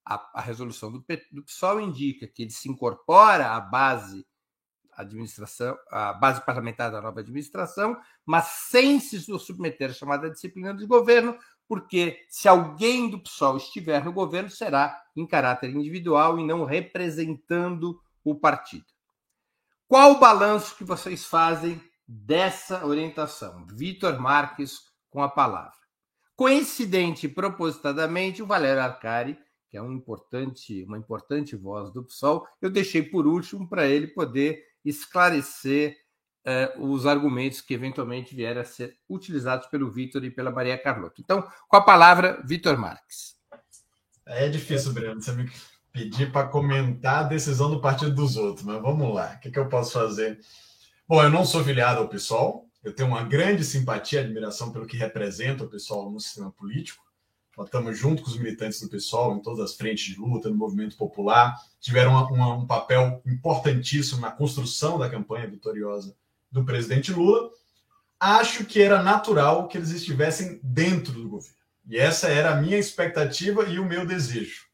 A, 0.04 0.30
a 0.34 0.40
resolução 0.40 0.90
do, 0.90 1.04
do 1.30 1.44
PSOL 1.44 1.80
indica 1.80 2.26
que 2.26 2.42
ele 2.42 2.50
se 2.50 2.68
incorpora 2.68 3.50
à 3.50 3.60
base 3.60 4.26
administração, 4.94 5.76
a 5.90 6.12
base 6.12 6.44
parlamentar 6.44 6.90
da 6.90 7.00
nova 7.00 7.20
administração, 7.20 7.96
mas 8.26 8.44
sem 8.44 9.00
se 9.00 9.18
submeter 9.20 9.90
à 9.90 9.94
chamada 9.94 10.30
disciplina 10.30 10.74
de 10.74 10.86
governo, 10.86 11.36
porque 11.66 12.24
se 12.28 12.48
alguém 12.48 13.08
do 13.08 13.18
PSOL 13.18 13.56
estiver 13.56 14.04
no 14.04 14.12
governo, 14.12 14.50
será 14.50 15.02
em 15.16 15.26
caráter 15.26 15.70
individual 15.70 16.38
e 16.38 16.44
não 16.44 16.64
representando 16.64 17.98
o 18.24 18.34
partido. 18.34 18.86
Qual 19.86 20.12
o 20.12 20.18
balanço 20.18 20.76
que 20.76 20.84
vocês 20.84 21.24
fazem 21.24 21.80
dessa 22.06 22.84
orientação? 22.86 23.66
Vitor 23.66 24.18
Marques 24.20 24.80
com 25.10 25.22
a 25.22 25.28
palavra. 25.28 25.72
Coincidente 26.34 27.26
e 27.26 27.28
propositadamente, 27.28 28.42
o 28.42 28.46
Valério 28.46 28.82
Arcari, 28.82 29.38
que 29.68 29.76
é 29.76 29.82
um 29.82 29.92
importante, 29.92 30.82
uma 30.84 30.98
importante 30.98 31.54
voz 31.56 31.92
do 31.92 32.04
PSOL, 32.04 32.46
eu 32.60 32.70
deixei 32.70 33.02
por 33.02 33.26
último 33.26 33.68
para 33.68 33.86
ele 33.86 34.06
poder 34.06 34.62
esclarecer 34.84 35.96
eh, 36.44 36.74
os 36.78 37.06
argumentos 37.06 37.60
que 37.60 37.72
eventualmente 37.72 38.34
vierem 38.34 38.62
a 38.62 38.64
ser 38.64 38.98
utilizados 39.08 39.66
pelo 39.68 39.90
Vitor 39.90 40.24
e 40.24 40.30
pela 40.30 40.50
Maria 40.50 40.76
Carlota. 40.76 41.20
Então, 41.20 41.46
com 41.68 41.76
a 41.76 41.80
palavra, 41.80 42.42
Vitor 42.44 42.76
Marques. 42.76 43.36
É 44.26 44.48
difícil, 44.48 44.92
Breno, 44.92 45.22
você 45.22 45.32
me 45.32 45.50
pedir 45.92 46.32
para 46.32 46.48
comentar 46.48 47.24
a 47.24 47.28
decisão 47.28 47.70
do 47.70 47.80
partido 47.80 48.14
dos 48.14 48.36
outros, 48.36 48.64
mas 48.64 48.80
vamos 48.80 49.14
lá, 49.14 49.34
o 49.36 49.40
que, 49.40 49.50
que 49.50 49.58
eu 49.58 49.68
posso 49.68 49.92
fazer? 49.92 50.40
Bom, 51.06 51.22
eu 51.22 51.30
não 51.30 51.44
sou 51.44 51.62
filiado 51.62 52.00
ao 52.00 52.08
PSOL, 52.08 52.66
eu 52.82 52.92
tenho 52.92 53.08
uma 53.08 53.22
grande 53.22 53.62
simpatia 53.62 54.20
e 54.20 54.24
admiração 54.24 54.72
pelo 54.72 54.86
que 54.86 54.96
representa 54.96 55.64
o 55.64 55.68
PSOL 55.68 56.10
no 56.10 56.18
sistema 56.18 56.50
político. 56.50 57.04
Nós 57.56 57.66
estamos 57.66 57.98
junto 57.98 58.22
com 58.22 58.30
os 58.30 58.38
militantes 58.38 58.80
do 58.80 58.88
PSOL 58.88 59.36
em 59.36 59.42
todas 59.42 59.60
as 59.60 59.76
frentes 59.76 60.14
de 60.14 60.18
luta, 60.18 60.48
no 60.48 60.56
movimento 60.56 60.96
popular, 60.96 61.54
tiveram 61.78 62.12
uma, 62.12 62.26
uma, 62.28 62.54
um 62.54 62.66
papel 62.66 63.20
importantíssimo 63.26 64.20
na 64.20 64.30
construção 64.30 64.98
da 64.98 65.10
campanha 65.10 65.46
vitoriosa 65.46 66.16
do 66.50 66.64
presidente 66.64 67.12
Lula. 67.12 67.50
Acho 68.18 68.64
que 68.64 68.80
era 68.80 69.02
natural 69.02 69.68
que 69.68 69.76
eles 69.76 69.90
estivessem 69.90 70.58
dentro 70.62 71.12
do 71.12 71.28
governo. 71.28 71.56
E 71.86 71.98
essa 71.98 72.28
era 72.28 72.52
a 72.52 72.60
minha 72.60 72.78
expectativa 72.78 73.64
e 73.64 73.78
o 73.78 73.84
meu 73.84 74.06
desejo. 74.06 74.71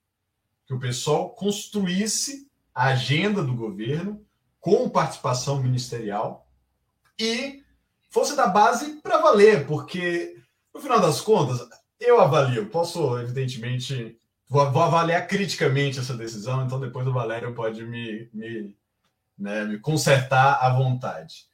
Que 0.69 0.75
o 0.75 0.79
PSOL 0.79 1.31
construísse 1.31 2.49
a 2.73 2.89
agenda 2.89 3.43
do 3.43 3.57
governo 3.57 4.25
com 4.61 4.89
participação 4.89 5.61
ministerial 5.61 6.47
e 7.19 7.65
fosse 8.09 8.37
da 8.37 8.47
base 8.47 9.01
para 9.03 9.19
valer, 9.19 9.67
porque 9.67 10.37
no 10.73 10.81
final 10.81 11.01
das 11.01 11.21
contas, 11.21 11.67
eu 11.99 12.21
avalio, 12.21 12.67
posso, 12.67 13.19
evidentemente, 13.19 14.17
vou, 14.49 14.71
vou, 14.71 14.83
avaliar 14.83 15.27
criticamente 15.27 15.99
essa 15.99 16.15
decisão, 16.15 16.65
então 16.65 16.79
depois 16.79 17.07
o 17.07 17.13
Valério 17.13 17.53
pode 17.55 17.85
me, 17.85 18.29
me, 18.33 18.77
né, 19.37 19.65
me 19.65 19.79
consertar 19.79 20.59
à 20.63 20.71
vontade. 20.71 21.49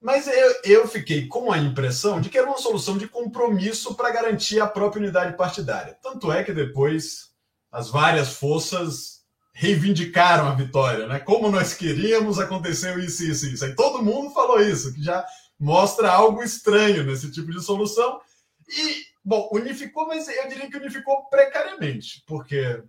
Mas 0.00 0.28
eu, 0.28 0.54
eu 0.64 0.86
fiquei 0.86 1.26
com 1.26 1.50
a 1.50 1.58
impressão 1.58 2.20
de 2.20 2.28
que 2.28 2.38
era 2.38 2.46
uma 2.46 2.58
solução 2.58 2.96
de 2.96 3.08
compromisso 3.08 3.94
para 3.94 4.10
garantir 4.10 4.60
a 4.60 4.66
própria 4.66 5.02
unidade 5.02 5.36
partidária. 5.36 5.98
Tanto 6.02 6.30
é 6.30 6.44
que 6.44 6.52
depois 6.52 7.33
as 7.74 7.90
várias 7.90 8.34
forças 8.34 9.22
reivindicaram 9.52 10.48
a 10.48 10.54
vitória, 10.54 11.06
né? 11.06 11.18
Como 11.18 11.50
nós 11.50 11.74
queríamos, 11.74 12.38
aconteceu 12.38 12.98
isso, 12.98 13.22
isso, 13.24 13.46
isso. 13.46 13.64
Aí 13.64 13.74
todo 13.74 14.02
mundo 14.02 14.30
falou 14.30 14.60
isso, 14.60 14.94
que 14.94 15.02
já 15.02 15.24
mostra 15.58 16.10
algo 16.10 16.42
estranho 16.42 17.04
nesse 17.04 17.30
tipo 17.30 17.50
de 17.52 17.62
solução. 17.62 18.20
E 18.68 19.14
Bom, 19.24 19.48
unificou, 19.52 20.06
mas 20.06 20.28
eu 20.28 20.48
diria 20.48 20.70
que 20.70 20.76
unificou 20.76 21.24
precariamente, 21.30 22.22
porque 22.26 22.82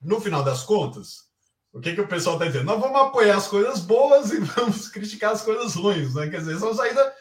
no 0.00 0.20
final 0.20 0.44
das 0.44 0.62
contas, 0.62 1.24
o 1.72 1.80
que, 1.80 1.94
que 1.94 2.00
o 2.00 2.06
pessoal 2.06 2.36
está 2.36 2.46
dizendo? 2.46 2.66
Nós 2.66 2.80
vamos 2.80 3.00
apoiar 3.00 3.36
as 3.36 3.48
coisas 3.48 3.80
boas 3.80 4.30
e 4.30 4.38
vamos 4.54 4.88
criticar 4.88 5.32
as 5.32 5.42
coisas 5.42 5.74
ruins, 5.74 6.14
né? 6.14 6.28
Quer 6.28 6.38
dizer, 6.38 6.54
essa 6.54 6.66
é 6.66 6.68
uma 6.68 6.76
saída 6.76 7.14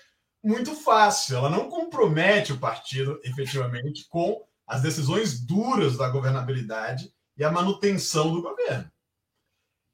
muito 0.44 0.76
fácil. 0.76 1.38
Ela 1.38 1.50
não 1.50 1.68
compromete 1.68 2.54
o 2.54 2.60
partido 2.60 3.20
efetivamente 3.24 4.08
com 4.08 4.46
as 4.68 4.82
decisões 4.82 5.40
duras 5.40 5.98
da 5.98 6.10
governabilidade 6.10 7.12
e 7.38 7.44
a 7.44 7.52
manutenção 7.52 8.34
do 8.34 8.42
governo. 8.42 8.92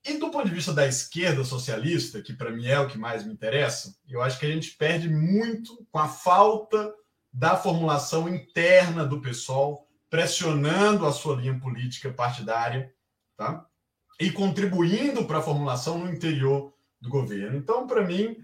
E 0.05 0.17
do 0.17 0.31
ponto 0.31 0.47
de 0.47 0.55
vista 0.55 0.73
da 0.73 0.87
esquerda 0.87 1.43
socialista, 1.43 2.21
que 2.21 2.33
para 2.33 2.51
mim 2.51 2.65
é 2.65 2.79
o 2.79 2.87
que 2.87 2.97
mais 2.97 3.25
me 3.25 3.33
interessa, 3.33 3.93
eu 4.07 4.21
acho 4.21 4.39
que 4.39 4.45
a 4.45 4.49
gente 4.49 4.71
perde 4.77 5.09
muito 5.09 5.85
com 5.91 5.99
a 5.99 6.07
falta 6.07 6.93
da 7.31 7.57
formulação 7.57 8.27
interna 8.27 9.05
do 9.05 9.21
PSOL, 9.21 9.87
pressionando 10.09 11.05
a 11.05 11.11
sua 11.11 11.35
linha 11.35 11.59
política 11.59 12.11
partidária, 12.11 12.93
tá? 13.37 13.65
E 14.19 14.31
contribuindo 14.31 15.25
para 15.25 15.39
a 15.39 15.43
formulação 15.43 15.99
no 15.99 16.11
interior 16.11 16.73
do 16.99 17.09
governo. 17.09 17.57
Então, 17.57 17.85
para 17.85 18.05
mim, 18.05 18.37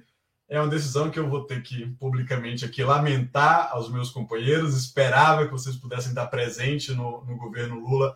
é 0.47 0.59
uma 0.59 0.69
decisão 0.69 1.09
que 1.09 1.17
eu 1.17 1.29
vou 1.29 1.45
ter 1.45 1.61
que 1.63 1.87
publicamente 1.99 2.65
aqui 2.65 2.83
lamentar 2.83 3.69
aos 3.71 3.89
meus 3.89 4.09
companheiros. 4.09 4.77
Esperava 4.77 5.45
que 5.45 5.51
vocês 5.51 5.75
pudessem 5.75 6.09
estar 6.09 6.27
presentes 6.27 6.95
no, 6.95 7.25
no 7.25 7.35
governo 7.37 7.79
Lula 7.79 8.15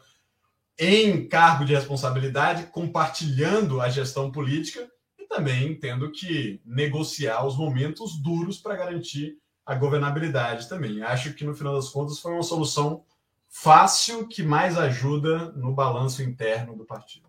em 0.78 1.28
cargo 1.28 1.66
de 1.66 1.74
responsabilidade, 1.74 2.68
compartilhando 2.68 3.82
a 3.82 3.90
gestão 3.90 4.32
política 4.32 4.90
e 5.18 5.26
também 5.26 5.78
tendo 5.78 6.10
que 6.12 6.62
negociar 6.64 7.46
os 7.46 7.58
momentos 7.58 8.16
duros 8.22 8.60
para 8.60 8.76
garantir 8.76 9.38
a 9.66 9.76
governabilidade 9.76 10.70
também. 10.70 11.02
Acho 11.02 11.34
que 11.34 11.44
no 11.44 11.54
final 11.54 11.76
das 11.76 11.90
contas 11.90 12.20
foi 12.20 12.32
uma 12.32 12.44
solução 12.44 13.04
fácil 13.50 14.28
que 14.28 14.44
mais 14.44 14.78
ajuda 14.78 15.52
no 15.52 15.74
balanço 15.74 16.24
interno 16.24 16.76
do 16.78 16.86
partido. 16.86 17.28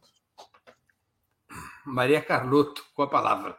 Maria 1.84 2.22
Carlotto, 2.22 2.84
com 2.94 3.02
a 3.02 3.08
palavra. 3.08 3.56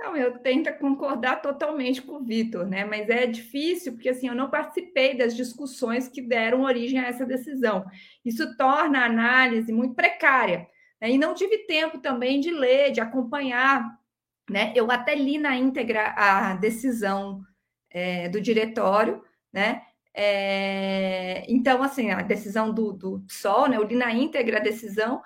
Não, 0.00 0.16
eu 0.16 0.38
tento 0.38 0.72
concordar 0.78 1.42
totalmente 1.42 2.00
com 2.00 2.14
o 2.14 2.24
Vitor, 2.24 2.66
né? 2.66 2.84
Mas 2.84 3.08
é 3.08 3.26
difícil 3.26 3.92
porque 3.92 4.08
assim 4.08 4.28
eu 4.28 4.34
não 4.34 4.50
participei 4.50 5.16
das 5.16 5.36
discussões 5.36 6.08
que 6.08 6.22
deram 6.22 6.62
origem 6.62 6.98
a 6.98 7.06
essa 7.06 7.26
decisão. 7.26 7.84
Isso 8.24 8.56
torna 8.56 9.00
a 9.00 9.06
análise 9.06 9.70
muito 9.72 9.94
precária. 9.94 10.66
Né? 11.00 11.10
E 11.10 11.18
não 11.18 11.34
tive 11.34 11.58
tempo 11.66 11.98
também 11.98 12.40
de 12.40 12.50
ler, 12.50 12.92
de 12.92 13.00
acompanhar 13.00 14.00
né? 14.50 14.72
Eu 14.74 14.90
até 14.90 15.14
li 15.14 15.38
na 15.38 15.56
íntegra 15.56 16.12
a 16.16 16.54
decisão 16.54 17.40
é, 17.88 18.28
do 18.28 18.40
diretório, 18.40 19.22
né? 19.52 19.82
É, 20.12 21.44
então, 21.48 21.82
assim, 21.84 22.10
a 22.10 22.20
decisão 22.20 22.74
do, 22.74 22.92
do 22.92 23.20
PSOL, 23.20 23.68
né? 23.68 23.76
Eu 23.76 23.84
li 23.84 23.94
na 23.94 24.12
íntegra 24.12 24.58
a 24.58 24.62
decisão, 24.62 25.22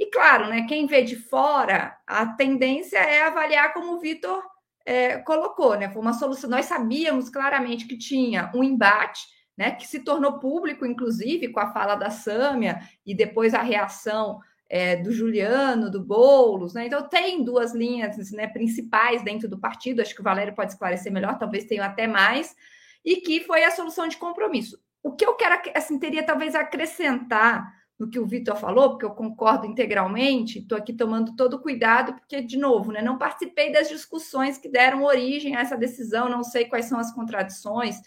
e 0.00 0.06
claro, 0.06 0.48
né? 0.48 0.64
Quem 0.66 0.86
vê 0.86 1.02
de 1.02 1.14
fora, 1.14 1.94
a 2.06 2.24
tendência 2.24 2.96
é 2.96 3.20
avaliar 3.20 3.74
como 3.74 3.92
o 3.92 4.00
Vitor 4.00 4.42
é, 4.86 5.18
colocou, 5.18 5.76
né? 5.76 5.90
Foi 5.90 6.00
uma 6.00 6.14
solução. 6.14 6.48
Nós 6.48 6.64
sabíamos 6.64 7.28
claramente 7.28 7.86
que 7.86 7.98
tinha 7.98 8.50
um 8.54 8.64
embate, 8.64 9.20
né? 9.58 9.72
Que 9.72 9.86
se 9.86 10.00
tornou 10.00 10.38
público, 10.38 10.86
inclusive, 10.86 11.48
com 11.48 11.60
a 11.60 11.70
fala 11.70 11.96
da 11.96 12.08
Sâmia 12.08 12.80
e 13.04 13.14
depois 13.14 13.52
a 13.52 13.60
reação 13.60 14.40
é, 14.70 14.96
do 14.96 15.12
Juliano, 15.12 15.90
do 15.90 16.02
Boulos, 16.02 16.72
né? 16.72 16.86
Então 16.86 17.06
tem 17.06 17.44
duas 17.44 17.74
linhas 17.74 18.32
né, 18.32 18.46
principais 18.46 19.22
dentro 19.22 19.50
do 19.50 19.60
partido, 19.60 20.00
acho 20.00 20.14
que 20.14 20.22
o 20.22 20.24
Valério 20.24 20.54
pode 20.54 20.72
esclarecer 20.72 21.12
melhor, 21.12 21.38
talvez 21.38 21.66
tenha 21.66 21.84
até 21.84 22.06
mais, 22.06 22.56
e 23.04 23.16
que 23.16 23.40
foi 23.40 23.64
a 23.64 23.70
solução 23.70 24.08
de 24.08 24.16
compromisso. 24.16 24.80
O 25.02 25.12
que 25.12 25.26
eu 25.26 25.34
quero, 25.34 25.60
assim, 25.74 25.98
teria 25.98 26.22
talvez 26.22 26.54
acrescentar 26.54 27.79
no 28.00 28.08
que 28.08 28.18
o 28.18 28.26
Vitor 28.26 28.56
falou, 28.56 28.90
porque 28.90 29.04
eu 29.04 29.10
concordo 29.10 29.66
integralmente, 29.66 30.60
estou 30.60 30.78
aqui 30.78 30.90
tomando 30.90 31.36
todo 31.36 31.60
cuidado, 31.60 32.14
porque, 32.14 32.40
de 32.40 32.56
novo, 32.56 32.90
né, 32.90 33.02
não 33.02 33.18
participei 33.18 33.70
das 33.70 33.90
discussões 33.90 34.56
que 34.56 34.70
deram 34.70 35.04
origem 35.04 35.54
a 35.54 35.60
essa 35.60 35.76
decisão, 35.76 36.26
não 36.26 36.42
sei 36.42 36.64
quais 36.64 36.86
são 36.86 36.98
as 36.98 37.12
contradições, 37.12 38.00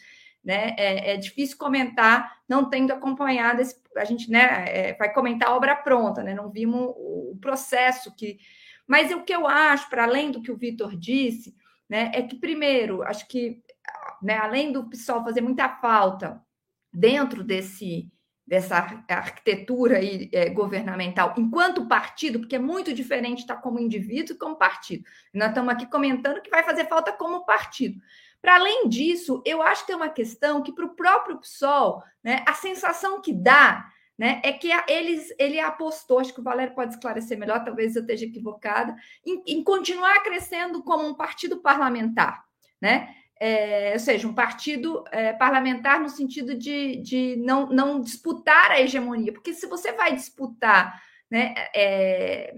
né? 0.44 0.74
É, 0.80 1.14
é, 1.14 1.18
difícil 1.18 1.60
comentar, 1.60 2.40
não 2.50 2.68
tendo 2.68 2.92
acompanhado 2.92 3.62
esse, 3.62 3.80
a 3.96 4.04
gente, 4.04 4.32
né? 4.32 4.66
É, 4.68 4.94
vai 4.96 5.14
comentar 5.14 5.50
a 5.50 5.56
obra 5.56 5.76
pronta, 5.76 6.24
né? 6.24 6.34
Não 6.34 6.50
vimos 6.50 6.92
o, 6.98 7.38
processo 7.40 8.14
que. 8.16 8.40
Mas 8.88 9.12
o 9.12 9.22
que 9.22 9.34
eu 9.34 9.48
acho, 9.48 9.90
para 9.90 10.04
além 10.04 10.32
do 10.32 10.42
que 10.42 10.52
o 10.52 10.58
Vitor 10.58 10.98
disse, 10.98 11.56
né? 11.88 12.12
É 12.16 12.22
que 12.24 12.36
primeiro, 12.36 13.04
acho 13.04 13.28
que, 13.28 13.62
né? 14.22 14.38
Além 14.38 14.72
do 14.72 14.90
PSOL 14.90 15.24
fazer 15.24 15.42
muita 15.42 15.70
falta 15.70 16.42
dentro 16.92 17.44
desse 17.44 18.12
dessa 18.46 19.04
arquitetura 19.08 19.98
aí, 19.98 20.30
é, 20.34 20.50
governamental 20.50 21.34
enquanto 21.38 21.88
partido, 21.88 22.40
porque 22.40 22.58
é 22.58 22.60
muito 22.60 22.94
diferente 22.94 23.40
estar 23.40 23.58
como 23.58 23.80
indivíduo 23.80 24.36
e 24.36 24.38
como 24.38 24.56
partido. 24.56 25.06
Nós 25.34 25.50
estamos 25.50 25.74
aqui 25.74 25.86
comentando 25.86 26.42
que 26.42 26.50
vai 26.50 26.64
fazer 26.64 26.88
falta 26.88 27.12
como 27.14 27.46
partido. 27.46 28.00
Para 28.42 28.56
além 28.56 28.90
disso, 28.90 29.42
eu 29.46 29.62
acho 29.62 29.82
que 29.82 29.88
tem 29.88 29.96
uma 29.96 30.10
questão 30.10 30.62
que 30.62 30.74
para 30.74 30.86
o 30.86 30.96
próprio 30.96 31.40
PSOL, 31.40 32.04
né, 32.22 32.44
a 32.46 32.54
sensação 32.54 33.22
que 33.22 33.32
dá 33.32 33.90
né, 34.18 34.42
é 34.44 34.52
que 34.52 34.70
eles, 34.88 35.34
ele 35.40 35.60
apostou, 35.60 36.20
acho 36.20 36.34
que 36.34 36.42
o 36.42 36.44
Valério 36.44 36.76
pode 36.76 36.94
esclarecer 36.94 37.38
melhor, 37.38 37.64
talvez 37.64 37.96
eu 37.96 38.02
esteja 38.02 38.26
equivocada, 38.26 38.96
em, 39.26 39.42
em 39.48 39.64
continuar 39.64 40.22
crescendo 40.22 40.84
como 40.84 41.08
um 41.08 41.16
partido 41.16 41.62
parlamentar. 41.62 42.44
Né? 42.82 43.16
É, 43.40 43.92
ou 43.94 44.00
seja, 44.00 44.28
um 44.28 44.34
partido 44.34 45.04
é, 45.12 45.34
parlamentar 45.34 46.00
no 46.00 46.10
sentido 46.10 46.56
de, 46.56 46.98
de 46.98 47.36
não, 47.38 47.68
não 47.68 48.02
disputar 48.02 48.72
a 48.72 48.80
hegemonia, 48.80 49.34
porque 49.34 49.54
se 49.54 49.68
você 49.68 49.92
vai 49.92 50.16
disputar 50.16 51.02
né, 51.30 51.54
é, 51.76 52.56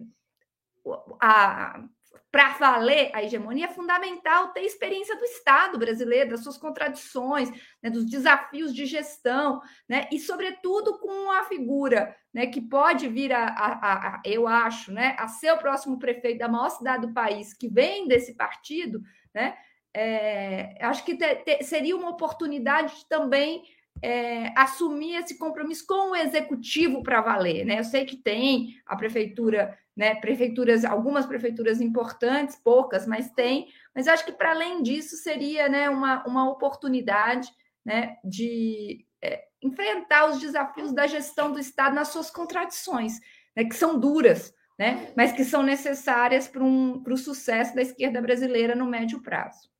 para 2.31 2.49
valer 2.57 3.11
a 3.13 3.23
hegemonia, 3.23 3.67
é 3.67 3.73
fundamental 3.73 4.49
ter 4.49 4.63
experiência 4.63 5.15
do 5.15 5.23
Estado 5.23 5.79
brasileiro, 5.79 6.31
das 6.31 6.43
suas 6.43 6.57
contradições, 6.57 7.49
né, 7.81 7.89
dos 7.89 8.05
desafios 8.05 8.75
de 8.75 8.85
gestão, 8.85 9.61
né, 9.87 10.05
e, 10.11 10.19
sobretudo, 10.19 10.99
com 10.99 11.31
a 11.31 11.45
figura 11.45 12.13
né, 12.33 12.47
que 12.47 12.59
pode 12.59 13.07
vir 13.07 13.31
a, 13.31 13.45
a, 13.45 14.15
a, 14.15 14.21
eu 14.25 14.49
acho, 14.49 14.91
né, 14.91 15.15
a 15.17 15.29
ser 15.29 15.53
o 15.53 15.57
próximo 15.57 15.97
prefeito 15.97 16.39
da 16.39 16.49
maior 16.49 16.69
cidade 16.69 17.07
do 17.07 17.13
país, 17.13 17.53
que 17.53 17.69
vem 17.69 18.05
desse 18.05 18.35
partido, 18.35 19.01
né, 19.33 19.55
é, 19.95 20.75
acho 20.81 21.05
que 21.05 21.15
te, 21.15 21.35
te, 21.37 21.63
seria 21.63 21.95
uma 21.95 22.09
oportunidade 22.09 22.97
de 22.97 23.05
também 23.05 23.63
é, 24.01 24.51
assumir 24.59 25.15
esse 25.15 25.37
compromisso 25.37 25.87
com 25.87 26.11
o 26.11 26.15
executivo 26.15 27.01
para 27.01 27.21
valer. 27.21 27.65
Né? 27.65 27.79
Eu 27.79 27.83
sei 27.85 28.03
que 28.03 28.17
tem 28.17 28.75
a 28.85 28.97
prefeitura, 28.97 29.77
né, 29.95 30.15
prefeituras, 30.15 30.83
algumas 30.83 31.25
prefeituras 31.25 31.79
importantes, 31.79 32.57
poucas, 32.61 33.07
mas 33.07 33.31
tem, 33.31 33.69
mas 33.95 34.09
acho 34.09 34.25
que 34.25 34.33
para 34.33 34.51
além 34.51 34.83
disso 34.83 35.15
seria 35.15 35.69
né, 35.69 35.89
uma, 35.89 36.27
uma 36.27 36.49
oportunidade 36.49 37.47
né, 37.85 38.17
de 38.21 39.05
é, 39.21 39.45
enfrentar 39.63 40.29
os 40.29 40.41
desafios 40.41 40.91
da 40.91 41.07
gestão 41.07 41.53
do 41.53 41.59
Estado 41.59 41.95
nas 41.95 42.09
suas 42.09 42.29
contradições, 42.29 43.13
né, 43.55 43.63
que 43.63 43.75
são 43.75 43.97
duras, 43.97 44.53
né, 44.77 45.13
mas 45.15 45.31
que 45.31 45.45
são 45.45 45.63
necessárias 45.63 46.49
para 46.49 46.61
um, 46.61 47.01
o 47.01 47.17
sucesso 47.17 47.73
da 47.73 47.81
esquerda 47.81 48.21
brasileira 48.21 48.75
no 48.75 48.85
médio 48.85 49.21
prazo. 49.21 49.73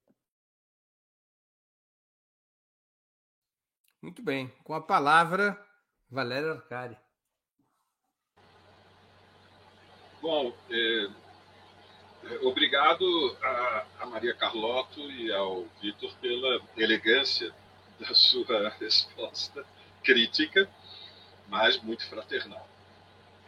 Muito 4.05 4.21
bem. 4.21 4.53
Com 4.63 4.75
a 4.75 4.81
palavra, 4.81 5.59
Valério 6.11 6.51
Arcari. 6.51 6.95
Bom, 10.21 10.53
é, 10.69 11.07
é, 12.25 12.37
obrigado 12.43 13.03
a, 13.41 13.85
a, 14.01 14.05
Maria 14.05 14.35
Carlotto 14.35 14.99
e 15.09 15.31
ao 15.31 15.65
Vitor 15.81 16.13
pela 16.21 16.61
elegância 16.77 17.51
da 17.99 18.13
sua 18.13 18.69
resposta 18.79 19.65
crítica, 20.03 20.69
mas 21.47 21.81
muito 21.81 22.07
fraternal. 22.07 22.69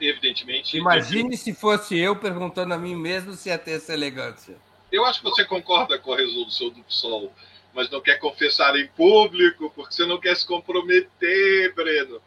Evidentemente. 0.01 0.75
Imagine 0.75 1.35
eu... 1.35 1.37
se 1.37 1.53
fosse 1.53 1.99
eu 1.99 2.15
perguntando 2.15 2.73
a 2.73 2.79
mim 2.79 2.95
mesmo 2.95 3.33
se 3.33 3.49
ia 3.49 3.59
ter 3.59 3.73
essa 3.73 3.93
elegância. 3.93 4.57
Eu 4.91 5.05
acho 5.05 5.19
que 5.19 5.25
você 5.25 5.45
concorda 5.45 5.99
com 5.99 6.13
a 6.13 6.17
resolução 6.17 6.71
do 6.71 6.83
PSOL 6.83 7.31
mas 7.73 7.89
não 7.89 8.01
quer 8.01 8.17
confessar 8.17 8.75
em 8.75 8.87
público, 8.87 9.69
porque 9.71 9.93
você 9.93 10.05
não 10.05 10.19
quer 10.19 10.35
se 10.35 10.45
comprometer, 10.45 11.73
Breno. 11.73 12.21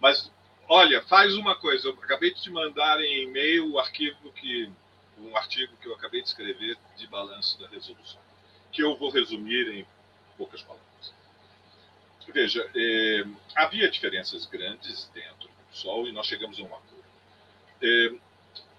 Mas, 0.00 0.32
olha, 0.68 1.02
faz 1.02 1.34
uma 1.34 1.54
coisa. 1.54 1.88
Eu 1.88 1.92
acabei 1.94 2.32
de 2.32 2.42
te 2.42 2.50
mandar 2.50 3.00
em 3.00 3.24
e-mail 3.24 3.72
o 3.72 3.78
arquivo 3.78 4.32
que. 4.32 4.70
um 5.18 5.36
artigo 5.36 5.76
que 5.80 5.86
eu 5.86 5.94
acabei 5.94 6.22
de 6.22 6.28
escrever 6.28 6.76
de 6.96 7.06
balanço 7.06 7.60
da 7.60 7.68
resolução, 7.68 8.20
que 8.72 8.82
eu 8.82 8.96
vou 8.96 9.10
resumir 9.10 9.68
em 9.68 9.86
poucas 10.36 10.62
palavras. 10.62 10.90
Veja, 12.32 12.70
eh, 12.74 13.24
havia 13.54 13.90
diferenças 13.90 14.46
grandes 14.46 15.10
dentro 15.12 15.48
do 15.48 15.64
PSOL 15.70 16.06
e 16.06 16.12
nós 16.12 16.26
chegamos 16.26 16.58
a 16.58 16.62
um 16.62 16.66
acordo. 16.66 17.04
Eh, 17.82 18.14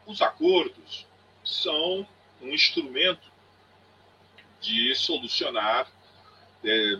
os 0.05 0.21
acordos 0.21 1.05
são 1.43 2.07
um 2.41 2.49
instrumento 2.49 3.30
de 4.61 4.93
solucionar 4.95 5.87
é, 6.63 6.99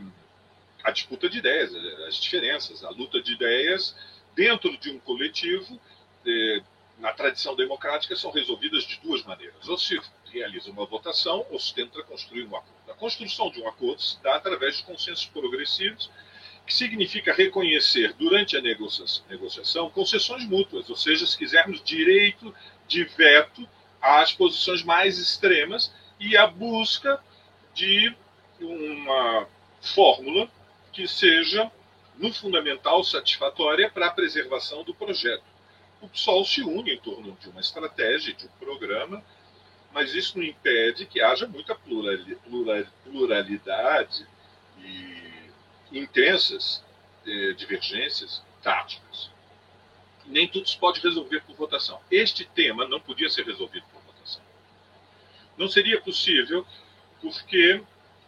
a 0.84 0.92
disputa 0.92 1.30
de 1.30 1.38
ideias, 1.38 1.74
as 2.08 2.16
diferenças, 2.16 2.84
a 2.84 2.90
luta 2.90 3.22
de 3.22 3.34
ideias 3.34 3.96
dentro 4.36 4.76
de 4.78 4.92
um 4.92 5.00
coletivo. 5.00 5.80
É, 6.26 6.62
na 7.02 7.12
tradição 7.12 7.56
democrática, 7.56 8.16
são 8.16 8.32
resolvidas 8.32 8.84
de 8.84 9.00
duas 9.02 9.24
maneiras. 9.24 9.68
Ou 9.68 9.78
se 9.78 10.00
realiza 10.32 10.70
uma 10.70 10.86
votação, 10.86 11.46
ou 11.50 11.60
se 11.60 11.74
tenta 11.74 12.02
construir 12.04 12.44
um 12.44 12.56
acordo. 12.56 12.92
A 12.92 12.94
construção 12.94 13.50
de 13.50 13.60
um 13.60 13.68
acordo 13.68 14.02
se 14.02 14.22
dá 14.22 14.36
através 14.36 14.78
de 14.78 14.84
consensos 14.84 15.26
progressivos, 15.26 16.12
que 16.66 16.74
significa 16.74 17.34
reconhecer, 17.34 18.14
durante 18.14 18.56
a 18.56 18.62
negociação, 18.62 19.90
concessões 19.90 20.46
mútuas, 20.46 20.90
ou 20.90 20.96
seja, 20.96 21.26
se 21.26 21.38
quisermos, 21.38 21.84
direito 21.84 22.54
de 22.88 23.04
veto 23.04 23.68
às 24.00 24.32
posições 24.32 24.84
mais 24.84 25.18
extremas 25.18 25.92
e 26.20 26.38
a 26.38 26.46
busca 26.46 27.22
de 27.74 28.16
uma 28.60 29.48
fórmula 29.82 30.50
que 30.92 31.08
seja, 31.08 31.72
no 32.18 32.34
fundamental, 32.34 33.04
satisfatória 33.04 33.90
para 33.90 34.08
a 34.08 34.12
preservação 34.12 34.84
do 34.84 34.94
projeto. 34.94 35.44
O 36.02 36.08
PSOL 36.08 36.46
se 36.46 36.62
une 36.62 36.94
em 36.94 37.00
torno 37.00 37.38
de 37.40 37.50
uma 37.50 37.62
estratégia, 37.62 38.34
de 38.34 38.46
um 38.46 38.50
programa, 38.60 39.24
mas 39.94 40.14
isso 40.14 40.38
não 40.38 40.46
impede 40.46 41.06
que 41.06 41.22
haja 41.22 41.48
muita 41.48 41.76
pluralidade 43.06 44.28
e 44.80 45.52
intensas 45.92 46.84
eh, 47.26 47.54
divergências 47.54 48.44
táticas. 48.64 49.30
Nem 50.26 50.48
tudo 50.48 50.68
se 50.68 50.78
pode 50.78 51.02
resolver 51.02 51.42
por 51.42 51.56
votação. 51.56 52.00
Este 52.10 52.46
tema 52.46 52.88
não 52.88 53.00
podia 53.00 53.30
ser 53.30 53.46
resolvido 53.46 53.86
por 53.92 54.02
votação. 54.02 54.42
Não 55.58 55.68
seria 55.68 56.00
possível 56.02 56.66
porque 57.22 57.82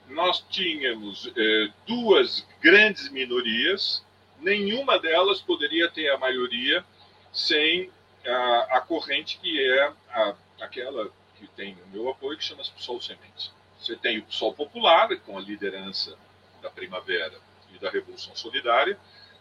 nós 0.07 0.43
tínhamos 0.49 1.31
é, 1.35 1.69
duas 1.87 2.45
grandes 2.61 3.09
minorias, 3.09 4.03
nenhuma 4.39 4.99
delas 4.99 5.41
poderia 5.41 5.89
ter 5.89 6.09
a 6.09 6.17
maioria 6.17 6.85
sem 7.31 7.89
a, 8.25 8.77
a 8.77 8.81
corrente 8.81 9.39
que 9.41 9.59
é 9.61 9.91
a, 10.09 10.35
aquela 10.61 11.09
que 11.37 11.47
tem 11.47 11.73
o 11.73 11.87
meu 11.87 12.09
apoio, 12.09 12.37
que 12.37 12.43
chama-se 12.43 12.71
PSOL 12.71 13.01
Semente. 13.01 13.51
Você 13.79 13.95
tem 13.95 14.19
o 14.19 14.23
PSOL 14.23 14.53
Popular, 14.53 15.15
com 15.21 15.37
a 15.37 15.41
liderança 15.41 16.17
da 16.61 16.69
Primavera 16.69 17.37
e 17.73 17.79
da 17.79 17.89
Revolução 17.89 18.35
Solidária, 18.35 18.97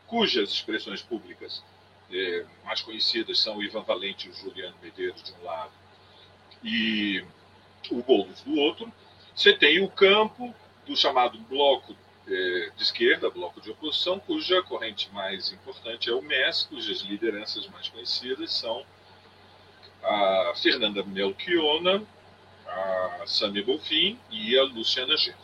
cujas 0.06 0.50
expressões 0.50 1.02
públicas 1.02 1.62
é, 2.10 2.44
mais 2.64 2.80
conhecidas 2.82 3.38
são 3.38 3.56
o 3.56 3.62
Ivan 3.62 3.82
Valente 3.82 4.26
e 4.26 4.30
o 4.30 4.34
Juliano 4.34 4.76
Medeiros 4.82 5.22
de 5.22 5.32
um 5.32 5.44
lado, 5.44 5.72
e 6.62 7.24
o 7.90 8.02
Boulos 8.02 8.40
do 8.42 8.56
outro, 8.56 8.92
você 9.34 9.52
tem 9.52 9.82
o 9.82 9.88
campo 9.88 10.54
do 10.86 10.96
chamado 10.96 11.38
bloco 11.38 11.94
eh, 12.26 12.70
de 12.76 12.82
esquerda, 12.82 13.30
bloco 13.30 13.60
de 13.60 13.70
oposição, 13.70 14.18
cuja 14.18 14.62
corrente 14.62 15.10
mais 15.12 15.52
importante 15.52 16.10
é 16.10 16.12
o 16.12 16.22
MES, 16.22 16.64
cujas 16.64 17.00
lideranças 17.00 17.66
mais 17.68 17.88
conhecidas 17.88 18.52
são 18.52 18.84
a 20.02 20.52
Fernanda 20.56 21.02
Melchiona, 21.02 22.02
a 22.66 23.22
Sami 23.26 23.62
Bonfim 23.62 24.18
e 24.30 24.58
a 24.58 24.64
Luciana 24.64 25.16
Genro. 25.16 25.38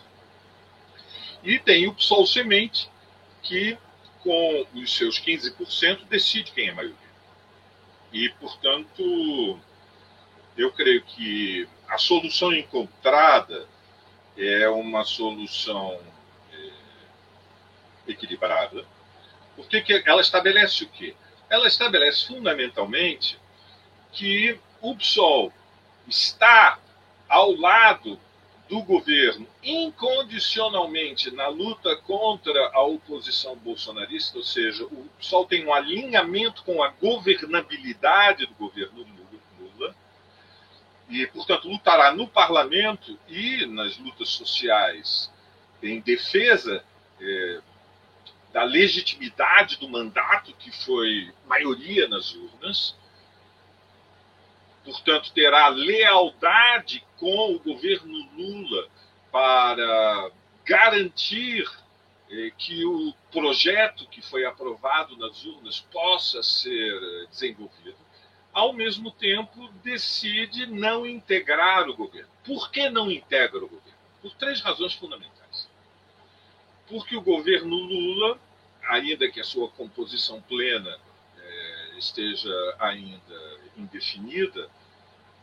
E 1.43 1.59
tem 1.59 1.87
o 1.87 1.95
PSOL 1.95 2.27
Semente, 2.27 2.91
que 3.43 3.79
com 4.23 4.67
os 4.75 4.95
seus 4.95 5.21
15% 5.21 6.05
decide 6.09 6.53
quem 6.53 6.69
é 6.69 6.75
maioria. 6.75 6.97
E, 8.13 8.29
portanto, 8.41 9.59
eu 10.57 10.73
creio 10.73 11.03
que 11.03 11.69
a 11.89 11.99
solução 11.99 12.53
encontrada 12.53 13.67
é 14.39 14.69
uma 14.69 15.05
solução 15.05 15.99
é, 16.53 16.71
equilibrada, 18.07 18.85
porque 19.57 19.83
que 19.83 20.03
ela 20.07 20.21
estabelece 20.21 20.85
o 20.85 20.89
quê? 20.89 21.15
Ela 21.51 21.67
estabelece 21.67 22.27
fundamentalmente 22.29 23.39
que 24.13 24.59
o 24.81 24.95
PSOL 24.95 25.53
está 26.07 26.79
ao 27.29 27.53
lado 27.53 28.19
do 28.69 28.83
governo 28.83 29.47
incondicionalmente 29.63 31.31
na 31.31 31.49
luta 31.49 31.97
contra 31.97 32.71
a 32.73 32.83
oposição 32.83 33.57
bolsonarista, 33.57 34.39
ou 34.39 34.45
seja, 34.45 34.85
o 34.85 35.09
PSOL 35.19 35.47
tem 35.47 35.67
um 35.67 35.73
alinhamento 35.73 36.63
com 36.63 36.83
a 36.83 36.91
governabilidade 36.91 38.47
do 38.47 38.55
governo 38.55 39.05
e, 41.09 41.27
portanto, 41.29 41.69
lutará 41.69 42.13
no 42.13 42.29
parlamento 42.29 43.19
e 43.29 43.65
nas 43.67 43.97
lutas 43.99 44.29
sociais 44.29 45.33
em 45.83 46.01
defesa 46.01 46.85
é, 47.21 47.61
da 48.53 48.65
legitimidade 48.65 49.79
do 49.79 49.89
mandato 49.89 50.53
que 50.55 50.71
foi 50.85 51.33
maioria 51.47 52.09
nas 52.09 52.35
urnas. 52.35 52.97
Portanto, 54.85 55.33
terá 55.33 55.69
lealdade 55.69 57.05
com 57.17 57.55
o 57.55 57.59
governo 57.59 58.29
Lula 58.37 58.89
para 59.31 60.31
garantir 60.65 61.67
é, 62.31 62.51
que 62.57 62.85
o 62.85 63.15
projeto 63.33 64.07
que 64.09 64.21
foi 64.21 64.45
aprovado 64.45 65.17
nas 65.17 65.45
urnas 65.45 65.81
possa 65.81 66.43
ser 66.43 67.27
desenvolvido 67.31 67.97
ao 68.59 68.73
mesmo 68.73 69.13
tempo 69.13 69.69
decide 69.85 70.67
não 70.67 71.07
integrar 71.07 71.89
o 71.89 71.95
governo. 71.95 72.29
Por 72.45 72.73
que 72.73 72.91
não 72.91 73.09
integra 73.09 73.59
o 73.59 73.69
governo? 73.69 73.99
Por 74.21 74.35
três 74.35 74.61
razões 74.61 74.95
fundamentais. 74.95 75.69
porque 76.89 77.17
o 77.17 77.21
governo 77.21 77.77
Lula, 77.77 78.37
ainda 78.89 79.31
que 79.31 79.41
a 79.41 79.45
sua 79.45 79.69
composição 79.69 80.41
plena 80.43 80.99
é, 81.39 81.99
esteja 81.99 82.51
ainda 82.81 83.61
indefinida, 83.77 84.69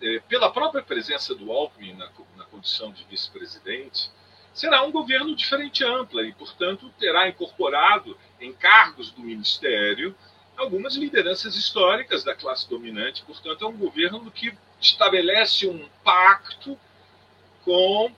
é, 0.02 0.20
pela 0.28 0.52
própria 0.52 0.84
presença 0.84 1.34
do 1.34 1.52
Alckmin 1.54 1.94
na, 1.94 2.10
na 2.36 2.44
condição 2.46 2.92
de 2.92 3.04
vice-presidente, 3.06 4.12
será 4.54 4.84
um 4.84 4.92
governo 4.92 5.34
de 5.36 5.46
frente 5.46 5.86
ampla 5.86 6.24
e, 6.24 6.34
portanto, 6.34 6.92
terá 7.00 7.30
incorporado 7.30 8.18
em 8.42 8.52
cargos 8.52 9.12
do 9.12 9.22
ministério 9.22 10.14
algumas 10.58 10.96
lideranças 10.96 11.56
históricas 11.56 12.24
da 12.24 12.36
classe 12.36 12.70
dominante. 12.70 13.24
Portanto, 13.24 13.66
é 13.66 13.68
um 13.68 13.78
governo 13.78 14.32
que 14.32 14.54
estabelece 14.80 15.68
um 15.68 15.88
pacto 16.04 16.78
com 17.64 18.12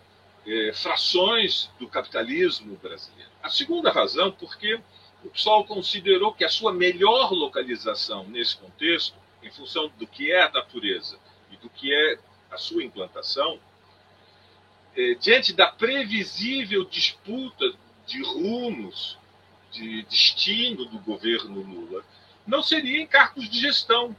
eh, 0.46 0.72
frações 0.74 1.70
do 1.80 1.88
capitalismo 1.88 2.76
brasileiro. 2.78 3.32
A 3.42 3.50
segunda 3.50 3.92
razão, 3.92 4.32
porque 4.32 4.80
o 5.24 5.30
PSOL 5.30 5.66
considerou 5.66 6.34
que 6.34 6.44
a 6.44 6.50
sua 6.50 6.74
melhor 6.74 7.32
localização 7.32 8.26
nesse 8.26 8.58
contexto, 8.58 9.16
em 9.42 9.52
função 9.52 9.92
do 9.98 10.06
que 10.06 10.32
é 10.32 10.44
a 10.44 10.52
natureza 10.52 11.18
e 11.52 11.58
do 11.58 11.70
que 11.70 11.94
é 11.94 12.20
a 12.52 12.58
sua 12.58 12.84
implantação, 12.84 13.60
é, 14.96 15.14
diante 15.16 15.54
da 15.54 15.68
previsível 15.68 16.84
disputa 16.86 17.72
de 18.06 18.24
rumos, 18.24 19.18
de 19.72 20.04
destino 20.04 20.86
do 20.86 20.98
governo 21.00 21.62
Lula, 21.62 22.04
não 22.48 22.64
seria 22.64 23.02
em 23.02 23.06
cargos 23.06 23.50
de 23.50 23.60
gestão. 23.60 24.16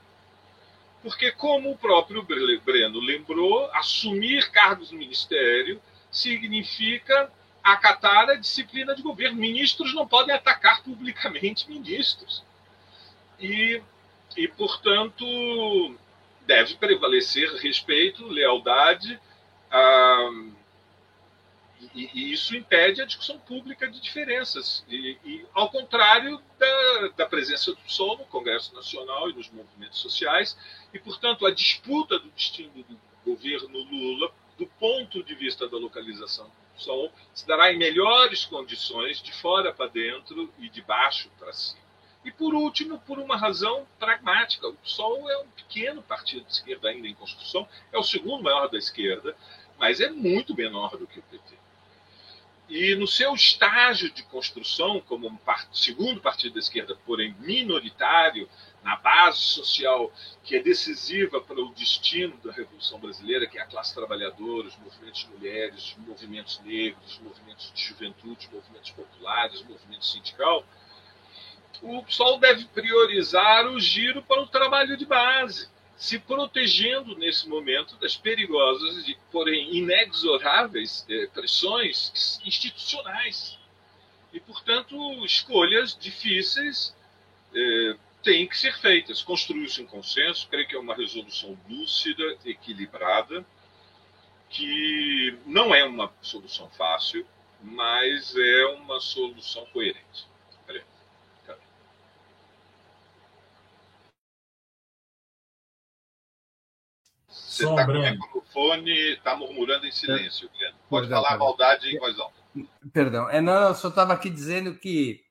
Porque, 1.02 1.32
como 1.32 1.70
o 1.70 1.78
próprio 1.78 2.22
Breno 2.22 3.00
lembrou, 3.00 3.70
assumir 3.72 4.50
cargos 4.50 4.92
no 4.92 4.98
ministério 4.98 5.80
significa 6.10 7.32
acatar 7.62 8.30
a 8.30 8.34
disciplina 8.34 8.94
de 8.94 9.02
governo. 9.02 9.38
Ministros 9.38 9.94
não 9.94 10.06
podem 10.06 10.34
atacar 10.34 10.82
publicamente 10.82 11.68
ministros. 11.68 12.44
E, 13.40 13.80
e 14.36 14.48
portanto, 14.48 15.24
deve 16.46 16.74
prevalecer 16.74 17.50
respeito, 17.54 18.26
lealdade. 18.26 19.18
a 19.70 20.30
e, 21.94 22.10
e, 22.12 22.32
isso 22.32 22.56
impede 22.56 23.00
a 23.00 23.04
discussão 23.04 23.38
pública 23.38 23.88
de 23.88 24.00
diferenças. 24.00 24.84
E, 24.88 25.16
e 25.24 25.46
ao 25.54 25.70
contrário 25.70 26.42
da, 26.58 27.08
da, 27.16 27.26
presença 27.26 27.70
do 27.70 27.76
PSOL 27.78 28.18
no 28.18 28.24
Congresso 28.24 28.74
Nacional 28.74 29.30
e 29.30 29.34
nos 29.34 29.50
movimentos 29.50 29.98
sociais, 29.98 30.56
e, 30.92 30.98
portanto, 30.98 31.46
a 31.46 31.50
disputa 31.50 32.18
do 32.18 32.28
destino 32.30 32.84
do 32.84 32.98
governo 33.24 33.78
Lula, 33.78 34.32
do 34.56 34.66
ponto 34.66 35.22
de 35.22 35.34
vista 35.34 35.68
da 35.68 35.76
localização 35.76 36.46
do 36.46 36.76
PSOL, 36.76 37.12
se 37.32 37.46
dará 37.46 37.72
em 37.72 37.78
melhores 37.78 38.44
condições, 38.44 39.22
de 39.22 39.32
fora 39.32 39.72
para 39.72 39.90
dentro 39.90 40.52
e 40.58 40.68
de 40.68 40.82
baixo 40.82 41.30
para 41.38 41.52
cima. 41.52 41.86
E, 42.24 42.32
por 42.32 42.54
último, 42.54 42.98
por 43.00 43.18
uma 43.18 43.36
razão 43.36 43.86
pragmática. 43.98 44.66
O 44.66 44.74
PSOL 44.74 45.30
é 45.30 45.38
um 45.38 45.48
pequeno 45.50 46.02
partido 46.02 46.44
de 46.44 46.52
esquerda 46.52 46.88
ainda 46.88 47.06
em 47.06 47.14
construção, 47.14 47.68
é 47.92 47.98
o 47.98 48.02
segundo 48.02 48.42
maior 48.42 48.68
da 48.68 48.76
esquerda, 48.76 49.36
mas 49.78 50.00
é 50.00 50.10
muito 50.10 50.54
menor 50.54 50.96
do 50.96 51.06
que 51.06 51.20
o 51.20 51.22
PT. 51.22 51.67
E 52.68 52.94
no 52.94 53.06
seu 53.06 53.34
estágio 53.34 54.10
de 54.10 54.22
construção, 54.24 55.00
como 55.00 55.26
um 55.26 55.38
segundo 55.72 56.20
partido 56.20 56.54
da 56.54 56.60
esquerda, 56.60 56.94
porém 57.06 57.34
minoritário, 57.40 58.48
na 58.82 58.94
base 58.96 59.38
social 59.38 60.12
que 60.44 60.56
é 60.56 60.62
decisiva 60.62 61.40
para 61.40 61.60
o 61.60 61.72
destino 61.72 62.36
da 62.38 62.52
Revolução 62.52 63.00
Brasileira, 63.00 63.46
que 63.46 63.58
é 63.58 63.62
a 63.62 63.66
classe 63.66 63.94
trabalhadora, 63.94 64.68
os 64.68 64.76
movimentos 64.76 65.20
de 65.20 65.28
mulheres, 65.28 65.96
os 65.96 66.06
movimentos 66.06 66.60
negros, 66.60 67.12
os 67.12 67.18
movimentos 67.20 67.72
de 67.74 67.82
juventude, 67.82 68.46
os 68.46 68.52
movimentos 68.52 68.90
populares, 68.90 69.60
o 69.62 69.66
movimento 69.66 70.04
sindical, 70.04 70.64
o 71.80 72.02
PSOL 72.02 72.38
deve 72.38 72.66
priorizar 72.66 73.66
o 73.66 73.80
giro 73.80 74.22
para 74.22 74.42
o 74.42 74.46
trabalho 74.46 74.96
de 74.96 75.06
base 75.06 75.68
se 75.98 76.16
protegendo 76.16 77.18
nesse 77.18 77.48
momento 77.48 77.96
das 77.96 78.16
perigosas, 78.16 79.08
e, 79.08 79.18
porém 79.32 79.74
inexoráveis 79.76 81.04
eh, 81.10 81.26
pressões 81.34 82.40
institucionais. 82.44 83.58
E, 84.32 84.38
portanto, 84.38 84.96
escolhas 85.24 85.98
difíceis 85.98 86.96
eh, 87.52 87.96
têm 88.22 88.46
que 88.46 88.56
ser 88.56 88.78
feitas. 88.78 89.22
Construiu-se 89.22 89.82
um 89.82 89.86
consenso, 89.86 90.46
creio 90.48 90.68
que 90.68 90.76
é 90.76 90.78
uma 90.78 90.94
resolução 90.94 91.58
lúcida, 91.68 92.38
equilibrada, 92.44 93.44
que 94.48 95.36
não 95.44 95.74
é 95.74 95.84
uma 95.84 96.12
solução 96.22 96.70
fácil, 96.70 97.26
mas 97.60 98.36
é 98.36 98.66
uma 98.66 99.00
solução 99.00 99.66
coerente. 99.72 100.28
Você 107.58 107.68
está 107.68 107.86
com 107.86 107.92
o 107.92 108.00
microfone, 108.00 108.90
está 109.12 109.36
murmurando 109.36 109.86
em 109.86 109.90
silêncio, 109.90 110.48
Guilherme. 110.52 110.78
Pode 110.88 111.08
Perdão, 111.08 111.22
falar 111.22 111.34
a 111.34 111.38
maldade 111.38 111.88
em 111.88 111.98
voz 111.98 112.18
alta. 112.18 112.38
Perdão. 112.92 113.28
É, 113.28 113.40
não, 113.40 113.68
eu 113.68 113.74
só 113.74 113.88
estava 113.88 114.12
aqui 114.12 114.30
dizendo 114.30 114.74
que, 114.74 115.24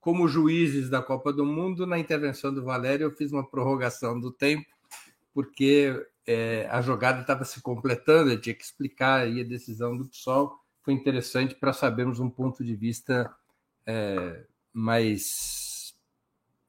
como 0.00 0.26
juízes 0.26 0.88
da 0.88 1.02
Copa 1.02 1.32
do 1.32 1.44
Mundo, 1.44 1.86
na 1.86 1.98
intervenção 1.98 2.52
do 2.52 2.64
Valério, 2.64 3.04
eu 3.04 3.10
fiz 3.10 3.32
uma 3.32 3.46
prorrogação 3.46 4.18
do 4.18 4.32
tempo, 4.32 4.66
porque 5.32 5.94
é, 6.26 6.66
a 6.70 6.80
jogada 6.80 7.20
estava 7.20 7.44
se 7.44 7.60
completando, 7.60 8.30
eu 8.30 8.40
tinha 8.40 8.54
que 8.54 8.64
explicar 8.64 9.20
aí 9.20 9.40
a 9.40 9.44
decisão 9.44 9.96
do 9.96 10.06
PSOL. 10.06 10.58
Foi 10.82 10.94
interessante 10.94 11.54
para 11.54 11.72
sabermos 11.72 12.18
um 12.18 12.30
ponto 12.30 12.64
de 12.64 12.74
vista 12.74 13.34
é, 13.86 14.44
mais 14.72 15.94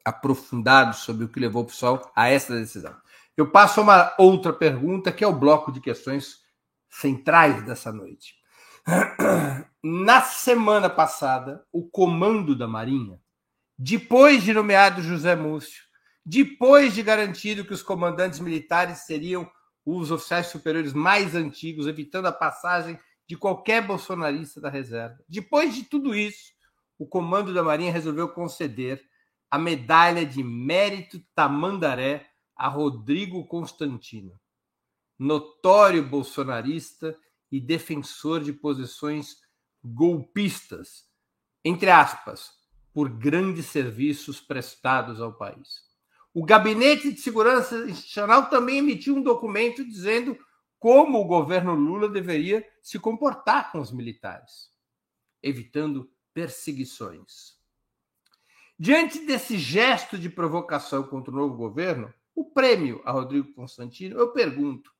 aprofundado 0.03 0.95
sobre 0.95 1.25
o 1.25 1.29
que 1.29 1.39
levou 1.39 1.63
o 1.63 1.65
PSOL 1.65 2.11
a 2.15 2.29
essa 2.29 2.53
decisão. 2.53 2.95
Eu 3.37 3.51
passo 3.51 3.79
a 3.79 3.83
uma 3.83 4.15
outra 4.17 4.53
pergunta, 4.53 5.11
que 5.11 5.23
é 5.23 5.27
o 5.27 5.37
bloco 5.37 5.71
de 5.71 5.81
questões 5.81 6.39
centrais 6.89 7.65
dessa 7.65 7.91
noite. 7.91 8.35
Na 9.83 10.21
semana 10.21 10.89
passada, 10.89 11.65
o 11.71 11.87
comando 11.87 12.55
da 12.55 12.67
Marinha, 12.67 13.19
depois 13.77 14.43
de 14.43 14.53
nomeado 14.53 15.01
José 15.01 15.35
Múcio, 15.35 15.83
depois 16.25 16.93
de 16.93 17.03
garantido 17.03 17.65
que 17.65 17.73
os 17.73 17.83
comandantes 17.83 18.39
militares 18.39 18.99
seriam 18.99 19.49
os 19.85 20.11
oficiais 20.11 20.47
superiores 20.47 20.93
mais 20.93 21.35
antigos, 21.35 21.87
evitando 21.87 22.27
a 22.27 22.31
passagem 22.31 22.97
de 23.27 23.35
qualquer 23.35 23.85
bolsonarista 23.85 24.61
da 24.61 24.69
reserva. 24.69 25.17
Depois 25.27 25.75
de 25.75 25.83
tudo 25.83 26.15
isso, 26.15 26.53
o 26.97 27.05
comando 27.05 27.53
da 27.53 27.61
Marinha 27.61 27.91
resolveu 27.91 28.29
conceder 28.29 29.03
a 29.51 29.59
medalha 29.59 30.25
de 30.25 30.41
mérito 30.43 31.21
Tamandaré 31.35 32.25
a 32.55 32.67
Rodrigo 32.67 33.45
Constantino, 33.45 34.39
notório 35.19 36.07
bolsonarista 36.07 37.17
e 37.51 37.59
defensor 37.59 38.43
de 38.43 38.53
posições 38.53 39.37
golpistas, 39.83 41.05
entre 41.63 41.89
aspas, 41.89 42.53
por 42.93 43.09
grandes 43.09 43.65
serviços 43.65 44.39
prestados 44.39 45.19
ao 45.19 45.33
país. 45.33 45.83
O 46.33 46.45
Gabinete 46.45 47.13
de 47.13 47.19
Segurança 47.19 47.77
Institucional 47.89 48.49
também 48.49 48.77
emitiu 48.77 49.15
um 49.15 49.21
documento 49.23 49.85
dizendo 49.85 50.37
como 50.79 51.19
o 51.19 51.25
governo 51.25 51.73
Lula 51.73 52.09
deveria 52.09 52.65
se 52.81 52.99
comportar 52.99 53.71
com 53.71 53.79
os 53.79 53.91
militares, 53.91 54.69
evitando 55.41 56.09
perseguições. 56.33 57.55
Diante 58.77 59.25
desse 59.25 59.57
gesto 59.57 60.17
de 60.17 60.29
provocação 60.29 61.03
contra 61.03 61.31
o 61.31 61.35
novo 61.35 61.55
governo, 61.55 62.13
o 62.35 62.43
prêmio 62.43 63.01
a 63.05 63.11
Rodrigo 63.11 63.53
Constantino, 63.53 64.19
eu 64.19 64.33
pergunto: 64.33 64.91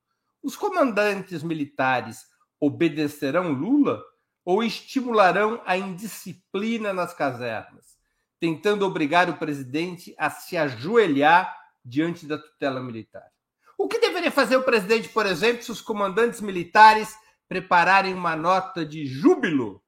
os 0.42 0.56
comandantes 0.56 1.44
militares 1.44 2.26
obedecerão 2.60 3.52
Lula 3.52 4.02
ou 4.46 4.64
estimularão 4.64 5.62
a 5.66 5.78
indisciplina 5.78 6.94
nas 6.94 7.14
casernas, 7.14 7.98
tentando 8.40 8.86
obrigar 8.86 9.30
o 9.30 9.38
presidente 9.38 10.16
a 10.18 10.30
se 10.30 10.56
ajoelhar 10.56 11.54
diante 11.84 12.26
da 12.26 12.38
tutela 12.38 12.82
militar? 12.82 13.30
O 13.78 13.88
que 13.88 14.00
deveria 14.00 14.32
fazer 14.32 14.56
o 14.56 14.64
presidente, 14.64 15.10
por 15.10 15.26
exemplo, 15.26 15.64
se 15.64 15.72
os 15.72 15.82
comandantes 15.82 16.40
militares 16.40 17.14
prepararem 17.48 18.14
uma 18.14 18.36
nota 18.36 18.86
de 18.86 19.06
júbilo 19.06 19.84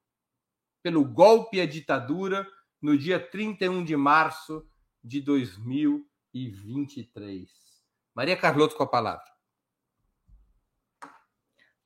pelo 0.82 1.04
golpe 1.04 1.60
à 1.60 1.66
ditadura 1.66 2.46
no 2.80 2.96
dia 2.98 3.18
31 3.18 3.82
de 3.84 3.96
março 3.96 4.66
de 5.02 5.20
2000? 5.20 6.06
E 6.32 6.48
23. 6.48 7.48
Maria 8.14 8.36
Carlotto 8.36 8.76
com 8.76 8.82
a 8.82 8.88
palavra. 8.88 9.24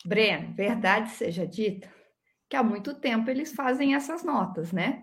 Breno, 0.04 0.54
verdade 0.54 1.10
seja 1.10 1.46
dita 1.46 1.92
que 2.48 2.56
há 2.56 2.62
muito 2.62 2.94
tempo 2.94 3.30
eles 3.30 3.54
fazem 3.54 3.94
essas 3.94 4.22
notas, 4.22 4.72
né? 4.72 5.02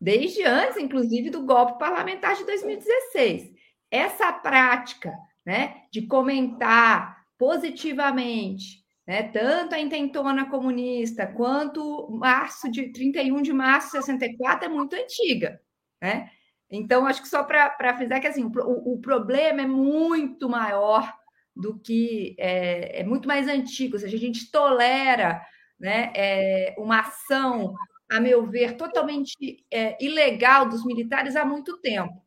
Desde 0.00 0.42
antes, 0.42 0.76
inclusive, 0.76 1.30
do 1.30 1.44
golpe 1.44 1.78
parlamentar 1.78 2.34
de 2.34 2.44
2016. 2.44 3.52
Essa 3.90 4.32
prática, 4.32 5.12
né, 5.46 5.84
de 5.92 6.06
comentar 6.06 7.24
positivamente 7.38 8.84
né? 9.06 9.24
Tanto 9.24 9.74
a 9.74 9.78
intentona 9.78 10.48
comunista 10.48 11.26
quanto 11.26 12.08
março 12.10 12.70
de 12.70 12.90
31 12.92 13.42
de 13.42 13.52
março 13.52 13.98
de 13.98 14.04
64 14.04 14.66
é 14.66 14.68
muito 14.68 14.96
antiga, 14.96 15.60
né? 16.00 16.30
Então, 16.76 17.06
acho 17.06 17.22
que 17.22 17.28
só 17.28 17.42
para 17.44 17.96
frisar 17.96 18.20
que 18.20 18.26
assim, 18.26 18.44
o, 18.44 18.94
o, 18.94 19.00
problema 19.00 19.62
é 19.62 19.66
muito 19.66 20.48
maior 20.48 21.12
do 21.54 21.78
que 21.78 22.34
é, 22.38 23.00
é, 23.00 23.04
muito 23.04 23.28
mais 23.28 23.46
antigo, 23.46 23.94
ou 23.94 24.00
seja, 24.00 24.16
a 24.16 24.20
gente 24.20 24.50
tolera 24.50 25.40
né, 25.78 26.12
é, 26.14 26.74
uma 26.76 27.00
ação, 27.00 27.74
a 28.10 28.20
meu 28.20 28.44
ver, 28.46 28.76
totalmente 28.76 29.64
é, 29.70 29.96
ilegal 30.04 30.68
dos 30.68 30.84
militares 30.84 31.36
há 31.36 31.44
muito 31.44 31.78
tempo. 31.78 32.22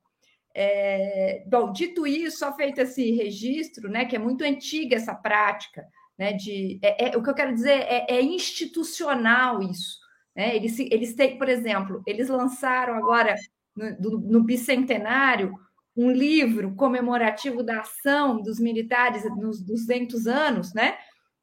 É, 0.56 1.43
bom, 1.45 1.72
dito 1.72 2.08
isso, 2.08 2.39
só 2.39 2.56
feito 2.56 2.80
esse 2.80 3.12
registro, 3.12 3.89
né, 3.89 4.06
que 4.06 4.16
é 4.16 4.20
muito 4.20 4.43
antiga 4.43 4.95
essa 4.95 5.14
prática, 5.14 5.86
né, 6.18 6.34
de, 6.34 6.80
é, 6.82 7.10
é 7.10 7.18
o 7.18 7.22
que 7.22 7.30
eu 7.30 7.36
quero 7.36 7.54
dizer 7.54 7.86
é, 7.89 8.22
institucional 8.22 9.62
isso. 9.62 10.00
Né? 10.36 10.56
Eles, 10.56 10.80
eles 10.80 11.16
têm, 11.16 11.38
por 11.38 11.50
exemplo, 11.50 12.02
eles 12.06 12.30
lançaram 12.30 12.93
agora 12.93 13.36
no, 13.78 14.19
no 14.19 14.43
bicentenário 14.43 15.53
um 15.97 16.11
livro 16.11 16.75
comemorativo 16.75 17.63
da 17.63 17.82
ação 17.82 18.39
dos 18.39 18.59
militares 18.59 19.23
nos 19.36 19.59
200 19.61 20.28
anos, 20.28 20.73
né? 20.73 20.97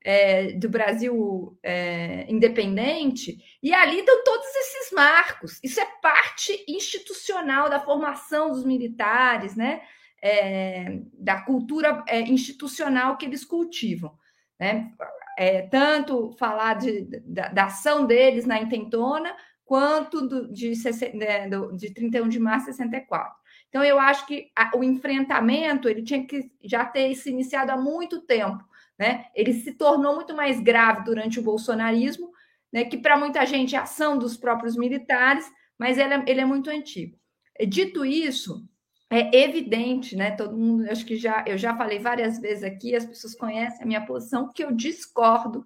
É, 0.06 0.52
do 0.52 0.68
Brasil 0.68 1.58
é, 1.62 2.26
independente, 2.28 3.38
e 3.62 3.72
ali 3.72 4.00
estão 4.00 4.22
todos 4.22 4.46
esses 4.54 4.92
marcos. 4.92 5.58
Isso 5.62 5.80
é 5.80 5.86
parte 6.02 6.62
institucional 6.68 7.70
da 7.70 7.80
formação 7.80 8.50
dos 8.50 8.64
militares, 8.64 9.56
né? 9.56 9.80
É, 10.22 11.00
da 11.14 11.40
cultura 11.40 12.04
é, 12.06 12.20
institucional 12.20 13.16
que 13.16 13.24
eles 13.24 13.44
cultivam. 13.44 14.14
Né? 14.58 14.92
É, 15.36 15.62
tanto 15.62 16.32
falar 16.38 16.74
de, 16.74 17.02
da, 17.26 17.48
da, 17.48 17.64
ação 17.64 18.06
deles 18.06 18.46
na 18.46 18.60
intentona, 18.60 19.34
quanto 19.64 20.26
do, 20.26 20.52
de, 20.52 20.72
né, 21.14 21.48
de 21.74 21.92
31 21.92 22.28
de 22.28 22.38
março 22.38 22.66
de 22.66 22.76
64. 22.76 23.34
Então, 23.68 23.82
eu 23.82 23.98
acho 23.98 24.26
que 24.26 24.50
a, 24.54 24.76
o 24.76 24.84
enfrentamento 24.84 25.88
ele 25.88 26.02
tinha 26.02 26.24
que 26.26 26.50
já 26.62 26.84
ter 26.84 27.14
se 27.14 27.30
iniciado 27.30 27.72
há 27.72 27.76
muito 27.76 28.20
tempo. 28.20 28.62
Né? 28.98 29.26
Ele 29.34 29.52
se 29.52 29.72
tornou 29.72 30.14
muito 30.14 30.34
mais 30.34 30.60
grave 30.60 31.04
durante 31.04 31.40
o 31.40 31.42
bolsonarismo, 31.42 32.30
né, 32.72 32.84
que 32.84 32.98
para 32.98 33.16
muita 33.16 33.44
gente 33.46 33.74
é 33.74 33.78
ação 33.78 34.18
dos 34.18 34.36
próprios 34.36 34.76
militares, 34.76 35.50
mas 35.78 35.98
ele 35.98 36.14
é, 36.14 36.24
ele 36.26 36.40
é 36.40 36.44
muito 36.44 36.70
antigo. 36.70 37.16
Dito 37.68 38.04
isso, 38.04 38.68
é 39.10 39.44
evidente, 39.44 40.16
né? 40.16 40.32
Todo 40.32 40.56
mundo, 40.56 40.90
acho 40.90 41.06
que 41.06 41.16
já 41.16 41.44
eu 41.46 41.56
já 41.56 41.76
falei 41.76 42.00
várias 42.00 42.38
vezes 42.40 42.64
aqui, 42.64 42.96
as 42.96 43.04
pessoas 43.04 43.34
conhecem 43.34 43.82
a 43.82 43.86
minha 43.86 44.04
posição, 44.04 44.52
que 44.52 44.64
eu 44.64 44.72
discordo 44.72 45.64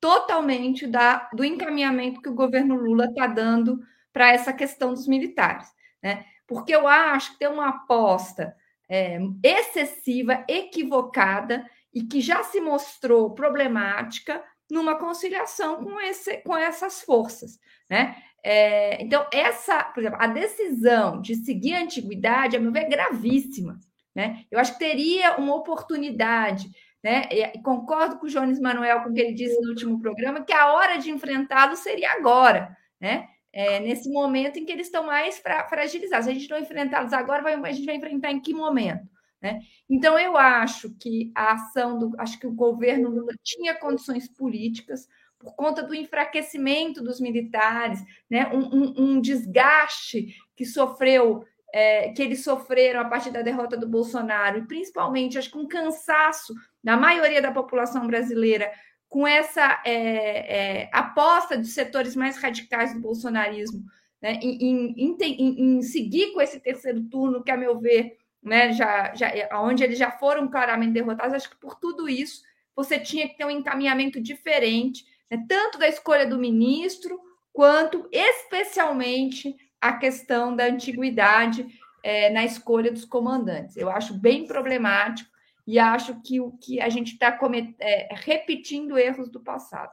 totalmente 0.00 0.86
da, 0.86 1.28
do 1.32 1.44
encaminhamento 1.44 2.22
que 2.22 2.28
o 2.28 2.34
governo 2.34 2.74
Lula 2.74 3.06
está 3.06 3.26
dando 3.26 3.80
para 4.12 4.32
essa 4.32 4.52
questão 4.52 4.92
dos 4.92 5.06
militares, 5.06 5.68
né? 6.02 6.24
Porque 6.46 6.74
eu 6.74 6.88
acho 6.88 7.32
que 7.32 7.38
tem 7.40 7.48
uma 7.48 7.68
aposta 7.68 8.56
é, 8.88 9.18
excessiva, 9.42 10.44
equivocada 10.48 11.64
e 11.94 12.02
que 12.02 12.20
já 12.20 12.42
se 12.42 12.60
mostrou 12.60 13.30
problemática 13.34 14.42
numa 14.70 14.96
conciliação 14.96 15.84
com, 15.84 16.00
esse, 16.00 16.38
com 16.38 16.56
essas 16.56 17.02
forças, 17.02 17.58
né? 17.88 18.16
É, 18.42 19.02
então, 19.02 19.26
essa, 19.32 19.84
por 19.84 20.00
exemplo, 20.00 20.18
a 20.20 20.26
decisão 20.26 21.20
de 21.20 21.36
seguir 21.36 21.74
a 21.74 21.82
antiguidade, 21.82 22.56
a 22.56 22.60
meu 22.60 22.72
ver, 22.72 22.84
é 22.84 22.88
gravíssima. 22.88 23.78
Né? 24.14 24.44
Eu 24.50 24.58
acho 24.58 24.72
que 24.72 24.78
teria 24.78 25.36
uma 25.36 25.54
oportunidade 25.54 26.68
né? 27.02 27.28
E 27.30 27.58
concordo 27.62 28.18
com 28.18 28.26
o 28.26 28.28
Jones 28.28 28.60
Manuel, 28.60 29.02
com 29.02 29.10
o 29.10 29.14
que 29.14 29.20
ele 29.20 29.34
disse 29.34 29.60
no 29.60 29.70
último 29.70 30.00
programa, 30.00 30.44
que 30.44 30.52
a 30.52 30.72
hora 30.72 30.98
de 30.98 31.10
enfrentá-lo 31.10 31.76
seria 31.76 32.12
agora, 32.12 32.76
né? 33.00 33.28
É, 33.52 33.80
nesse 33.80 34.08
momento 34.08 34.58
em 34.58 34.64
que 34.64 34.70
eles 34.70 34.86
estão 34.86 35.04
mais 35.04 35.38
fragilizados. 35.68 36.26
Se 36.26 36.30
a 36.30 36.34
gente 36.34 36.48
não 36.48 36.58
enfrentá-los 36.58 37.12
agora, 37.12 37.42
vai, 37.42 37.54
a 37.54 37.72
gente 37.72 37.86
vai 37.86 37.96
enfrentar 37.96 38.30
em 38.30 38.40
que 38.40 38.54
momento? 38.54 39.08
Né? 39.42 39.60
Então, 39.88 40.18
eu 40.18 40.36
acho 40.36 40.94
que 41.00 41.32
a 41.34 41.54
ação 41.54 41.98
do. 41.98 42.12
Acho 42.18 42.38
que 42.38 42.46
o 42.46 42.52
governo 42.52 43.08
Lula 43.08 43.32
tinha 43.42 43.74
condições 43.74 44.28
políticas, 44.28 45.08
por 45.38 45.54
conta 45.56 45.82
do 45.82 45.94
enfraquecimento 45.94 47.02
dos 47.02 47.18
militares, 47.18 48.04
né? 48.28 48.48
um, 48.52 48.60
um, 48.60 48.94
um 48.98 49.20
desgaste 49.20 50.36
que 50.54 50.64
sofreu 50.64 51.44
é, 51.72 52.10
que 52.10 52.22
eles 52.22 52.42
sofreram 52.42 53.00
a 53.00 53.04
partir 53.04 53.30
da 53.30 53.42
derrota 53.42 53.76
do 53.76 53.88
Bolsonaro, 53.88 54.58
e 54.58 54.66
principalmente, 54.66 55.38
acho 55.38 55.50
que 55.50 55.58
um 55.58 55.68
cansaço 55.68 56.54
da 56.82 56.96
maioria 56.96 57.42
da 57.42 57.52
população 57.52 58.06
brasileira 58.06 58.70
com 59.08 59.26
essa 59.26 59.82
é, 59.84 60.82
é, 60.82 60.90
aposta 60.92 61.58
de 61.58 61.66
setores 61.66 62.14
mais 62.14 62.36
radicais 62.36 62.94
do 62.94 63.00
bolsonarismo 63.00 63.84
né, 64.22 64.38
em, 64.42 64.94
em, 64.96 65.16
em, 65.20 65.76
em, 65.78 65.82
seguir 65.82 66.32
com 66.32 66.40
esse 66.40 66.60
terceiro 66.60 67.02
turno, 67.04 67.42
que, 67.42 67.50
a 67.50 67.56
meu 67.56 67.78
ver, 67.78 68.18
né, 68.42 68.72
já, 68.72 69.14
já, 69.14 69.30
onde 69.60 69.82
eles 69.82 69.98
já 69.98 70.10
foram 70.10 70.48
claramente 70.48 70.92
derrotados, 70.92 71.34
acho 71.34 71.50
que 71.50 71.56
por 71.56 71.76
tudo 71.76 72.08
isso 72.08 72.42
você 72.76 72.98
tinha 72.98 73.28
que 73.28 73.36
ter 73.36 73.44
um 73.44 73.50
encaminhamento 73.50 74.20
diferente, 74.20 75.04
né, 75.30 75.44
tanto 75.48 75.78
da 75.78 75.88
escolha 75.88 76.26
do 76.26 76.38
ministro, 76.38 77.18
quanto 77.52 78.08
especialmente 78.12 79.56
a 79.80 79.94
questão 79.94 80.54
da 80.54 80.64
antiguidade 80.66 81.66
é, 82.02 82.30
na 82.30 82.44
escolha 82.44 82.92
dos 82.92 83.04
comandantes. 83.04 83.76
Eu 83.76 83.90
acho 83.90 84.14
bem 84.14 84.46
problemático 84.46 85.29
e 85.70 85.78
acho 85.78 86.20
que 86.22 86.40
o 86.40 86.52
que 86.52 86.80
a 86.80 86.88
gente 86.88 87.12
está 87.12 87.38
é, 87.78 88.14
repetindo 88.14 88.98
erros 88.98 89.30
do 89.30 89.40
passado. 89.40 89.92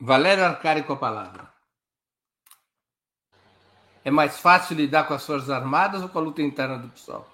Valério 0.00 0.44
Arcari 0.44 0.82
com 0.82 0.94
a 0.94 0.96
palavra. 0.96 1.52
É 4.04 4.10
mais 4.10 4.40
fácil 4.40 4.76
lidar 4.76 5.06
com 5.06 5.14
as 5.14 5.26
Forças 5.26 5.50
Armadas 5.50 6.02
ou 6.02 6.08
com 6.08 6.18
a 6.18 6.22
luta 6.22 6.40
interna 6.40 6.78
do 6.78 6.88
PSOL? 6.88 7.26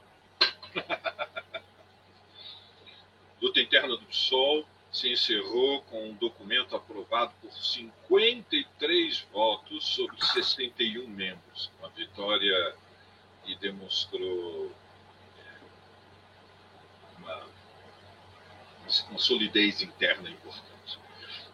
luta 3.41 3.61
interna 3.61 3.97
do 3.97 4.05
PSOL 4.07 4.67
se 4.93 5.13
encerrou 5.13 5.83
com 5.83 6.09
um 6.09 6.15
documento 6.15 6.75
aprovado 6.75 7.33
por 7.41 7.53
53 7.53 9.27
votos 9.33 9.87
sobre 9.87 10.17
61 10.25 11.07
membros, 11.07 11.71
uma 11.79 11.91
vitória 11.91 12.75
que 13.45 13.55
demonstrou 13.57 14.73
é, 15.39 15.59
uma, 17.19 17.43
uma 19.11 19.19
solidez 19.19 19.83
interna 19.83 20.29
importante. 20.29 20.99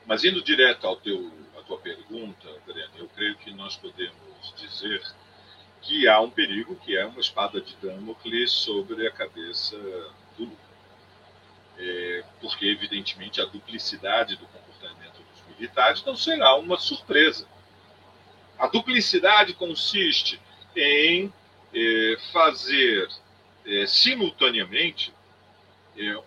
Mas 0.06 0.24
indo 0.24 0.42
direto 0.42 0.86
ao 0.86 0.96
teu, 0.96 1.32
à 1.58 1.62
tua 1.62 1.78
pergunta, 1.78 2.48
Breno, 2.66 2.92
eu 2.96 3.08
creio 3.08 3.36
que 3.36 3.52
nós 3.52 3.76
podemos 3.76 4.54
dizer 4.56 5.02
que 5.80 6.08
há 6.08 6.20
um 6.20 6.30
perigo 6.30 6.76
que 6.76 6.96
é 6.96 7.04
uma 7.04 7.20
espada 7.20 7.60
de 7.60 7.74
Damocles 7.76 8.50
sobre 8.50 9.06
a 9.06 9.10
cabeça 9.10 9.76
do 10.36 10.44
Lula 10.44 10.72
é, 11.78 12.24
porque, 12.40 12.66
evidentemente, 12.66 13.40
a 13.40 13.44
duplicidade 13.44 14.36
do 14.36 14.46
comportamento 14.46 15.14
dos 15.14 15.56
militares 15.56 16.04
não 16.04 16.16
será 16.16 16.54
uma 16.56 16.78
surpresa. 16.78 17.46
A 18.58 18.66
duplicidade 18.66 19.54
consiste 19.54 20.40
em 20.76 21.32
é, 21.74 22.16
fazer 22.32 23.08
é, 23.66 23.86
simultaneamente 23.86 25.10
é, 25.10 25.14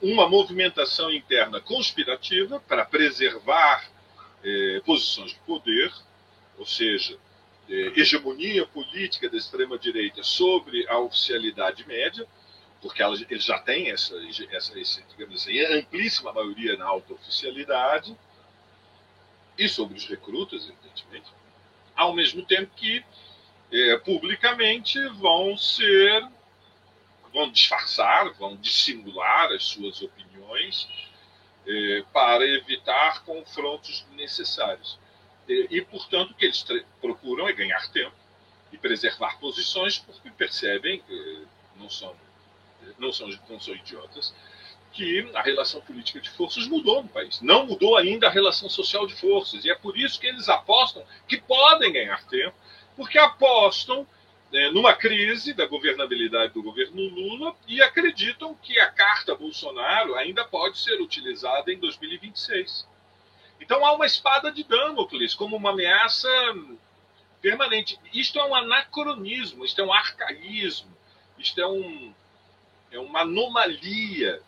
uma 0.01 0.29
movimentação 0.29 1.11
interna 1.11 1.59
conspirativa 1.59 2.59
para 2.59 2.85
preservar 2.85 3.89
é, 4.43 4.81
posições 4.85 5.31
de 5.31 5.39
poder, 5.39 5.91
ou 6.57 6.65
seja, 6.65 7.17
é, 7.67 7.99
hegemonia 7.99 8.65
política 8.67 9.29
da 9.29 9.37
extrema-direita 9.37 10.23
sobre 10.23 10.87
a 10.87 10.99
oficialidade 10.99 11.85
média, 11.87 12.27
porque 12.81 13.01
elas, 13.01 13.25
eles 13.27 13.43
já 13.43 13.57
têm 13.57 13.89
essa, 13.89 14.15
essa 14.51 14.79
esse, 14.79 15.03
digamos 15.09 15.41
assim, 15.41 15.59
amplíssima 15.59 16.31
maioria 16.31 16.77
na 16.77 16.85
alta 16.85 17.13
oficialidade, 17.13 18.15
e 19.57 19.67
sobre 19.67 19.97
os 19.97 20.05
recrutas, 20.05 20.67
evidentemente, 20.67 21.27
ao 21.95 22.13
mesmo 22.13 22.45
tempo 22.45 22.71
que 22.75 23.03
é, 23.71 23.97
publicamente 23.97 24.99
vão 25.09 25.57
ser, 25.57 26.27
vão 27.35 27.51
disfarçar, 27.51 28.31
vão 28.35 28.55
dissimular 28.55 29.51
as 29.51 29.65
suas 29.65 30.01
opiniões 30.01 30.87
é, 31.67 32.03
para 32.13 32.47
evitar 32.47 33.25
confrontos 33.25 34.05
necessários. 34.15 34.97
E, 35.47 35.67
e 35.69 35.81
portanto, 35.81 36.31
o 36.31 36.33
que 36.33 36.45
eles 36.45 36.65
procuram 37.01 37.47
é 37.49 37.53
ganhar 37.53 37.91
tempo 37.91 38.15
e 38.71 38.77
preservar 38.77 39.37
posições, 39.37 39.99
porque 39.99 40.31
percebem 40.31 41.01
que 41.01 41.45
não 41.75 41.89
são 41.89 42.15
não 42.99 43.11
são, 43.11 43.27
não 43.49 43.59
são 43.59 43.73
idiotas, 43.73 44.33
que 44.93 45.29
a 45.33 45.41
relação 45.41 45.81
política 45.81 46.21
de 46.21 46.29
forças 46.29 46.67
mudou 46.67 47.03
no 47.03 47.09
país. 47.09 47.41
Não 47.41 47.65
mudou 47.65 47.97
ainda 47.97 48.27
a 48.27 48.29
relação 48.29 48.69
social 48.69 49.05
de 49.05 49.15
forças. 49.15 49.65
E 49.65 49.69
é 49.69 49.75
por 49.75 49.97
isso 49.97 50.19
que 50.19 50.27
eles 50.27 50.47
apostam 50.47 51.03
que 51.27 51.37
podem 51.41 51.91
ganhar 51.91 52.23
tempo, 52.27 52.55
porque 52.95 53.17
apostam 53.17 54.07
é, 54.53 54.69
numa 54.71 54.93
crise 54.93 55.53
da 55.53 55.65
governabilidade 55.65 56.53
do 56.53 56.63
governo 56.63 57.01
Lula 57.09 57.55
e 57.67 57.81
acreditam 57.81 58.55
que 58.55 58.79
a 58.79 58.89
carta 58.91 59.35
Bolsonaro 59.35 60.15
ainda 60.15 60.45
pode 60.45 60.77
ser 60.77 61.01
utilizada 61.01 61.71
em 61.71 61.79
2026. 61.79 62.87
Então 63.59 63.85
há 63.85 63.93
uma 63.93 64.05
espada 64.05 64.51
de 64.51 64.63
Damocles 64.63 65.33
como 65.33 65.55
uma 65.55 65.71
ameaça 65.71 66.29
permanente. 67.41 67.99
Isto 68.13 68.39
é 68.39 68.45
um 68.45 68.55
anacronismo, 68.55 69.65
isto 69.65 69.81
é 69.81 69.83
um 69.83 69.93
arcaísmo, 69.93 70.95
isto 71.37 71.59
é, 71.59 71.67
um, 71.67 72.13
é 72.91 72.99
uma 72.99 73.21
anomalia 73.21 74.41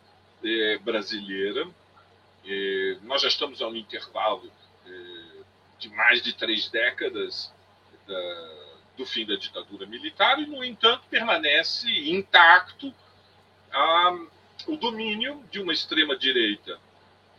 é, 0.43 0.77
brasileira. 0.79 1.67
É, 2.45 2.97
nós 3.03 3.21
já 3.21 3.27
estamos 3.27 3.61
a 3.61 3.67
um 3.67 3.75
intervalo 3.75 4.51
é, 4.85 4.91
de 5.79 5.89
mais 5.89 6.21
de 6.21 6.33
três 6.33 6.69
décadas 6.69 7.53
da, 8.07 8.66
do 8.97 9.05
fim 9.05 9.25
da 9.25 9.35
ditadura 9.35 9.85
militar 9.85 10.39
e, 10.39 10.47
no 10.47 10.63
entanto, 10.63 11.03
permanece 11.09 11.87
intacto 12.09 12.93
a, 13.71 14.17
o 14.67 14.75
domínio 14.75 15.43
de 15.51 15.59
uma 15.61 15.71
extrema-direita, 15.71 16.79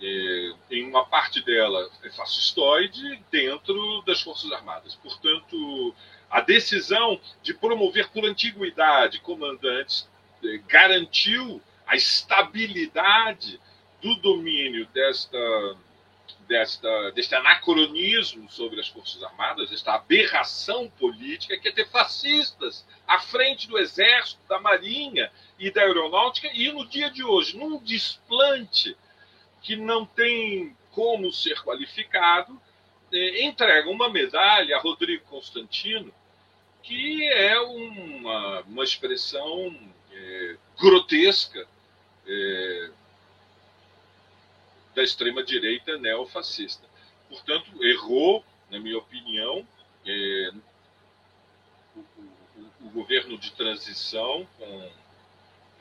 é, 0.00 0.52
em 0.70 0.88
uma 0.88 1.04
parte 1.04 1.44
dela 1.44 1.90
é 2.04 2.10
fascistoide, 2.10 3.20
dentro 3.30 4.02
das 4.06 4.22
Forças 4.22 4.50
Armadas. 4.52 4.94
Portanto, 4.94 5.94
a 6.30 6.40
decisão 6.40 7.20
de 7.42 7.52
promover 7.52 8.08
por 8.10 8.24
antiguidade 8.24 9.20
comandantes 9.20 10.08
é, 10.44 10.58
garantiu 10.68 11.60
a 11.86 11.96
estabilidade 11.96 13.60
do 14.00 14.14
domínio 14.16 14.86
desta, 14.94 15.38
desta, 16.48 17.10
deste 17.12 17.34
anacronismo 17.34 18.50
sobre 18.50 18.80
as 18.80 18.88
Forças 18.88 19.22
Armadas, 19.22 19.70
esta 19.70 19.94
aberração 19.94 20.88
política, 20.98 21.58
que 21.58 21.68
é 21.68 21.72
ter 21.72 21.86
fascistas 21.88 22.86
à 23.06 23.20
frente 23.20 23.68
do 23.68 23.78
Exército, 23.78 24.40
da 24.48 24.58
Marinha 24.58 25.30
e 25.58 25.70
da 25.70 25.82
Aeronáutica, 25.82 26.48
e 26.52 26.72
no 26.72 26.86
dia 26.86 27.10
de 27.10 27.22
hoje, 27.22 27.56
num 27.56 27.78
desplante 27.78 28.96
que 29.60 29.76
não 29.76 30.06
tem 30.06 30.74
como 30.90 31.30
ser 31.30 31.62
qualificado, 31.62 32.60
é, 33.12 33.44
entrega 33.44 33.90
uma 33.90 34.08
medalha 34.08 34.76
a 34.76 34.80
Rodrigo 34.80 35.24
Constantino, 35.26 36.12
que 36.82 37.28
é 37.28 37.60
uma, 37.60 38.60
uma 38.62 38.84
expressão 38.84 39.76
é, 40.10 40.56
grotesca 40.80 41.66
é, 42.26 42.90
da 44.98 45.04
extrema-direita 45.04 45.96
neofascista. 45.96 46.84
Portanto, 47.28 47.70
errou, 47.84 48.44
na 48.68 48.80
minha 48.80 48.98
opinião, 48.98 49.64
é, 50.04 50.50
o, 51.94 52.00
o, 52.00 52.86
o, 52.86 52.90
governo 52.90 53.38
de 53.38 53.52
transição 53.52 54.44
com 54.58 54.90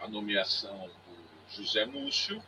a 0.01 0.07
nomeação 0.07 0.77
do 0.77 1.55
José 1.55 1.83
Múcio, 1.85 2.43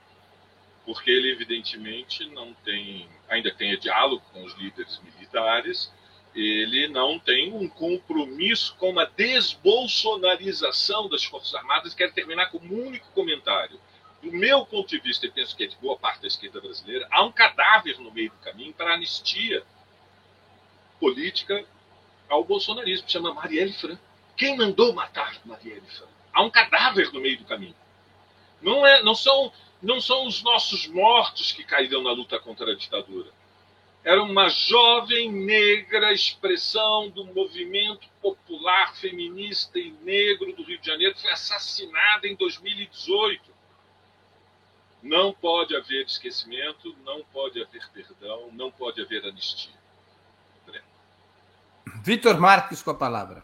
porque 0.86 1.10
ele, 1.10 1.32
evidentemente, 1.32 2.24
não 2.26 2.54
tem, 2.54 3.10
ainda 3.28 3.52
tem 3.52 3.76
diálogo 3.80 4.24
com 4.32 4.44
os 4.44 4.54
líderes 4.54 5.00
militares, 5.00 5.92
ele 6.36 6.88
não 6.88 7.18
tem 7.18 7.52
um 7.52 7.68
compromisso 7.68 8.76
com 8.76 9.00
a 9.00 9.06
desbolsonarização 9.06 11.10
das 11.10 11.24
Forças 11.24 11.56
Armadas. 11.56 11.96
Quero 11.96 12.14
terminar 12.14 12.52
com 12.52 12.60
um 12.60 12.88
único 12.88 13.12
comentário. 13.14 13.82
Do 14.22 14.32
meu 14.32 14.66
ponto 14.66 14.90
de 14.90 15.00
vista, 15.00 15.26
e 15.26 15.32
penso 15.32 15.56
que 15.56 15.64
é 15.64 15.68
de 15.68 15.78
boa 15.78 15.98
parte 15.98 16.22
da 16.22 16.28
esquerda 16.28 16.60
brasileira, 16.60 17.08
há 17.10 17.24
um 17.24 17.32
cadáver 17.32 18.00
no 18.00 18.12
meio 18.12 18.30
do 18.30 18.38
caminho 18.38 18.74
para 18.74 18.94
anistia 18.94 19.64
política 21.00 21.66
ao 22.28 22.44
bolsonarismo, 22.44 23.10
chama 23.10 23.34
Marielle 23.34 23.74
Franco. 23.74 24.02
Quem 24.36 24.58
mandou 24.58 24.94
matar 24.94 25.40
Marielle 25.46 25.88
Franco? 25.88 26.12
Há 26.34 26.44
um 26.44 26.50
cadáver 26.50 27.12
no 27.14 27.22
meio 27.22 27.38
do 27.38 27.46
caminho. 27.46 27.76
Não, 28.62 28.86
é, 28.86 29.02
não, 29.04 29.16
são, 29.16 29.52
não 29.82 30.02
são 30.02 30.28
os 30.28 30.44
nossos 30.44 30.86
mortos 30.88 31.52
que 31.52 31.64
caíram 31.64 32.04
na 32.04 32.12
luta 32.12 32.40
contra 32.40 32.72
a 32.72 32.76
ditadura 32.76 33.32
era 34.04 34.24
uma 34.24 34.48
jovem 34.50 35.32
negra 35.32 36.14
expressão 36.14 37.10
do 37.10 37.26
movimento 37.26 38.08
popular 38.22 38.96
feminista 38.96 39.78
e 39.78 39.92
negro 40.02 40.54
do 40.54 40.64
Rio 40.64 40.80
de 40.80 40.88
Janeiro, 40.88 41.14
que 41.14 41.22
foi 41.22 41.32
assassinada 41.32 42.28
em 42.28 42.36
2018. 42.36 43.59
Não 45.02 45.34
pode 45.34 45.76
haver 45.76 46.06
esquecimento, 46.06 46.96
não 47.06 47.24
pode 47.26 47.62
haver 47.62 47.90
perdão, 47.94 48.50
não 48.52 48.72
pode 48.72 49.02
haver 49.02 49.26
anistia. 49.26 49.80
Vitor 52.04 52.40
Marques 52.40 52.82
com 52.82 52.92
a 52.92 52.96
palavra. 52.96 53.44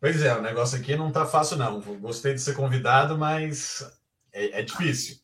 Pois 0.00 0.22
é, 0.22 0.36
o 0.36 0.42
negócio 0.42 0.78
aqui 0.78 0.96
não 0.96 1.08
está 1.08 1.24
fácil, 1.24 1.56
não. 1.56 1.80
Gostei 1.80 2.34
de 2.34 2.40
ser 2.40 2.54
convidado, 2.54 3.16
mas 3.16 3.82
é, 4.32 4.60
é 4.60 4.62
difícil. 4.62 5.16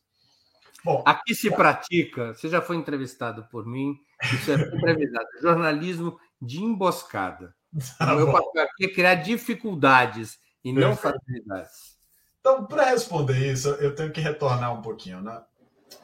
Bom, 0.82 1.02
aqui 1.06 1.34
se 1.34 1.50
pratica, 1.50 2.32
você 2.32 2.48
já 2.48 2.62
foi 2.62 2.76
entrevistado 2.76 3.44
por 3.50 3.66
mim, 3.66 3.94
isso 4.32 4.50
é 4.50 4.54
entrevistado, 4.54 5.28
jornalismo 5.42 6.18
de 6.40 6.62
emboscada. 6.62 7.54
Tá 7.98 8.14
o 8.14 8.16
meu 8.16 8.32
papel 8.32 8.64
aqui 8.64 8.86
é 8.86 8.88
criar 8.88 9.14
dificuldades 9.16 10.40
e 10.64 10.74
Perfeito. 10.74 10.88
não 10.88 10.96
facilidades. 10.96 11.99
Então, 12.40 12.64
para 12.64 12.90
responder 12.90 13.52
isso, 13.52 13.68
eu 13.68 13.94
tenho 13.94 14.10
que 14.10 14.20
retornar 14.20 14.72
um 14.72 14.82
pouquinho. 14.82 15.20
Né? 15.20 15.40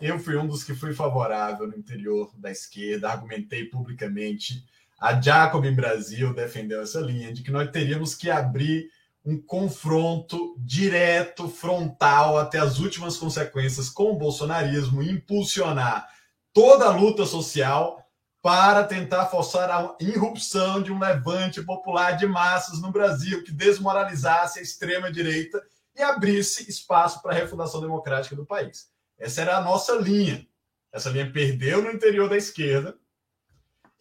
Eu 0.00 0.18
fui 0.18 0.36
um 0.36 0.46
dos 0.46 0.62
que 0.62 0.74
fui 0.74 0.92
favorável 0.94 1.66
no 1.66 1.76
interior 1.76 2.30
da 2.36 2.50
esquerda, 2.50 3.10
argumentei 3.10 3.64
publicamente. 3.64 4.64
A 5.00 5.18
Jacobin 5.20 5.74
Brasil 5.74 6.34
defendeu 6.34 6.82
essa 6.82 7.00
linha 7.00 7.32
de 7.32 7.42
que 7.42 7.50
nós 7.50 7.70
teríamos 7.70 8.14
que 8.14 8.30
abrir 8.30 8.88
um 9.24 9.40
confronto 9.40 10.54
direto, 10.58 11.48
frontal, 11.48 12.38
até 12.38 12.58
as 12.58 12.78
últimas 12.78 13.16
consequências 13.16 13.88
com 13.88 14.12
o 14.12 14.18
bolsonarismo, 14.18 15.02
impulsionar 15.02 16.06
toda 16.52 16.84
a 16.86 16.96
luta 16.96 17.26
social 17.26 18.00
para 18.40 18.84
tentar 18.84 19.26
forçar 19.26 19.68
a 19.68 19.96
irrupção 19.98 20.80
de 20.80 20.92
um 20.92 21.00
levante 21.00 21.60
popular 21.62 22.12
de 22.12 22.26
massas 22.26 22.80
no 22.80 22.92
Brasil 22.92 23.42
que 23.42 23.50
desmoralizasse 23.50 24.60
a 24.60 24.62
extrema-direita 24.62 25.60
e 25.96 26.02
abrisse 26.02 26.68
espaço 26.68 27.22
para 27.22 27.32
a 27.32 27.34
refundação 27.34 27.80
democrática 27.80 28.36
do 28.36 28.46
país. 28.46 28.90
Essa 29.18 29.40
era 29.42 29.56
a 29.56 29.62
nossa 29.62 29.94
linha. 29.94 30.46
Essa 30.92 31.10
linha 31.10 31.30
perdeu 31.30 31.82
no 31.82 31.90
interior 31.90 32.28
da 32.28 32.36
esquerda, 32.36 32.98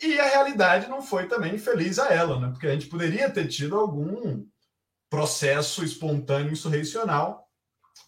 e 0.01 0.19
a 0.19 0.27
realidade 0.27 0.87
não 0.87 1.01
foi 1.01 1.27
também 1.27 1.57
feliz 1.57 1.99
a 1.99 2.13
ela, 2.13 2.39
né? 2.39 2.49
porque 2.49 2.67
a 2.67 2.73
gente 2.73 2.87
poderia 2.87 3.29
ter 3.29 3.47
tido 3.47 3.77
algum 3.77 4.45
processo 5.09 5.83
espontâneo 5.83 6.51
insurrecional, 6.51 7.49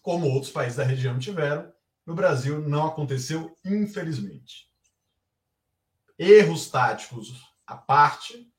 como 0.02 0.28
outros 0.28 0.52
países 0.52 0.76
da 0.76 0.84
região 0.84 1.18
tiveram. 1.18 1.72
No 2.04 2.14
Brasil 2.14 2.60
não 2.60 2.86
aconteceu, 2.86 3.56
infelizmente. 3.64 4.68
Erros 6.18 6.70
táticos 6.70 7.32
à 7.66 7.76
parte, 7.76 8.50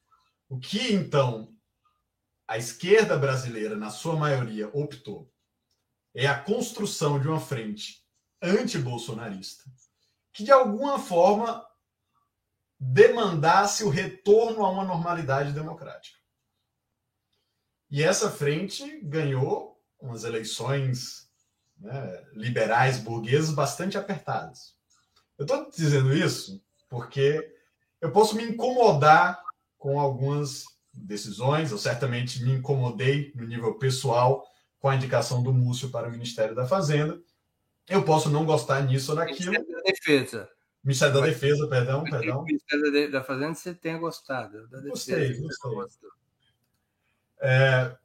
o 0.47 0.57
que 0.57 0.93
então 0.93 1.53
a 2.50 2.58
esquerda 2.58 3.16
brasileira, 3.16 3.76
na 3.76 3.91
sua 3.91 4.16
maioria, 4.16 4.70
optou 4.74 5.32
é 6.16 6.26
a 6.26 6.41
construção 6.41 7.20
de 7.20 7.28
uma 7.28 7.39
frente 7.39 8.04
anti-bolsonarista 8.41 9.64
que, 10.34 10.43
de 10.43 10.52
alguma 10.52 10.97
forma, 10.97 11.64
demandasse 12.80 13.84
o 13.84 13.89
retorno 13.89 14.66
a 14.66 14.70
uma 14.72 14.84
normalidade 14.84 15.54
democrática. 15.54 16.18
E 17.88 18.02
essa 18.02 18.32
frente 18.32 19.00
ganhou 19.02 19.80
umas 20.00 20.24
eleições 20.24 21.30
né, 21.78 22.26
liberais 22.34 22.97
burguesas 22.97 23.52
bastante 23.52 23.95
apertadas. 23.95 24.76
Eu 25.38 25.43
estou 25.43 25.70
dizendo 25.70 26.16
isso 26.16 26.60
porque 26.89 27.56
eu 28.02 28.12
posso 28.12 28.36
me 28.36 28.43
incomodar 28.43 29.39
com 29.78 30.00
algumas 30.00 30.66
decisões. 31.06 31.72
Eu 31.72 31.78
certamente 31.78 32.43
me 32.43 32.54
incomodei 32.54 33.32
no 33.36 33.45
nível 33.45 33.76
pessoal 33.76 34.45
com 34.80 34.89
a 34.89 34.95
indicação 34.95 35.43
do 35.43 35.54
Múcio 35.54 35.89
para 35.89 36.08
o 36.08 36.12
Ministério 36.12 36.56
da 36.56 36.66
Fazenda. 36.66 37.20
Eu 37.88 38.04
posso 38.04 38.30
não 38.30 38.45
gostar 38.45 38.82
nisso 38.82 39.12
ou 39.12 39.18
naquilo. 39.18 39.52
Ministério 39.52 39.76
da 39.76 39.82
Defesa. 39.82 40.50
Ministério 40.84 41.14
da 41.14 41.22
Defesa, 41.22 41.68
perdão, 41.68 42.04
perdão. 42.04 42.43
Ministério 42.43 43.12
da 43.12 43.24
Fazenda 43.24 43.56
você 43.56 43.74
tenha 43.74 43.97
gostado. 43.97 44.68
Da 44.70 44.80
gostei, 44.82 45.38
gostei. 45.38 45.72
É, 47.41 47.95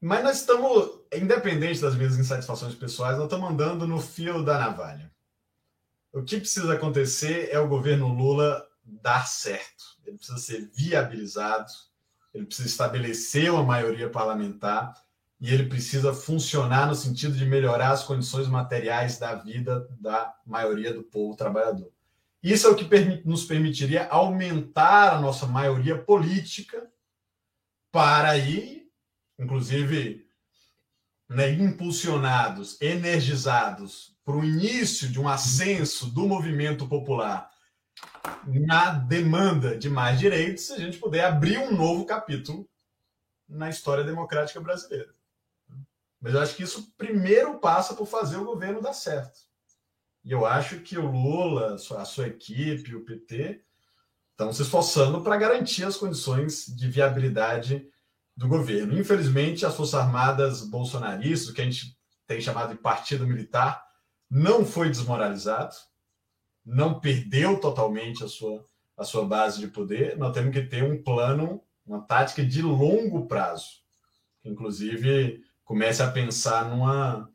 mas 0.00 0.24
nós 0.24 0.40
estamos, 0.40 1.00
independente 1.12 1.80
das 1.80 1.94
minhas 1.94 2.18
insatisfações 2.18 2.74
pessoais, 2.74 3.16
nós 3.16 3.26
estamos 3.26 3.50
andando 3.50 3.86
no 3.86 4.00
fio 4.00 4.42
da 4.42 4.58
navalha. 4.58 5.10
O 6.12 6.22
que 6.22 6.38
precisa 6.38 6.74
acontecer 6.74 7.48
é 7.50 7.58
o 7.58 7.68
governo 7.68 8.08
Lula 8.08 8.68
dar 8.84 9.26
certo. 9.26 9.84
Ele 10.04 10.16
precisa 10.16 10.38
ser 10.38 10.68
viabilizado, 10.74 11.70
ele 12.34 12.46
precisa 12.46 12.68
estabelecer 12.68 13.52
uma 13.52 13.62
maioria 13.62 14.08
parlamentar 14.08 14.94
e 15.40 15.52
ele 15.52 15.66
precisa 15.66 16.14
funcionar 16.14 16.86
no 16.86 16.94
sentido 16.94 17.36
de 17.36 17.44
melhorar 17.44 17.90
as 17.90 18.04
condições 18.04 18.46
materiais 18.48 19.18
da 19.18 19.34
vida 19.34 19.88
da 20.00 20.34
maioria 20.46 20.94
do 20.94 21.02
povo 21.02 21.36
trabalhador. 21.36 21.90
Isso 22.42 22.66
é 22.66 22.70
o 22.70 22.76
que 22.76 22.88
nos 23.24 23.44
permitiria 23.44 24.08
aumentar 24.08 25.14
a 25.14 25.20
nossa 25.20 25.46
maioria 25.46 25.98
política 25.98 26.90
para 27.90 28.30
aí, 28.30 28.88
inclusive, 29.38 30.26
né, 31.28 31.52
impulsionados, 31.52 32.80
energizados 32.80 34.16
para 34.24 34.36
o 34.36 34.44
início 34.44 35.08
de 35.08 35.20
um 35.20 35.28
ascenso 35.28 36.06
do 36.06 36.26
movimento 36.26 36.86
popular 36.88 37.51
na 38.46 38.92
demanda 38.92 39.76
de 39.76 39.88
mais 39.88 40.18
direitos, 40.18 40.70
a 40.70 40.78
gente 40.78 40.98
puder 40.98 41.24
abrir 41.24 41.58
um 41.58 41.76
novo 41.76 42.04
capítulo 42.04 42.68
na 43.48 43.68
história 43.68 44.04
democrática 44.04 44.60
brasileira. 44.60 45.14
Mas 46.20 46.34
eu 46.34 46.40
acho 46.40 46.54
que 46.54 46.62
isso 46.62 46.92
primeiro 46.96 47.58
passa 47.58 47.94
por 47.94 48.06
fazer 48.06 48.36
o 48.36 48.44
governo 48.44 48.80
dar 48.80 48.92
certo. 48.92 49.40
E 50.24 50.30
eu 50.30 50.46
acho 50.46 50.80
que 50.80 50.96
o 50.96 51.10
Lula, 51.10 51.74
a 51.74 52.04
sua 52.04 52.28
equipe, 52.28 52.94
o 52.94 53.04
PT, 53.04 53.64
estão 54.30 54.52
se 54.52 54.62
esforçando 54.62 55.20
para 55.20 55.36
garantir 55.36 55.84
as 55.84 55.96
condições 55.96 56.66
de 56.66 56.88
viabilidade 56.88 57.88
do 58.36 58.46
governo. 58.46 58.98
Infelizmente, 58.98 59.66
as 59.66 59.74
Forças 59.74 59.94
Armadas 59.94 60.62
bolsonaristas, 60.62 61.48
o 61.48 61.54
que 61.54 61.60
a 61.60 61.64
gente 61.64 61.98
tem 62.26 62.40
chamado 62.40 62.70
de 62.72 62.80
partido 62.80 63.26
militar, 63.26 63.84
não 64.30 64.64
foi 64.64 64.88
desmoralizado, 64.88 65.74
não 66.64 67.00
perdeu 67.00 67.58
totalmente 67.60 68.22
a 68.24 68.28
sua, 68.28 68.64
a 68.96 69.04
sua 69.04 69.24
base 69.24 69.60
de 69.60 69.68
poder. 69.68 70.16
Nós 70.16 70.32
temos 70.32 70.52
que 70.52 70.62
ter 70.62 70.82
um 70.84 71.02
plano, 71.02 71.60
uma 71.84 72.00
tática 72.00 72.44
de 72.44 72.62
longo 72.62 73.26
prazo, 73.26 73.82
inclusive 74.44 75.42
comece 75.64 76.02
a 76.02 76.10
pensar 76.10 76.68
numa 76.68 77.28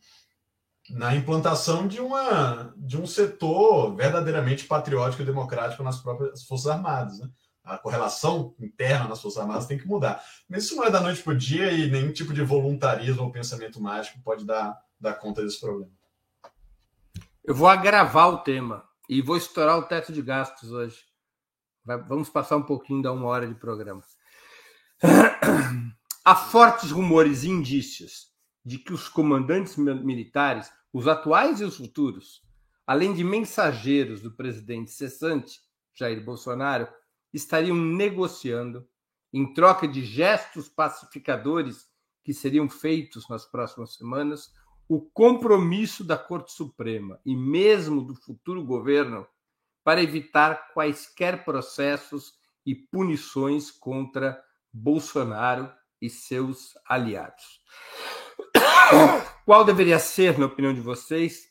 na 0.90 1.14
implantação 1.14 1.86
de 1.86 2.00
uma 2.00 2.74
de 2.78 2.98
um 2.98 3.06
setor 3.06 3.94
verdadeiramente 3.94 4.64
patriótico 4.66 5.22
e 5.22 5.26
democrático 5.26 5.84
nas 5.84 6.00
próprias 6.00 6.44
Forças 6.44 6.68
Armadas, 6.68 7.20
né? 7.20 7.30
A 7.64 7.78
correlação 7.78 8.56
interna 8.58 9.10
nas 9.10 9.22
Forças 9.22 9.42
Armadas 9.42 9.66
tem 9.66 9.78
que 9.78 9.88
mudar. 9.88 10.24
Mas 10.48 10.64
isso 10.64 10.78
não 10.78 10.86
é 10.86 10.90
da 10.90 11.02
noite 11.02 11.22
para 11.22 11.34
o 11.34 11.38
dia 11.38 11.70
e 11.74 11.92
nenhum 11.92 12.14
tipo 12.14 12.34
de 12.34 12.42
voluntarismo 12.42 13.24
ou 13.24 13.32
pensamento 13.32 13.82
mágico 13.82 14.22
pode 14.24 14.46
dar, 14.46 14.80
dar 14.98 15.16
conta 15.16 15.44
desse 15.44 15.60
problema. 15.60 15.92
Eu 17.44 17.54
vou 17.54 17.68
agravar 17.68 18.30
o 18.30 18.38
tema 18.38 18.87
e 19.08 19.22
vou 19.22 19.38
estourar 19.38 19.78
o 19.78 19.84
teto 19.84 20.12
de 20.12 20.22
gastos 20.22 20.72
hoje. 20.72 20.98
Vai, 21.84 21.98
vamos 22.04 22.30
passar 22.30 22.58
um 22.58 22.64
pouquinho 22.64 23.02
da 23.02 23.12
uma 23.12 23.28
hora 23.28 23.48
de 23.48 23.56
programa. 23.56 24.04
Há 26.26 26.36
fortes 26.36 26.92
rumores 26.92 27.44
e 27.44 27.50
indícios 27.50 28.28
de 28.66 28.78
que 28.78 28.92
os 28.92 29.08
comandantes 29.08 29.78
militares, 29.78 30.70
os 30.92 31.08
atuais 31.08 31.62
e 31.62 31.64
os 31.64 31.78
futuros, 31.78 32.42
além 32.86 33.14
de 33.14 33.24
mensageiros 33.24 34.22
do 34.22 34.36
presidente 34.36 34.92
cessante, 34.92 35.62
Jair 35.94 36.24
Bolsonaro, 36.24 36.88
estariam 37.34 37.76
negociando, 37.76 38.88
em 39.32 39.54
troca 39.54 39.88
de 39.88 40.04
gestos 40.04 40.68
pacificadores 40.68 41.86
que 42.24 42.34
seriam 42.34 42.68
feitos 42.68 43.28
nas 43.30 43.46
próximas 43.46 43.96
semanas, 43.96 44.52
o 44.88 45.02
compromisso 45.02 46.04
da 46.04 46.18
Corte 46.18 46.54
Suprema 46.54 47.20
e 47.26 47.36
mesmo 47.36 48.02
do 48.02 48.16
futuro 48.16 48.64
governo 48.64 49.28
para 49.84 50.02
evitar 50.02 50.74
quaisquer 50.74 51.44
processos 51.44 52.34
e 52.66 52.74
punições 52.74 53.70
contra 53.70 54.42
Bolsonaro 54.72 55.72
e 56.02 56.10
seus 56.10 56.74
aliados. 56.86 57.62
Qual 59.46 59.66
deveria 59.66 60.00
ser, 60.00 60.38
na 60.38 60.46
opinião 60.46 60.74
de 60.74 60.82
vocês, 60.82 61.48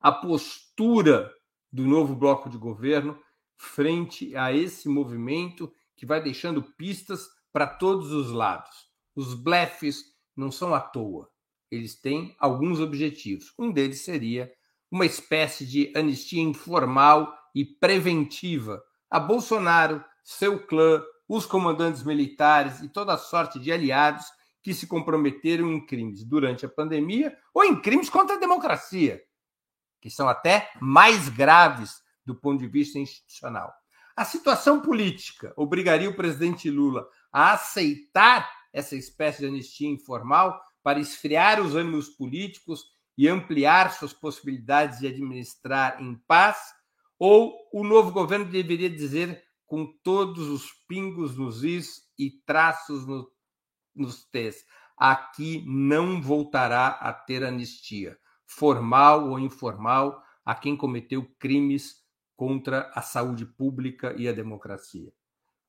a 0.00 0.10
postura 0.10 1.32
do 1.70 1.84
novo 1.84 2.14
bloco 2.14 2.48
de 2.48 2.58
governo 2.58 3.20
frente 3.56 4.36
a 4.36 4.52
esse 4.52 4.88
movimento 4.88 5.72
que 5.96 6.06
vai 6.06 6.20
deixando 6.20 6.62
pistas 6.62 7.28
para 7.52 7.66
todos 7.66 8.10
os 8.12 8.30
lados? 8.30 8.90
Os 9.14 9.34
blefes 9.34 10.04
não 10.36 10.50
são 10.50 10.74
à 10.74 10.80
toa 10.80 11.32
eles 11.72 11.94
têm 11.94 12.36
alguns 12.38 12.80
objetivos. 12.80 13.54
Um 13.58 13.72
deles 13.72 14.02
seria 14.02 14.52
uma 14.90 15.06
espécie 15.06 15.64
de 15.64 15.90
anistia 15.96 16.42
informal 16.42 17.34
e 17.54 17.64
preventiva 17.64 18.82
a 19.10 19.18
Bolsonaro, 19.18 20.04
seu 20.22 20.66
clã, 20.66 21.02
os 21.26 21.46
comandantes 21.46 22.02
militares 22.02 22.80
e 22.82 22.90
toda 22.90 23.16
sorte 23.16 23.58
de 23.58 23.72
aliados 23.72 24.26
que 24.62 24.74
se 24.74 24.86
comprometeram 24.86 25.72
em 25.72 25.84
crimes 25.84 26.22
durante 26.24 26.66
a 26.66 26.68
pandemia 26.68 27.34
ou 27.54 27.64
em 27.64 27.80
crimes 27.80 28.10
contra 28.10 28.36
a 28.36 28.38
democracia, 28.38 29.22
que 29.98 30.10
são 30.10 30.28
até 30.28 30.70
mais 30.78 31.30
graves 31.30 32.02
do 32.24 32.34
ponto 32.34 32.60
de 32.60 32.68
vista 32.68 32.98
institucional. 32.98 33.72
A 34.14 34.26
situação 34.26 34.82
política 34.82 35.54
obrigaria 35.56 36.10
o 36.10 36.14
presidente 36.14 36.70
Lula 36.70 37.08
a 37.32 37.54
aceitar 37.54 38.50
essa 38.72 38.94
espécie 38.94 39.40
de 39.40 39.46
anistia 39.46 39.88
informal 39.88 40.60
para 40.82 41.00
esfriar 41.00 41.60
os 41.60 41.74
ânimos 41.74 42.08
políticos 42.08 42.84
e 43.16 43.28
ampliar 43.28 43.92
suas 43.92 44.12
possibilidades 44.12 44.98
de 44.98 45.06
administrar 45.06 46.02
em 46.02 46.14
paz? 46.26 46.58
Ou 47.18 47.54
o 47.72 47.84
novo 47.84 48.10
governo 48.10 48.46
deveria 48.46 48.90
dizer 48.90 49.42
com 49.66 49.86
todos 50.02 50.48
os 50.48 50.70
pingos 50.88 51.36
nos 51.36 51.64
is 51.64 52.02
e 52.18 52.30
traços 52.44 53.06
no, 53.06 53.30
nos 53.94 54.24
t's: 54.30 54.64
aqui 54.96 55.64
não 55.66 56.20
voltará 56.20 56.88
a 56.88 57.12
ter 57.12 57.44
anistia, 57.44 58.18
formal 58.44 59.30
ou 59.30 59.38
informal, 59.38 60.22
a 60.44 60.54
quem 60.54 60.76
cometeu 60.76 61.24
crimes 61.38 62.02
contra 62.36 62.90
a 62.94 63.00
saúde 63.00 63.46
pública 63.46 64.14
e 64.18 64.28
a 64.28 64.32
democracia. 64.32 65.12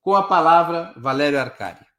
Com 0.01 0.15
a 0.15 0.27
palavra, 0.27 0.93
Valério 0.97 1.39
Arcari. 1.39 1.92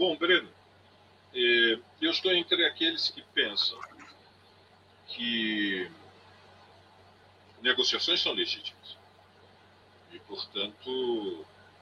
Bom, 0.00 0.16
Breno, 0.16 0.48
é, 1.34 1.78
eu 2.00 2.10
estou 2.10 2.32
entre 2.32 2.64
aqueles 2.64 3.10
que 3.10 3.20
pensam 3.34 3.78
que 5.08 5.90
negociações 7.60 8.22
são 8.22 8.32
legítimas. 8.32 8.96
E, 10.10 10.18
portanto, 10.20 10.88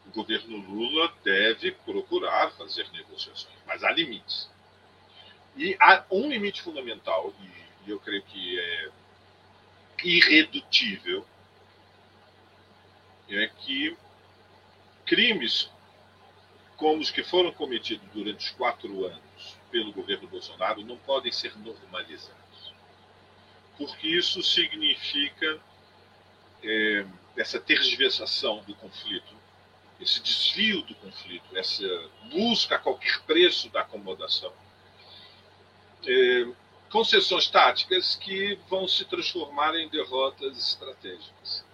o 0.04 0.10
governo 0.10 0.56
Lula 0.56 1.14
deve 1.22 1.70
procurar 1.70 2.50
fazer 2.56 2.90
negociações, 2.90 3.54
mas 3.64 3.84
há 3.84 3.92
limites. 3.92 4.50
E 5.56 5.76
há 5.78 6.04
um 6.10 6.28
limite 6.28 6.60
fundamental, 6.60 7.32
e 7.86 7.88
eu 7.88 8.00
creio 8.00 8.24
que 8.24 8.58
é 8.58 8.90
irredutível, 10.02 11.24
é 13.28 13.46
que 13.46 13.96
crimes 15.06 15.70
como 16.78 17.02
os 17.02 17.10
que 17.10 17.24
foram 17.24 17.52
cometidos 17.52 18.08
durante 18.14 18.46
os 18.46 18.50
quatro 18.52 19.04
anos 19.04 19.58
pelo 19.70 19.92
governo 19.92 20.28
Bolsonaro 20.28 20.82
não 20.84 20.96
podem 20.96 21.30
ser 21.30 21.54
normalizados. 21.58 22.72
Porque 23.76 24.06
isso 24.08 24.42
significa 24.42 25.60
é, 26.62 27.04
essa 27.36 27.60
tergiversação 27.60 28.62
do 28.62 28.74
conflito, 28.76 29.36
esse 30.00 30.22
desvio 30.22 30.82
do 30.82 30.94
conflito, 30.94 31.44
essa 31.56 31.84
busca 32.30 32.76
a 32.76 32.78
qualquer 32.78 33.20
preço 33.22 33.68
da 33.70 33.80
acomodação. 33.80 34.52
É, 36.06 36.46
concessões 36.90 37.48
táticas 37.48 38.14
que 38.14 38.56
vão 38.68 38.86
se 38.86 39.04
transformar 39.04 39.74
em 39.74 39.88
derrotas 39.88 40.56
estratégicas. 40.56 41.64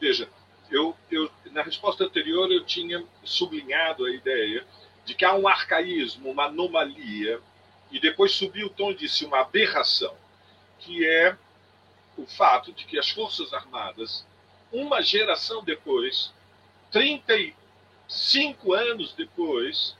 Veja, 0.00 0.28
eu, 0.72 0.96
eu, 1.10 1.30
na 1.50 1.62
resposta 1.62 2.04
anterior, 2.04 2.50
eu 2.50 2.64
tinha 2.64 3.04
sublinhado 3.22 4.04
a 4.06 4.10
ideia 4.10 4.66
de 5.04 5.14
que 5.14 5.24
há 5.24 5.34
um 5.34 5.46
arcaísmo, 5.46 6.30
uma 6.30 6.46
anomalia, 6.46 7.40
e 7.90 8.00
depois 8.00 8.32
subi 8.32 8.64
o 8.64 8.70
tom 8.70 8.90
e 8.90 8.96
disse 8.96 9.24
uma 9.24 9.40
aberração, 9.40 10.16
que 10.78 11.06
é 11.06 11.36
o 12.16 12.26
fato 12.26 12.72
de 12.72 12.84
que 12.84 12.98
as 12.98 13.10
Forças 13.10 13.52
Armadas, 13.52 14.26
uma 14.72 15.02
geração 15.02 15.62
depois, 15.62 16.32
35 16.90 18.72
anos 18.72 19.12
depois 19.12 19.96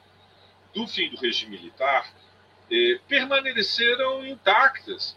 do 0.75 0.87
fim 0.87 1.11
do 1.11 1.17
regime 1.17 1.59
militar, 1.59 2.11
eh, 2.71 2.99
permaneceram 3.07 4.27
intactas, 4.27 5.17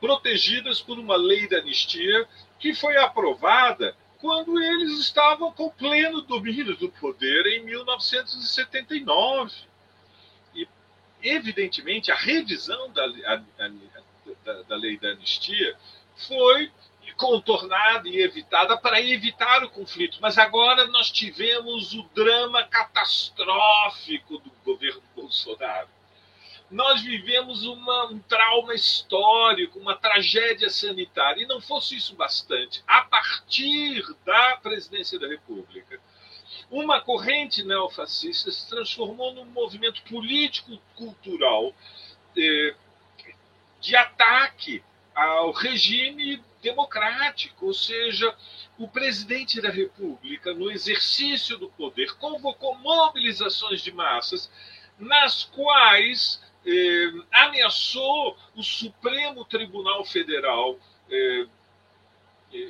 protegidas 0.00 0.80
por 0.80 0.98
uma 0.98 1.16
lei 1.16 1.48
da 1.48 1.58
anistia 1.58 2.28
que 2.58 2.74
foi 2.74 2.96
aprovada 2.96 3.96
quando 4.26 4.60
eles 4.60 4.98
estavam 4.98 5.52
com 5.52 5.70
pleno 5.70 6.20
domínio 6.20 6.76
do 6.76 6.88
poder 6.90 7.46
em 7.46 7.64
1979. 7.64 9.54
E, 10.52 10.66
evidentemente, 11.22 12.10
a 12.10 12.16
revisão 12.16 12.90
da, 12.90 13.04
a, 13.04 13.36
da, 14.44 14.62
da 14.62 14.74
lei 14.74 14.98
da 14.98 15.10
anistia 15.10 15.78
foi 16.26 16.72
contornada 17.16 18.08
e 18.08 18.20
evitada 18.20 18.76
para 18.76 19.00
evitar 19.00 19.62
o 19.62 19.70
conflito. 19.70 20.18
Mas 20.20 20.36
agora 20.38 20.88
nós 20.88 21.08
tivemos 21.08 21.94
o 21.94 22.02
drama 22.12 22.64
catastrófico 22.64 24.38
do 24.38 24.50
governo 24.64 25.04
Bolsonaro. 25.14 25.88
Nós 26.70 27.02
vivemos 27.02 27.64
uma, 27.64 28.06
um 28.06 28.18
trauma 28.18 28.74
histórico, 28.74 29.78
uma 29.78 29.96
tragédia 29.96 30.68
sanitária. 30.68 31.42
E 31.42 31.46
não 31.46 31.60
fosse 31.60 31.96
isso 31.96 32.14
bastante, 32.14 32.82
a 32.86 33.02
partir 33.02 34.04
da 34.24 34.56
presidência 34.56 35.18
da 35.18 35.28
República, 35.28 36.00
uma 36.70 37.00
corrente 37.00 37.62
neofascista 37.62 38.50
se 38.50 38.68
transformou 38.68 39.32
num 39.32 39.44
movimento 39.44 40.02
político-cultural 40.02 41.72
eh, 42.36 42.74
de 43.80 43.94
ataque 43.94 44.82
ao 45.14 45.52
regime 45.52 46.42
democrático, 46.60 47.66
ou 47.66 47.74
seja, 47.74 48.34
o 48.76 48.88
presidente 48.88 49.60
da 49.60 49.70
República, 49.70 50.52
no 50.52 50.70
exercício 50.70 51.56
do 51.56 51.70
poder, 51.70 52.14
convocou 52.16 52.76
mobilizações 52.76 53.80
de 53.80 53.92
massas 53.92 54.50
nas 54.98 55.44
quais 55.44 56.42
eh, 56.66 57.12
ameaçou 57.32 58.36
o 58.54 58.62
Supremo 58.62 59.44
Tribunal 59.44 60.04
Federal, 60.04 60.78
eh, 61.08 61.46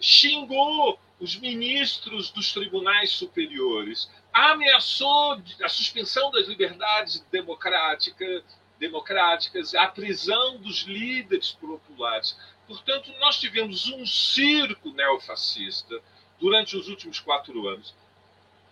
xingou 0.01 0.99
os 1.19 1.37
ministros 1.37 2.31
dos 2.31 2.53
tribunais 2.53 3.11
superiores, 3.11 4.11
ameaçou 4.33 5.41
a 5.63 5.69
suspensão 5.69 6.31
das 6.31 6.47
liberdades 6.47 7.21
democráticas, 7.31 8.45
democráticas, 8.79 9.75
a 9.75 9.87
prisão 9.87 10.59
dos 10.59 10.83
líderes 10.83 11.53
populares. 11.53 12.37
Portanto, 12.67 13.11
nós 13.19 13.41
tivemos 13.41 13.89
um 13.89 14.05
circo 14.05 14.91
neofascista 14.91 16.03
durante 16.39 16.77
os 16.77 16.89
últimos 16.89 17.19
quatro 17.19 17.67
anos. 17.67 17.95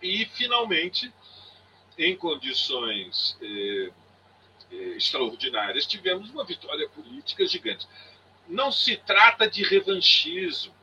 E, 0.01 0.25
finalmente, 0.25 1.11
em 1.97 2.15
condições 2.15 3.35
eh, 3.41 3.91
extraordinárias, 4.71 5.85
tivemos 5.85 6.29
uma 6.29 6.43
vitória 6.43 6.87
política 6.89 7.45
gigante. 7.45 7.87
Não 8.47 8.71
se 8.71 8.97
trata 8.97 9.49
de 9.49 9.63
revanchismo. 9.63 10.73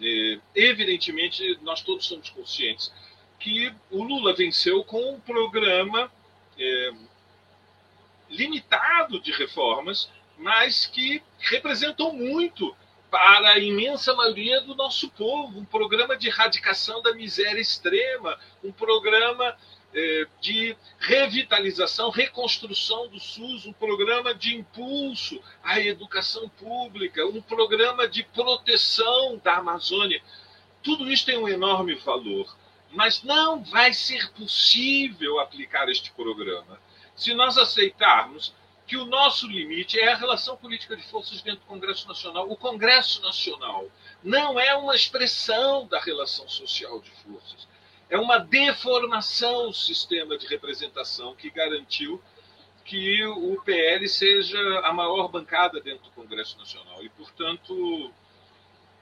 Eh, 0.00 0.38
evidentemente, 0.54 1.58
nós 1.62 1.82
todos 1.82 2.06
somos 2.06 2.30
conscientes 2.30 2.92
que 3.38 3.72
o 3.90 4.02
Lula 4.02 4.34
venceu 4.34 4.82
com 4.84 5.14
um 5.14 5.20
programa 5.20 6.10
eh, 6.58 6.92
limitado 8.28 9.20
de 9.20 9.30
reformas 9.32 10.10
mas 10.40 10.86
que 10.86 11.22
representam 11.38 12.12
muito 12.12 12.74
para 13.10 13.50
a 13.50 13.58
imensa 13.58 14.14
maioria 14.14 14.60
do 14.62 14.74
nosso 14.74 15.10
povo. 15.10 15.58
Um 15.58 15.64
programa 15.64 16.16
de 16.16 16.28
erradicação 16.28 17.02
da 17.02 17.12
miséria 17.12 17.60
extrema, 17.60 18.38
um 18.64 18.72
programa 18.72 19.44
eh, 19.44 19.56
de 20.40 20.76
revitalização, 20.98 22.10
reconstrução 22.10 23.08
do 23.08 23.18
SUS, 23.18 23.66
um 23.66 23.72
programa 23.72 24.34
de 24.34 24.54
impulso 24.54 25.42
à 25.62 25.80
educação 25.80 26.48
pública, 26.48 27.26
um 27.26 27.42
programa 27.42 28.06
de 28.08 28.22
proteção 28.22 29.40
da 29.42 29.56
Amazônia. 29.56 30.22
Tudo 30.82 31.10
isso 31.10 31.26
tem 31.26 31.36
um 31.36 31.48
enorme 31.48 31.94
valor, 31.96 32.56
mas 32.92 33.22
não 33.22 33.62
vai 33.64 33.92
ser 33.92 34.30
possível 34.32 35.40
aplicar 35.40 35.88
este 35.88 36.12
programa 36.12 36.80
se 37.16 37.34
nós 37.34 37.58
aceitarmos 37.58 38.54
que 38.86 38.96
o 38.96 39.04
nosso 39.04 39.46
limite 39.46 40.00
é 40.00 40.12
a 40.12 40.16
relação 40.16 40.56
política 40.56 40.96
de 40.96 41.02
forças 41.04 41.40
dentro 41.42 41.60
do 41.60 41.66
Congresso 41.66 42.08
Nacional. 42.08 42.50
O 42.50 42.56
Congresso 42.56 43.22
Nacional 43.22 43.86
não 44.20 44.58
é 44.58 44.74
uma 44.74 44.96
expressão 44.96 45.86
da 45.86 46.00
relação 46.00 46.48
social 46.48 47.00
de 47.00 47.10
forças, 47.22 47.68
é 48.10 48.18
uma 48.18 48.38
deformação 48.38 49.68
do 49.68 49.74
sistema 49.74 50.36
de 50.36 50.46
representação 50.46 51.34
que 51.34 51.48
garantiu 51.48 52.20
que 52.84 53.24
o 53.24 53.62
PL 53.62 54.08
seja 54.08 54.58
a 54.80 54.92
maior 54.92 55.28
bancada 55.28 55.80
dentro 55.80 56.04
do 56.04 56.10
Congresso 56.10 56.58
Nacional. 56.58 57.04
E, 57.04 57.08
portanto, 57.10 58.12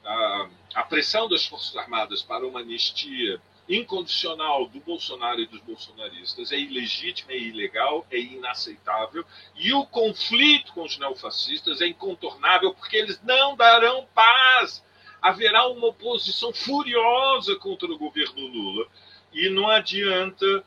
a, 0.05 0.49
a 0.75 0.83
pressão 0.83 1.27
das 1.27 1.47
Forças 1.47 1.75
Armadas 1.75 2.23
para 2.23 2.47
uma 2.47 2.61
anistia 2.61 3.41
incondicional 3.67 4.67
do 4.67 4.81
Bolsonaro 4.81 5.41
e 5.41 5.47
dos 5.47 5.61
bolsonaristas 5.61 6.53
é 6.53 6.59
ilegítima, 6.59 7.33
é 7.33 7.39
ilegal, 7.39 8.07
é 8.11 8.19
inaceitável. 8.19 9.25
E 9.57 9.73
o 9.73 9.87
conflito 9.87 10.73
com 10.73 10.83
os 10.83 10.99
neofascistas 10.99 11.81
é 11.81 11.87
incontornável 11.87 12.75
porque 12.75 12.97
eles 12.97 13.21
não 13.23 13.57
darão 13.57 14.07
paz. 14.15 14.83
Haverá 15.21 15.67
uma 15.69 15.89
oposição 15.89 16.53
furiosa 16.53 17.57
contra 17.57 17.91
o 17.91 17.99
governo 17.99 18.47
Lula. 18.47 18.87
E 19.33 19.49
não 19.49 19.69
adianta 19.69 20.65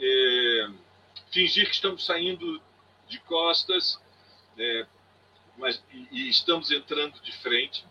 é, 0.00 0.68
fingir 1.30 1.66
que 1.66 1.74
estamos 1.74 2.04
saindo 2.04 2.60
de 3.08 3.18
costas 3.20 4.00
é, 4.58 4.86
mas, 5.56 5.82
e, 5.92 6.08
e 6.10 6.28
estamos 6.28 6.70
entrando 6.70 7.20
de 7.20 7.32
frente. 7.38 7.84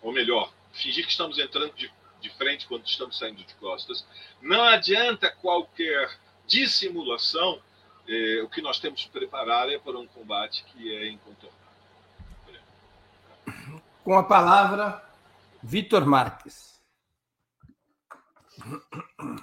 Ou 0.00 0.12
melhor, 0.12 0.52
fingir 0.72 1.04
que 1.04 1.10
estamos 1.10 1.38
entrando 1.38 1.74
de 1.74 1.90
de 2.20 2.30
frente 2.30 2.66
quando 2.66 2.86
estamos 2.86 3.18
saindo 3.18 3.44
de 3.44 3.54
costas. 3.54 4.06
Não 4.40 4.62
adianta 4.62 5.30
qualquer 5.30 6.18
dissimulação. 6.46 7.60
Eh, 8.06 8.40
o 8.42 8.48
que 8.48 8.62
nós 8.62 8.78
temos 8.80 9.04
que 9.04 9.10
preparar 9.10 9.68
é 9.70 9.78
para 9.78 9.98
um 9.98 10.06
combate 10.06 10.64
que 10.64 10.94
é 10.94 11.08
incontornável. 11.08 11.57
Com 14.08 14.16
a 14.16 14.22
palavra, 14.22 15.02
Vitor 15.62 16.06
Marques. 16.06 16.80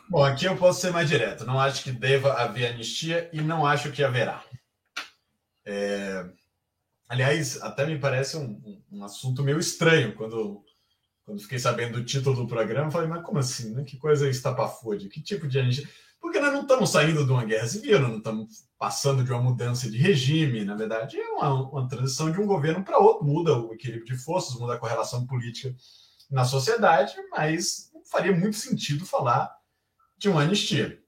Bom, 0.09 0.23
aqui 0.23 0.45
eu 0.45 0.57
posso 0.57 0.81
ser 0.81 0.89
mais 0.89 1.07
direto. 1.07 1.45
Não 1.45 1.59
acho 1.59 1.83
que 1.83 1.91
deva 1.91 2.33
haver 2.33 2.73
anistia 2.73 3.29
e 3.31 3.43
não 3.43 3.63
acho 3.63 3.91
que 3.91 4.03
haverá. 4.03 4.43
É... 5.63 6.27
Aliás, 7.07 7.61
até 7.61 7.85
me 7.85 7.99
parece 7.99 8.37
um, 8.37 8.81
um, 8.91 9.03
assunto 9.03 9.43
meio 9.43 9.59
estranho 9.59 10.15
quando 10.15 10.65
quando 11.23 11.43
fiquei 11.43 11.59
sabendo 11.59 11.99
do 11.99 12.03
título 12.03 12.35
do 12.35 12.47
programa, 12.47 12.89
falei, 12.89 13.07
mas 13.07 13.23
como 13.23 13.37
assim? 13.37 13.71
Né? 13.71 13.83
Que 13.83 13.97
coisa 13.97 14.27
estapafúrdia? 14.27 15.07
Que 15.11 15.21
tipo 15.21 15.47
de 15.47 15.59
anistia? 15.59 15.87
Porque 16.19 16.39
nós 16.39 16.51
não 16.51 16.61
estamos 16.61 16.89
saindo 16.89 17.25
de 17.25 17.31
uma 17.31 17.45
guerra 17.45 17.67
civil, 17.67 17.99
nós 17.99 18.09
não 18.09 18.17
estamos 18.17 18.65
passando 18.77 19.23
de 19.23 19.31
uma 19.31 19.41
mudança 19.41 19.89
de 19.89 19.97
regime, 19.97 20.65
na 20.65 20.75
verdade, 20.75 21.19
é 21.19 21.29
uma, 21.29 21.69
uma 21.69 21.87
transição 21.87 22.31
de 22.31 22.39
um 22.39 22.45
governo 22.45 22.83
para 22.83 22.99
outro, 22.99 23.25
muda 23.25 23.57
o 23.57 23.73
equilíbrio 23.73 24.05
de 24.05 24.17
forças, 24.17 24.59
muda 24.59 24.73
a 24.73 24.77
correlação 24.77 25.25
política 25.25 25.75
na 26.29 26.43
sociedade, 26.43 27.13
mas 27.31 27.89
não 27.93 28.03
faria 28.03 28.35
muito 28.35 28.57
sentido 28.57 29.05
falar 29.05 29.55
de 30.17 30.29
uma 30.29 30.41
anistia. 30.41 30.99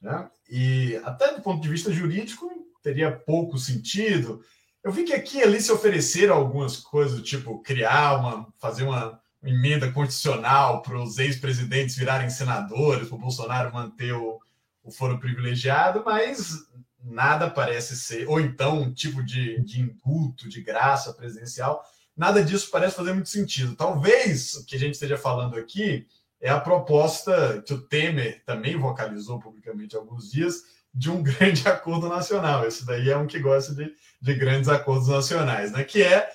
Né? 0.00 0.30
E 0.48 1.00
até 1.04 1.34
do 1.34 1.42
ponto 1.42 1.62
de 1.62 1.68
vista 1.68 1.92
jurídico, 1.92 2.50
teria 2.82 3.10
pouco 3.10 3.58
sentido. 3.58 4.40
Eu 4.82 4.92
vi 4.92 5.04
que 5.04 5.12
aqui 5.12 5.38
e 5.38 5.42
ali 5.42 5.60
se 5.60 5.72
ofereceram 5.72 6.36
algumas 6.36 6.76
coisas, 6.76 7.22
tipo 7.22 7.60
criar 7.62 8.18
uma, 8.20 8.52
fazer 8.58 8.84
uma 8.84 9.20
emenda 9.42 9.90
constitucional 9.90 10.82
para 10.82 11.00
os 11.00 11.18
ex-presidentes 11.18 11.96
virarem 11.96 12.30
senadores, 12.30 13.08
para 13.08 13.16
o 13.16 13.20
Bolsonaro 13.20 13.72
manter 13.72 14.12
o, 14.12 14.38
o 14.86 14.92
foro 14.92 15.18
privilegiado, 15.18 16.02
mas 16.06 16.64
nada 17.02 17.50
parece 17.50 17.96
ser, 17.96 18.28
ou 18.28 18.40
então 18.40 18.80
um 18.80 18.92
tipo 18.92 19.22
de, 19.22 19.60
de 19.62 19.80
indulto, 19.80 20.48
de 20.48 20.62
graça 20.62 21.12
presidencial, 21.12 21.84
nada 22.16 22.42
disso 22.42 22.70
parece 22.70 22.96
fazer 22.96 23.12
muito 23.12 23.28
sentido. 23.28 23.76
Talvez 23.76 24.54
o 24.54 24.64
que 24.64 24.76
a 24.76 24.78
gente 24.78 24.94
esteja 24.94 25.18
falando 25.18 25.56
aqui 25.56 26.06
é 26.40 26.48
a 26.48 26.60
proposta 26.60 27.62
que 27.66 27.74
o 27.74 27.82
Temer 27.82 28.42
também 28.44 28.76
vocalizou 28.78 29.40
publicamente 29.40 29.96
há 29.96 29.98
alguns 29.98 30.30
dias 30.30 30.62
de 30.94 31.10
um 31.10 31.20
grande 31.22 31.66
acordo 31.68 32.08
nacional. 32.08 32.64
Esse 32.66 32.86
daí 32.86 33.10
é 33.10 33.16
um 33.16 33.26
que 33.26 33.40
gosta 33.40 33.74
de, 33.74 33.92
de 34.20 34.34
grandes 34.34 34.68
acordos 34.68 35.08
nacionais, 35.08 35.72
né? 35.72 35.82
que 35.84 36.02
é 36.02 36.30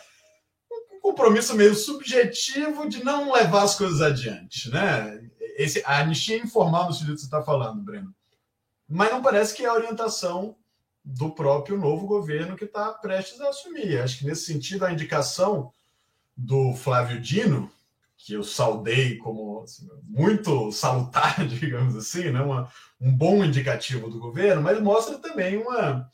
compromisso 1.02 1.56
meio 1.56 1.74
subjetivo 1.74 2.88
de 2.88 3.04
não 3.04 3.32
levar 3.32 3.64
as 3.64 3.76
coisas 3.76 4.02
adiante, 4.02 4.70
né? 4.70 5.20
Esse, 5.58 5.84
a 5.86 6.00
anistia 6.00 6.38
informal 6.38 6.86
no 6.86 6.94
sentido 6.94 7.16
que 7.16 7.20
você 7.20 7.26
está 7.26 7.42
falando, 7.42 7.82
Breno. 7.82 8.14
Mas 8.92 9.10
não 9.10 9.22
parece 9.22 9.56
que 9.56 9.64
é 9.64 9.68
a 9.68 9.74
orientação 9.74 10.56
do 11.04 11.32
próprio 11.32 11.78
novo 11.78 12.06
governo 12.06 12.58
que 12.58 12.66
está 12.66 12.92
prestes 12.92 13.40
a 13.40 13.50
assumir. 13.50 14.00
Acho 14.00 14.20
que 14.20 14.26
nesse 14.26 14.46
sentido 14.46 14.86
a 14.86 14.92
indicação 14.92 15.72
do 16.36 16.74
Flávio 16.76 17.20
Dino, 17.20 17.72
que 18.18 18.34
eu 18.34 18.44
saudei 18.44 19.18
como 19.18 19.62
assim, 19.62 19.90
muito 20.04 20.72
salutar, 20.74 21.44
digamos 21.48 21.96
assim, 21.96 22.32
né? 22.32 22.42
Uma, 22.42 22.70
um 23.00 23.16
bom 23.16 23.44
indicativo 23.44 24.10
do 24.10 24.20
governo, 24.20 24.62
mas 24.62 24.80
mostra 24.82 25.18
também 25.18 25.58
uma, 25.58 26.12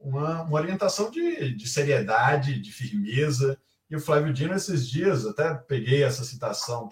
uma, 0.00 0.42
uma 0.42 0.58
orientação 0.58 1.10
de, 1.10 1.54
de 1.54 1.68
seriedade, 1.68 2.58
de 2.58 2.72
firmeza, 2.72 3.58
e 3.90 3.94
o 3.94 4.00
Flávio 4.00 4.32
Dino, 4.32 4.54
esses 4.54 4.88
dias, 4.88 5.26
até 5.26 5.54
peguei 5.54 6.02
essa 6.02 6.24
citação 6.24 6.88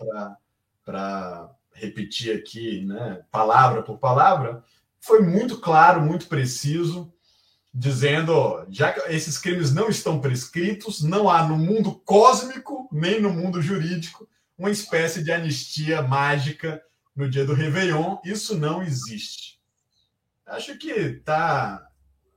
para 0.84 1.50
repetir 1.72 2.36
aqui, 2.36 2.84
né, 2.84 3.24
palavra 3.32 3.82
por 3.82 3.98
palavra, 3.98 4.62
foi 5.04 5.20
muito 5.20 5.60
claro, 5.60 6.00
muito 6.00 6.26
preciso, 6.28 7.12
dizendo: 7.72 8.64
já 8.70 8.92
que 8.92 9.00
esses 9.12 9.36
crimes 9.36 9.72
não 9.72 9.88
estão 9.88 10.18
prescritos, 10.18 11.02
não 11.02 11.28
há 11.28 11.46
no 11.46 11.58
mundo 11.58 12.00
cósmico, 12.06 12.88
nem 12.90 13.20
no 13.20 13.30
mundo 13.30 13.60
jurídico, 13.60 14.26
uma 14.56 14.70
espécie 14.70 15.22
de 15.22 15.30
anistia 15.30 16.00
mágica 16.00 16.82
no 17.14 17.28
dia 17.28 17.44
do 17.44 17.52
Réveillon. 17.52 18.16
Isso 18.24 18.56
não 18.56 18.82
existe. 18.82 19.60
Acho 20.46 20.78
que 20.78 20.90
está 20.90 21.86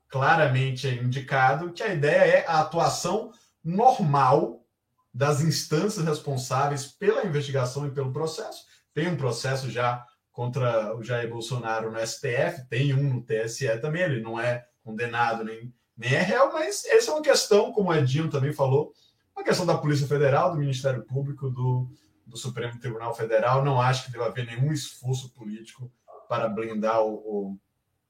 claramente 0.10 0.88
indicado 0.88 1.72
que 1.72 1.84
a 1.84 1.94
ideia 1.94 2.40
é 2.40 2.46
a 2.48 2.60
atuação 2.60 3.32
normal 3.64 4.66
das 5.14 5.42
instâncias 5.42 6.06
responsáveis 6.06 6.86
pela 6.86 7.26
investigação 7.26 7.88
e 7.88 7.92
pelo 7.92 8.12
processo. 8.12 8.66
Tem 8.94 9.08
um 9.08 9.18
processo 9.18 9.70
já 9.70 10.06
contra 10.38 10.96
o 10.96 11.02
Jair 11.02 11.28
Bolsonaro 11.28 11.92
no 11.92 11.98
STF, 11.98 12.64
tem 12.70 12.94
um 12.94 13.12
no 13.12 13.24
TSE 13.24 13.76
também, 13.82 14.04
ele 14.04 14.22
não 14.22 14.40
é 14.40 14.68
condenado 14.84 15.44
nem, 15.44 15.74
nem 15.98 16.14
é 16.14 16.22
réu, 16.22 16.54
mas 16.54 16.86
essa 16.86 17.10
é 17.10 17.14
uma 17.16 17.24
questão, 17.24 17.72
como 17.72 17.90
o 17.90 17.96
Edinho 17.96 18.30
também 18.30 18.54
falou, 18.54 18.94
uma 19.36 19.44
questão 19.44 19.66
da 19.66 19.76
Polícia 19.76 20.06
Federal, 20.08 20.52
do 20.52 20.60
Ministério 20.60 21.04
Público, 21.06 21.50
do, 21.50 21.90
do 22.24 22.38
Supremo 22.38 22.80
Tribunal 22.80 23.16
Federal. 23.16 23.66
Não 23.66 23.82
acho 23.82 24.06
que 24.06 24.12
deva 24.12 24.28
haver 24.28 24.46
nenhum 24.46 24.72
esforço 24.72 25.34
político 25.34 25.92
para 26.30 26.48
blindar 26.48 27.02
o, 27.02 27.16
o, 27.16 27.58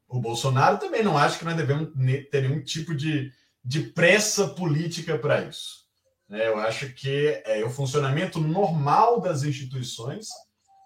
o 0.10 0.20
Bolsonaro. 0.20 0.80
Também 0.80 1.04
não 1.04 1.18
acho 1.18 1.40
que 1.40 1.46
nós 1.46 1.56
devemos 1.56 1.94
ter 2.30 2.42
nenhum 2.42 2.62
tipo 2.62 2.94
de, 2.94 3.32
de 3.64 3.84
pressa 3.84 4.50
política 4.50 5.18
para 5.18 5.44
isso. 5.44 5.88
É, 6.30 6.50
eu 6.50 6.58
acho 6.58 6.94
que 6.94 7.42
é 7.46 7.64
o 7.64 7.70
funcionamento 7.70 8.38
normal 8.42 9.22
das 9.22 9.44
instituições 9.44 10.28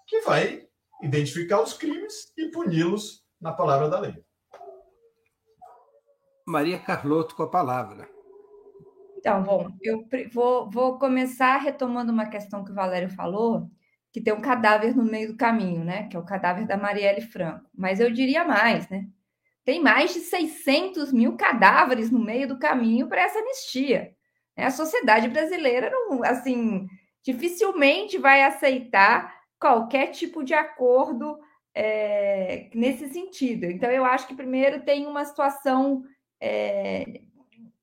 que 0.06 0.20
vai 0.20 0.68
identificar 1.02 1.60
os 1.60 1.74
crimes 1.74 2.32
e 2.38 2.50
puni-los 2.50 3.24
na 3.40 3.52
palavra 3.52 3.90
da 3.90 3.98
lei. 3.98 4.14
Maria 6.46 6.78
Carlotto 6.78 7.34
com 7.34 7.42
a 7.42 7.50
palavra. 7.50 8.08
Então, 9.18 9.42
bom, 9.42 9.68
eu 9.80 10.04
vou, 10.32 10.70
vou 10.70 10.98
começar 10.98 11.56
retomando 11.58 12.12
uma 12.12 12.26
questão 12.26 12.64
que 12.64 12.72
o 12.72 12.74
Valério 12.74 13.08
falou, 13.08 13.70
que 14.12 14.20
tem 14.20 14.32
um 14.32 14.40
cadáver 14.40 14.96
no 14.96 15.04
meio 15.04 15.28
do 15.28 15.36
caminho, 15.36 15.84
né? 15.84 16.08
Que 16.08 16.16
é 16.16 16.20
o 16.20 16.24
cadáver 16.24 16.66
da 16.66 16.76
Marielle 16.76 17.20
Franco. 17.20 17.68
Mas 17.74 18.00
eu 18.00 18.10
diria 18.10 18.44
mais, 18.44 18.88
né? 18.88 19.06
Tem 19.64 19.80
mais 19.80 20.12
de 20.12 20.20
600 20.20 21.12
mil 21.12 21.36
cadáveres 21.36 22.10
no 22.10 22.18
meio 22.18 22.48
do 22.48 22.58
caminho 22.58 23.08
para 23.08 23.22
essa 23.22 23.38
anistia. 23.38 24.12
A 24.56 24.70
sociedade 24.70 25.28
brasileira 25.28 25.88
não, 25.88 26.22
assim, 26.24 26.86
dificilmente 27.24 28.18
vai 28.18 28.42
aceitar 28.42 29.32
qualquer 29.62 30.08
tipo 30.08 30.42
de 30.42 30.52
acordo 30.52 31.38
é, 31.72 32.68
nesse 32.74 33.08
sentido. 33.08 33.66
Então, 33.66 33.88
eu 33.88 34.04
acho 34.04 34.26
que 34.26 34.34
primeiro 34.34 34.82
tem 34.82 35.06
uma 35.06 35.24
situação 35.24 36.02
é, 36.40 37.20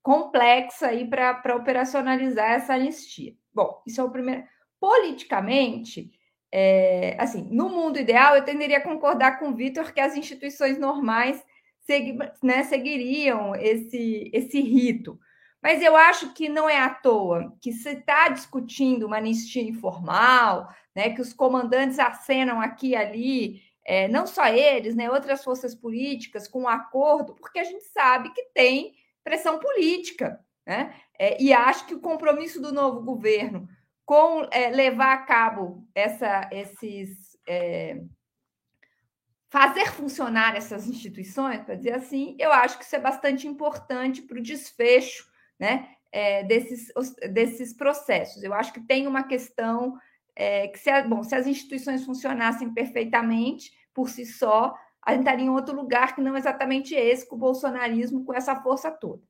complexa 0.04 0.88
aí 0.88 1.08
para 1.08 1.56
operacionalizar 1.56 2.52
essa 2.52 2.74
anistia. 2.74 3.34
Bom, 3.54 3.82
isso 3.88 4.02
é 4.02 4.04
o 4.04 4.12
primeiro. 4.12 4.44
Politicamente, 4.78 6.12
é, 6.52 7.16
assim, 7.18 7.48
no 7.50 7.70
mundo 7.70 7.98
ideal, 7.98 8.36
eu 8.36 8.44
tenderia 8.44 8.80
a 8.80 8.84
concordar 8.84 9.40
com 9.40 9.48
o 9.48 9.56
Vitor 9.56 9.94
que 9.94 10.02
as 10.02 10.18
instituições 10.18 10.78
normais 10.78 11.42
segui, 11.80 12.18
né, 12.44 12.64
seguiriam 12.64 13.56
esse, 13.56 14.30
esse 14.34 14.60
rito. 14.60 15.18
Mas 15.64 15.82
eu 15.82 15.96
acho 15.96 16.34
que 16.34 16.50
não 16.50 16.70
é 16.70 16.78
à 16.78 16.90
toa 16.90 17.54
que 17.62 17.72
se 17.72 17.90
está 17.90 18.28
discutindo 18.28 19.06
uma 19.06 19.18
anistia 19.18 19.64
informal, 19.64 20.70
né, 21.00 21.12
que 21.12 21.22
os 21.22 21.32
comandantes 21.32 21.98
acenam 21.98 22.60
aqui 22.60 22.90
e 22.90 22.96
ali, 22.96 23.62
é, 23.86 24.10
não 24.10 24.28
só 24.28 24.48
eles, 24.48 24.98
né, 24.98 25.10
outras 25.10 25.42
forças 25.42 25.74
políticas, 25.74 26.46
com 26.46 26.64
um 26.64 26.68
acordo, 26.68 27.34
porque 27.36 27.58
a 27.58 27.64
gente 27.64 27.86
sabe 27.86 28.34
que 28.34 28.44
tem 28.54 28.94
pressão 29.24 29.60
política. 29.60 30.44
Né? 30.68 30.94
É, 31.18 31.42
e 31.42 31.54
acho 31.54 31.86
que 31.86 31.96
o 31.96 32.02
compromisso 32.02 32.62
do 32.62 32.74
novo 32.74 33.02
governo 33.02 33.66
com 34.06 34.46
é, 34.52 34.70
levar 34.72 35.14
a 35.14 35.18
cabo 35.20 35.88
essa, 35.96 36.50
esses. 36.52 37.38
É, 37.48 38.02
fazer 39.48 39.86
funcionar 39.94 40.58
essas 40.58 40.86
instituições, 40.86 41.62
para 41.62 41.76
dizer 41.76 41.94
assim, 41.94 42.36
eu 42.38 42.52
acho 42.52 42.78
que 42.78 42.84
isso 42.84 42.96
é 42.96 43.00
bastante 43.00 43.48
importante 43.48 44.22
para 44.22 44.38
o 44.38 44.44
desfecho 44.44 45.26
né, 45.58 45.96
é, 46.12 46.44
desses, 46.44 46.92
desses 47.32 47.74
processos. 47.74 48.44
Eu 48.44 48.54
acho 48.54 48.74
que 48.74 48.82
tem 48.82 49.08
uma 49.08 49.24
questão 49.24 49.98
é, 50.40 50.70
que, 50.70 50.80
se, 50.80 50.90
bom, 51.04 51.22
se 51.22 51.36
as 51.36 51.46
instituições 51.46 52.06
funcionassem 52.06 52.74
perfeitamente 52.74 53.74
por 53.94 54.10
si 54.10 54.26
só, 54.26 54.74
a 55.06 55.12
gente 55.12 55.20
estaria 55.20 55.46
em 55.46 55.50
outro 55.50 55.76
lugar 55.76 56.16
que 56.16 56.22
não 56.22 56.38
exatamente 56.38 56.96
esse, 56.96 57.28
com 57.28 57.36
o 57.36 57.40
bolsonarismo, 57.40 58.24
com 58.24 58.34
essa 58.34 58.56
força 58.56 58.90
toda. 58.90 59.22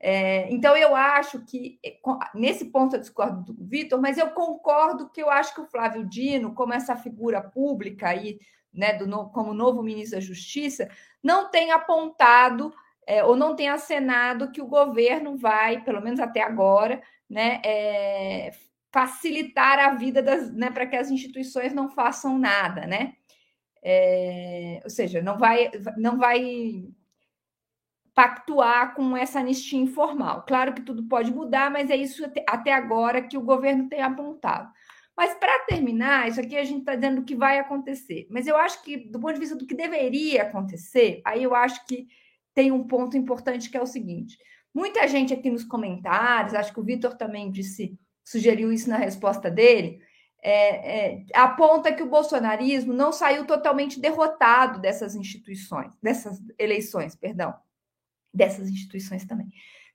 É, 0.00 0.52
então, 0.52 0.76
eu 0.76 0.96
acho 0.96 1.44
que, 1.44 1.78
é, 1.84 1.98
nesse 2.34 2.64
ponto, 2.64 2.96
eu 2.96 3.00
discordo 3.00 3.52
do 3.52 3.64
Vitor, 3.64 4.00
mas 4.00 4.18
eu 4.18 4.30
concordo 4.30 5.08
que 5.10 5.22
eu 5.22 5.30
acho 5.30 5.54
que 5.54 5.60
o 5.60 5.66
Flávio 5.68 6.04
Dino, 6.04 6.52
como 6.52 6.74
essa 6.74 6.96
figura 6.96 7.40
pública 7.40 8.08
aí, 8.08 8.40
né, 8.74 8.94
do, 8.94 9.28
como 9.28 9.54
novo 9.54 9.84
ministro 9.84 10.18
da 10.18 10.24
Justiça, 10.24 10.88
não 11.22 11.48
tem 11.48 11.70
apontado 11.70 12.74
é, 13.06 13.22
ou 13.22 13.36
não 13.36 13.54
tem 13.54 13.68
acenado 13.68 14.50
que 14.50 14.60
o 14.60 14.66
governo 14.66 15.36
vai, 15.36 15.84
pelo 15.84 16.00
menos 16.00 16.18
até 16.18 16.42
agora, 16.42 17.00
né, 17.28 17.60
é, 17.64 18.50
facilitar 18.92 19.78
a 19.78 19.94
vida 19.94 20.22
das, 20.22 20.52
né, 20.52 20.70
para 20.70 20.86
que 20.86 20.96
as 20.96 21.10
instituições 21.10 21.72
não 21.72 21.88
façam 21.88 22.38
nada, 22.38 22.86
né? 22.86 23.14
É, 23.82 24.80
ou 24.84 24.90
seja, 24.90 25.22
não 25.22 25.38
vai, 25.38 25.70
não 25.96 26.18
vai 26.18 26.84
pactuar 28.14 28.94
com 28.94 29.16
essa 29.16 29.40
anistia 29.40 29.78
informal. 29.80 30.44
Claro 30.46 30.74
que 30.74 30.82
tudo 30.82 31.08
pode 31.08 31.32
mudar, 31.32 31.70
mas 31.70 31.88
é 31.88 31.96
isso 31.96 32.24
até 32.46 32.72
agora 32.72 33.22
que 33.22 33.38
o 33.38 33.42
governo 33.42 33.88
tem 33.88 34.02
apontado. 34.02 34.70
Mas 35.16 35.34
para 35.34 35.66
terminar, 35.66 36.28
isso 36.28 36.40
aqui 36.40 36.56
a 36.56 36.64
gente 36.64 36.80
está 36.80 36.94
dizendo 36.94 37.24
que 37.24 37.34
vai 37.34 37.58
acontecer. 37.58 38.26
Mas 38.30 38.46
eu 38.46 38.56
acho 38.56 38.82
que, 38.82 38.96
do 38.96 39.20
ponto 39.20 39.34
de 39.34 39.40
vista 39.40 39.56
do 39.56 39.66
que 39.66 39.74
deveria 39.74 40.42
acontecer, 40.42 41.20
aí 41.24 41.42
eu 41.42 41.54
acho 41.54 41.86
que 41.86 42.06
tem 42.54 42.72
um 42.72 42.86
ponto 42.86 43.16
importante 43.16 43.70
que 43.70 43.76
é 43.76 43.82
o 43.82 43.86
seguinte: 43.86 44.38
muita 44.74 45.06
gente 45.06 45.32
aqui 45.32 45.50
nos 45.50 45.64
comentários, 45.64 46.54
acho 46.54 46.72
que 46.72 46.80
o 46.80 46.84
Vitor 46.84 47.16
também 47.16 47.50
disse, 47.50 47.98
sugeriu 48.30 48.72
isso 48.72 48.88
na 48.88 48.96
resposta 48.96 49.50
dele, 49.50 50.00
é, 50.40 51.14
é, 51.14 51.24
aponta 51.34 51.92
que 51.92 52.02
o 52.02 52.08
bolsonarismo 52.08 52.92
não 52.92 53.12
saiu 53.12 53.44
totalmente 53.44 54.00
derrotado 54.00 54.80
dessas 54.80 55.16
instituições, 55.16 55.92
dessas 56.00 56.40
eleições, 56.56 57.16
perdão, 57.16 57.52
dessas 58.32 58.68
instituições 58.68 59.24
também, 59.24 59.48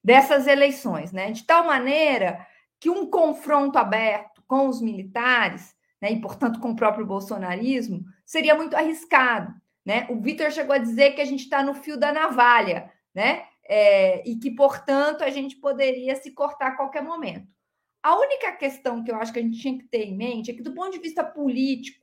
dessas 0.03 0.47
eleições, 0.47 1.13
né? 1.13 1.31
De 1.31 1.45
tal 1.45 1.65
maneira 1.65 2.45
que 2.77 2.89
um 2.89 3.09
confronto 3.09 3.79
aberto 3.79 4.43
com 4.45 4.67
os 4.67 4.81
militares, 4.81 5.73
né, 6.01 6.11
e 6.11 6.19
portanto 6.19 6.59
com 6.59 6.71
o 6.71 6.75
próprio 6.75 7.05
bolsonarismo, 7.05 8.03
seria 8.25 8.53
muito 8.53 8.75
arriscado, 8.75 9.53
né? 9.86 10.05
O 10.09 10.19
Vitor 10.19 10.51
chegou 10.51 10.75
a 10.75 10.79
dizer 10.79 11.11
que 11.11 11.21
a 11.21 11.25
gente 11.25 11.43
está 11.43 11.63
no 11.63 11.73
fio 11.73 11.97
da 11.97 12.11
navalha, 12.11 12.91
né? 13.13 13.45
É, 13.67 14.29
e 14.29 14.36
que, 14.36 14.51
portanto, 14.51 15.23
a 15.23 15.29
gente 15.31 15.55
poderia 15.55 16.15
se 16.17 16.29
cortar 16.31 16.67
a 16.67 16.75
qualquer 16.75 17.01
momento. 17.01 17.54
A 18.05 18.15
única 18.19 18.51
questão 18.51 19.03
que 19.03 19.11
eu 19.11 19.15
acho 19.15 19.33
que 19.33 19.39
a 19.39 19.41
gente 19.41 19.59
tinha 19.59 19.79
que 19.79 19.85
ter 19.85 20.03
em 20.03 20.15
mente 20.15 20.51
é 20.51 20.53
que, 20.53 20.61
do 20.61 20.75
ponto 20.75 20.91
de 20.91 20.99
vista 20.99 21.23
político, 21.23 21.99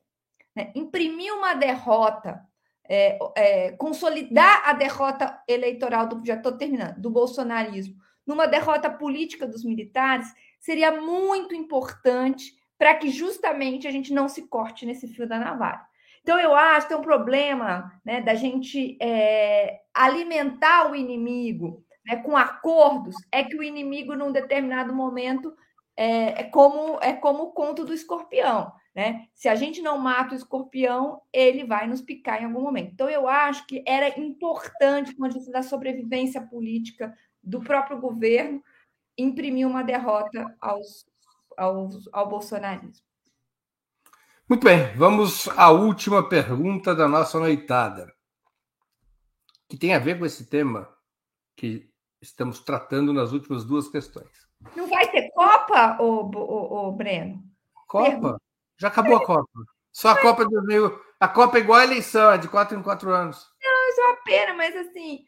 né, 0.52 0.72
imprimir 0.74 1.32
uma 1.32 1.54
derrota, 1.54 2.44
é, 2.88 3.16
é, 3.36 3.70
consolidar 3.76 4.68
a 4.68 4.72
derrota 4.72 5.40
eleitoral 5.46 6.08
do 6.08 6.20
já 6.26 6.34
estou 6.34 6.58
terminando, 6.58 7.00
do 7.00 7.08
bolsonarismo, 7.08 7.94
numa 8.26 8.48
derrota 8.48 8.90
política 8.90 9.46
dos 9.46 9.64
militares, 9.64 10.26
seria 10.58 11.00
muito 11.00 11.54
importante 11.54 12.52
para 12.76 12.96
que 12.96 13.08
justamente 13.08 13.86
a 13.86 13.92
gente 13.92 14.12
não 14.12 14.28
se 14.28 14.48
corte 14.48 14.84
nesse 14.84 15.06
fio 15.06 15.28
da 15.28 15.38
navalha. 15.38 15.86
Então, 16.22 16.36
eu 16.36 16.52
acho 16.52 16.88
que 16.88 16.94
tem 16.94 17.00
um 17.00 17.06
problema 17.06 17.92
né, 18.04 18.20
da 18.20 18.34
gente 18.34 18.98
é, 19.00 19.82
alimentar 19.94 20.90
o 20.90 20.96
inimigo 20.96 21.84
né, 22.04 22.16
com 22.16 22.36
acordos, 22.36 23.14
é 23.30 23.44
que 23.44 23.56
o 23.56 23.62
inimigo, 23.62 24.16
num 24.16 24.32
determinado 24.32 24.92
momento, 24.92 25.54
é, 25.96 26.40
é, 26.40 26.44
como 26.44 26.98
é 27.00 27.12
como 27.12 27.44
o 27.44 27.52
conto 27.52 27.84
do 27.84 27.92
escorpião, 27.92 28.72
né? 28.94 29.26
Se 29.34 29.48
a 29.48 29.54
gente 29.54 29.82
não 29.82 29.98
mata 29.98 30.34
o 30.34 30.36
escorpião, 30.36 31.20
ele 31.32 31.64
vai 31.64 31.86
nos 31.86 32.00
picar 32.00 32.40
em 32.40 32.46
algum 32.46 32.62
momento. 32.62 32.92
Então, 32.92 33.08
eu 33.08 33.28
acho 33.28 33.66
que 33.66 33.82
era 33.86 34.18
importante, 34.18 35.14
quando 35.14 35.38
a 35.38 35.50
da 35.50 35.62
sobrevivência 35.62 36.40
política 36.40 37.14
do 37.42 37.60
próprio 37.60 38.00
governo, 38.00 38.62
imprimir 39.16 39.66
uma 39.66 39.82
derrota 39.82 40.54
aos, 40.60 41.06
aos, 41.56 42.08
ao 42.12 42.28
bolsonarismo. 42.28 43.04
Muito 44.48 44.64
bem, 44.64 44.94
vamos 44.96 45.48
à 45.56 45.70
última 45.70 46.28
pergunta 46.28 46.94
da 46.94 47.08
nossa 47.08 47.38
noitada, 47.38 48.12
que 49.68 49.76
tem 49.78 49.94
a 49.94 49.98
ver 49.98 50.18
com 50.18 50.26
esse 50.26 50.46
tema 50.46 50.88
que 51.56 51.90
estamos 52.20 52.60
tratando 52.60 53.12
nas 53.12 53.32
últimas 53.32 53.64
duas 53.64 53.88
questões. 53.88 54.41
Não 54.76 54.88
vai 54.88 55.10
ter 55.10 55.30
Copa, 55.30 55.96
ô, 56.00 56.30
ô, 56.34 56.88
ô 56.88 56.92
Breno? 56.92 57.42
Copa? 57.86 58.40
Já 58.78 58.88
acabou 58.88 59.16
a 59.16 59.24
Copa. 59.24 59.48
Só 59.92 60.08
a 60.08 60.20
Copa 60.20 60.44
do 60.44 60.66
Rio. 60.66 60.98
A 61.20 61.28
Copa 61.28 61.58
é 61.58 61.60
igual 61.60 61.80
a 61.80 61.84
eleição, 61.84 62.32
é 62.32 62.38
de 62.38 62.48
quatro 62.48 62.78
em 62.78 62.82
quatro 62.82 63.10
anos. 63.10 63.46
Não, 63.62 63.88
isso 63.90 64.00
é 64.00 64.06
uma 64.06 64.16
pena, 64.24 64.54
mas 64.54 64.74
assim. 64.74 65.24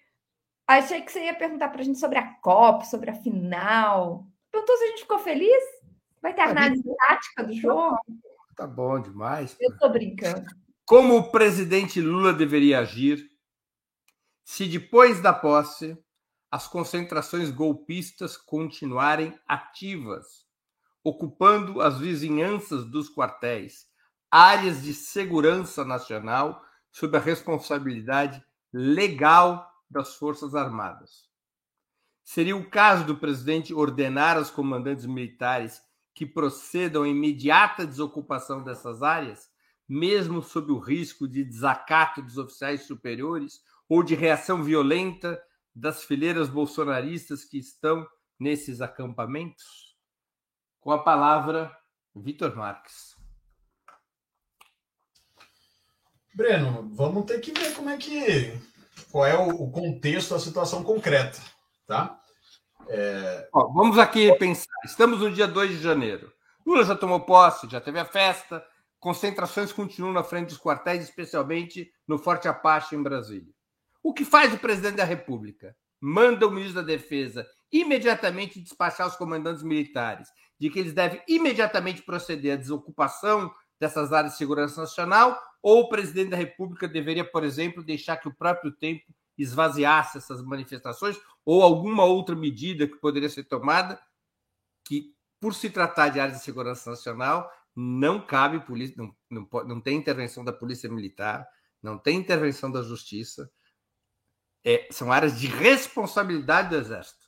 Achei 0.66 1.02
que 1.02 1.12
você 1.12 1.24
ia 1.24 1.34
perguntar 1.34 1.68
para 1.68 1.82
a 1.82 1.84
gente 1.84 1.98
sobre 1.98 2.18
a 2.18 2.34
Copa, 2.40 2.84
sobre 2.84 3.10
a 3.10 3.14
final. 3.14 4.26
Perguntou 4.50 4.76
se 4.76 4.84
a 4.84 4.86
gente 4.88 5.02
ficou 5.02 5.18
feliz? 5.18 5.62
Vai 6.22 6.32
ter 6.32 6.40
análise 6.40 6.82
tática 6.96 7.44
do 7.44 7.52
jogo? 7.52 7.98
Tá 8.56 8.66
bom 8.66 8.98
demais. 8.98 9.56
Eu 9.60 9.70
estou 9.70 9.90
brincando. 9.90 10.46
Como 10.86 11.16
o 11.16 11.30
presidente 11.30 12.00
Lula 12.00 12.32
deveria 12.32 12.78
agir 12.78 13.28
se 14.44 14.66
depois 14.66 15.20
da 15.20 15.32
posse 15.32 15.98
as 16.54 16.68
concentrações 16.68 17.50
golpistas 17.50 18.36
continuarem 18.36 19.36
ativas, 19.44 20.46
ocupando 21.02 21.80
as 21.80 21.98
vizinhanças 21.98 22.84
dos 22.84 23.12
quartéis, 23.12 23.88
áreas 24.30 24.80
de 24.80 24.94
segurança 24.94 25.84
nacional 25.84 26.64
sob 26.92 27.16
a 27.16 27.20
responsabilidade 27.20 28.40
legal 28.72 29.68
das 29.90 30.14
Forças 30.14 30.54
Armadas. 30.54 31.28
Seria 32.22 32.56
o 32.56 32.70
caso 32.70 33.04
do 33.04 33.16
presidente 33.16 33.74
ordenar 33.74 34.36
aos 34.36 34.48
comandantes 34.48 35.06
militares 35.06 35.82
que 36.14 36.24
procedam 36.24 37.02
à 37.02 37.08
imediata 37.08 37.84
desocupação 37.84 38.62
dessas 38.62 39.02
áreas, 39.02 39.50
mesmo 39.88 40.40
sob 40.40 40.70
o 40.70 40.78
risco 40.78 41.26
de 41.26 41.42
desacato 41.42 42.22
dos 42.22 42.38
oficiais 42.38 42.86
superiores 42.86 43.60
ou 43.88 44.04
de 44.04 44.14
reação 44.14 44.62
violenta 44.62 45.36
das 45.74 46.04
fileiras 46.04 46.48
bolsonaristas 46.48 47.44
que 47.44 47.58
estão 47.58 48.06
nesses 48.38 48.80
acampamentos? 48.80 49.96
Com 50.80 50.90
a 50.90 51.02
palavra, 51.02 51.74
Vitor 52.14 52.54
Marques. 52.54 53.14
Breno, 56.34 56.90
vamos 56.94 57.24
ter 57.26 57.40
que 57.40 57.52
ver 57.52 57.74
como 57.74 57.90
é 57.90 57.96
que 57.96 58.60
qual 59.10 59.26
é 59.26 59.36
o, 59.36 59.70
contexto 59.70 60.34
da 60.34 60.40
situação 60.40 60.82
concreta, 60.82 61.40
tá? 61.86 62.20
É... 62.88 63.48
Ó, 63.52 63.68
vamos 63.68 63.98
aqui 63.98 64.32
pensar. 64.36 64.74
Estamos 64.84 65.20
no 65.20 65.32
dia 65.32 65.46
2 65.46 65.70
de 65.70 65.82
janeiro. 65.82 66.32
Lula 66.66 66.84
já 66.84 66.96
tomou 66.96 67.20
posse, 67.20 67.68
já 67.68 67.80
teve 67.80 67.98
a 67.98 68.04
festa. 68.04 68.64
Concentrações 68.98 69.72
continuam 69.72 70.12
na 70.12 70.24
frente 70.24 70.48
dos 70.48 70.58
quartéis, 70.58 71.04
especialmente 71.04 71.92
no 72.08 72.18
Forte 72.18 72.48
Apache 72.48 72.96
em 72.96 73.02
Brasília. 73.02 73.52
O 74.04 74.12
que 74.12 74.22
faz 74.22 74.52
o 74.52 74.58
presidente 74.58 74.96
da 74.96 75.04
República? 75.04 75.74
Manda 75.98 76.46
o 76.46 76.50
ministro 76.50 76.82
da 76.82 76.86
Defesa 76.86 77.48
imediatamente 77.72 78.60
despachar 78.60 79.08
os 79.08 79.16
comandantes 79.16 79.62
militares 79.62 80.28
de 80.60 80.68
que 80.68 80.78
eles 80.78 80.92
devem 80.92 81.22
imediatamente 81.26 82.02
proceder 82.02 82.52
à 82.52 82.56
desocupação 82.56 83.50
dessas 83.80 84.12
áreas 84.12 84.34
de 84.34 84.38
segurança 84.38 84.82
nacional, 84.82 85.40
ou 85.62 85.80
o 85.80 85.88
presidente 85.88 86.30
da 86.30 86.36
República 86.36 86.86
deveria, 86.86 87.24
por 87.24 87.44
exemplo, 87.44 87.82
deixar 87.82 88.18
que 88.18 88.28
o 88.28 88.34
próprio 88.34 88.70
tempo 88.72 89.04
esvaziasse 89.38 90.18
essas 90.18 90.42
manifestações, 90.42 91.18
ou 91.42 91.62
alguma 91.62 92.04
outra 92.04 92.36
medida 92.36 92.86
que 92.86 92.96
poderia 92.96 93.30
ser 93.30 93.44
tomada, 93.44 93.98
que, 94.86 95.14
por 95.40 95.54
se 95.54 95.70
tratar 95.70 96.10
de 96.10 96.20
áreas 96.20 96.38
de 96.38 96.44
segurança 96.44 96.90
nacional, 96.90 97.50
não 97.74 98.24
cabe 98.24 98.60
polícia, 98.60 98.94
não, 98.98 99.16
não, 99.30 99.48
não 99.64 99.80
tem 99.80 99.96
intervenção 99.96 100.44
da 100.44 100.52
polícia 100.52 100.90
militar, 100.90 101.48
não 101.82 101.98
tem 101.98 102.18
intervenção 102.18 102.70
da 102.70 102.82
justiça, 102.82 103.50
é, 104.64 104.88
são 104.90 105.12
áreas 105.12 105.38
de 105.38 105.46
responsabilidade 105.46 106.70
do 106.70 106.76
Exército. 106.76 107.24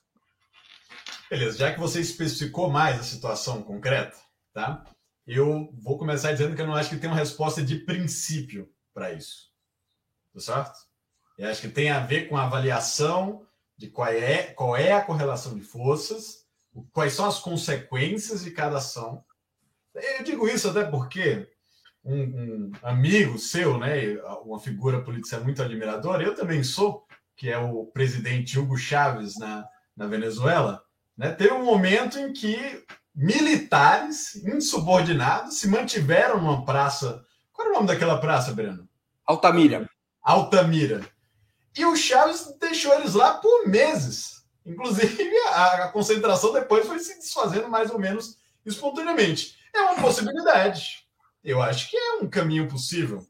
Beleza, 1.29 1.57
já 1.57 1.73
que 1.73 1.79
você 1.79 1.99
especificou 1.99 2.69
mais 2.69 2.99
a 2.99 3.03
situação 3.03 3.61
concreta, 3.61 4.17
tá? 4.53 4.83
Eu 5.25 5.69
vou 5.73 5.97
começar 5.97 6.31
dizendo 6.31 6.55
que 6.55 6.61
eu 6.61 6.67
não 6.67 6.75
acho 6.75 6.89
que 6.89 6.97
tem 6.97 7.09
uma 7.09 7.19
resposta 7.19 7.61
de 7.61 7.79
princípio 7.79 8.71
para 8.93 9.11
isso. 9.11 9.51
Tá 10.33 10.39
certo? 10.39 10.79
Eu 11.37 11.49
acho 11.49 11.61
que 11.61 11.67
tem 11.67 11.91
a 11.91 11.99
ver 11.99 12.29
com 12.29 12.37
a 12.37 12.45
avaliação 12.45 13.45
de 13.77 13.89
qual 13.89 14.07
é, 14.07 14.43
qual 14.53 14.75
é 14.75 14.93
a 14.93 15.03
correlação 15.03 15.55
de 15.55 15.61
forças, 15.61 16.45
quais 16.91 17.13
são 17.13 17.25
as 17.25 17.39
consequências 17.39 18.43
de 18.43 18.51
cada 18.51 18.77
ação. 18.77 19.23
Eu 19.93 20.23
digo 20.23 20.47
isso 20.47 20.69
até 20.69 20.83
porque 20.83 21.49
um, 22.03 22.21
um 22.21 22.71
amigo 22.81 23.37
seu, 23.37 23.77
né, 23.77 24.15
uma 24.43 24.59
figura 24.59 25.03
política 25.03 25.39
muito 25.39 25.61
admiradora, 25.61 26.23
eu 26.23 26.35
também 26.35 26.63
sou, 26.63 27.06
que 27.37 27.49
é 27.49 27.57
o 27.57 27.85
presidente 27.85 28.59
Hugo 28.59 28.75
Chávez 28.75 29.37
na, 29.37 29.63
na 29.95 30.07
Venezuela, 30.07 30.83
né, 31.15 31.31
teve 31.31 31.53
um 31.53 31.63
momento 31.63 32.17
em 32.17 32.33
que 32.33 32.83
militares 33.15 34.35
insubordinados 34.43 35.59
se 35.59 35.67
mantiveram 35.67 36.41
numa 36.41 36.65
praça. 36.65 37.23
Qual 37.53 37.67
era 37.67 37.75
o 37.75 37.77
nome 37.77 37.87
daquela 37.87 38.19
praça, 38.19 38.53
Breno? 38.53 38.89
Altamira. 39.25 39.89
Altamira. 40.21 41.07
E 41.75 41.85
o 41.85 41.95
Chaves 41.95 42.55
deixou 42.59 42.93
eles 42.95 43.13
lá 43.13 43.35
por 43.35 43.67
meses. 43.67 44.43
Inclusive, 44.65 45.37
a, 45.49 45.85
a 45.85 45.91
concentração 45.91 46.51
depois 46.51 46.85
foi 46.85 46.99
se 46.99 47.15
desfazendo 47.17 47.69
mais 47.69 47.89
ou 47.91 47.99
menos 47.99 48.37
espontaneamente. 48.65 49.57
É 49.73 49.81
uma 49.81 50.01
possibilidade. 50.01 51.07
Eu 51.43 51.61
acho 51.61 51.89
que 51.89 51.95
é 51.95 52.13
um 52.15 52.27
caminho 52.27 52.67
possível. 52.67 53.25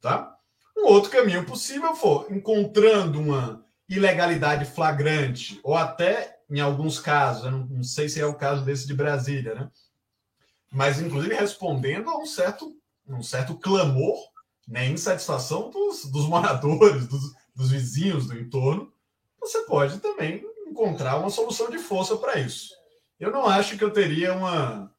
Tá? 0.00 0.36
Um 0.76 0.86
outro 0.86 1.10
caminho 1.10 1.44
possível 1.44 1.94
for 1.94 2.30
encontrando 2.30 3.20
uma 3.20 3.64
ilegalidade 3.88 4.64
flagrante 4.64 5.60
ou 5.62 5.76
até 5.76 6.38
em 6.50 6.60
alguns 6.60 6.98
casos, 6.98 7.50
não, 7.50 7.66
não 7.66 7.82
sei 7.82 8.08
se 8.08 8.20
é 8.20 8.26
o 8.26 8.34
caso 8.34 8.64
desse 8.64 8.86
de 8.86 8.94
Brasília, 8.94 9.54
né? 9.54 9.70
Mas 10.70 11.00
inclusive 11.00 11.34
respondendo 11.34 12.10
a 12.10 12.18
um 12.18 12.26
certo 12.26 12.76
um 13.08 13.22
certo 13.22 13.56
clamor, 13.56 14.16
né, 14.66 14.86
insatisfação 14.88 15.70
dos, 15.70 16.04
dos 16.06 16.26
moradores, 16.26 17.06
dos, 17.06 17.34
dos 17.54 17.70
vizinhos 17.70 18.26
do 18.26 18.38
entorno, 18.38 18.92
você 19.40 19.62
pode 19.62 19.98
também 19.98 20.44
encontrar 20.66 21.18
uma 21.18 21.30
solução 21.30 21.68
de 21.68 21.78
força 21.78 22.16
para 22.16 22.38
isso. 22.38 22.70
Eu 23.18 23.30
não 23.30 23.46
acho 23.46 23.76
que 23.76 23.84
eu 23.84 23.92
teria 23.92 24.34
uma, 24.34 24.94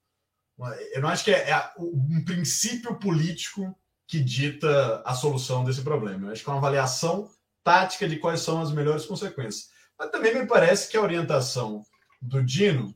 uma 0.57 0.75
eu 0.93 1.01
não 1.01 1.09
acho 1.09 1.23
que 1.23 1.31
é, 1.31 1.49
é, 1.49 1.71
um 1.77 2.23
princípio 2.23 2.95
político 2.99 3.75
que 4.07 4.19
dita 4.19 5.01
a 5.05 5.13
solução 5.13 5.63
desse 5.63 5.81
problema. 5.81 6.27
Eu 6.27 6.31
acho 6.31 6.43
que 6.43 6.49
é 6.49 6.53
uma 6.53 6.59
avaliação 6.59 7.29
tática 7.63 8.07
de 8.07 8.17
quais 8.17 8.41
são 8.41 8.61
as 8.61 8.71
melhores 8.71 9.05
consequências. 9.05 9.69
Mas 9.97 10.11
também 10.11 10.33
me 10.33 10.45
parece 10.45 10.89
que 10.89 10.97
a 10.97 11.01
orientação 11.01 11.83
do 12.21 12.43
Dino 12.43 12.95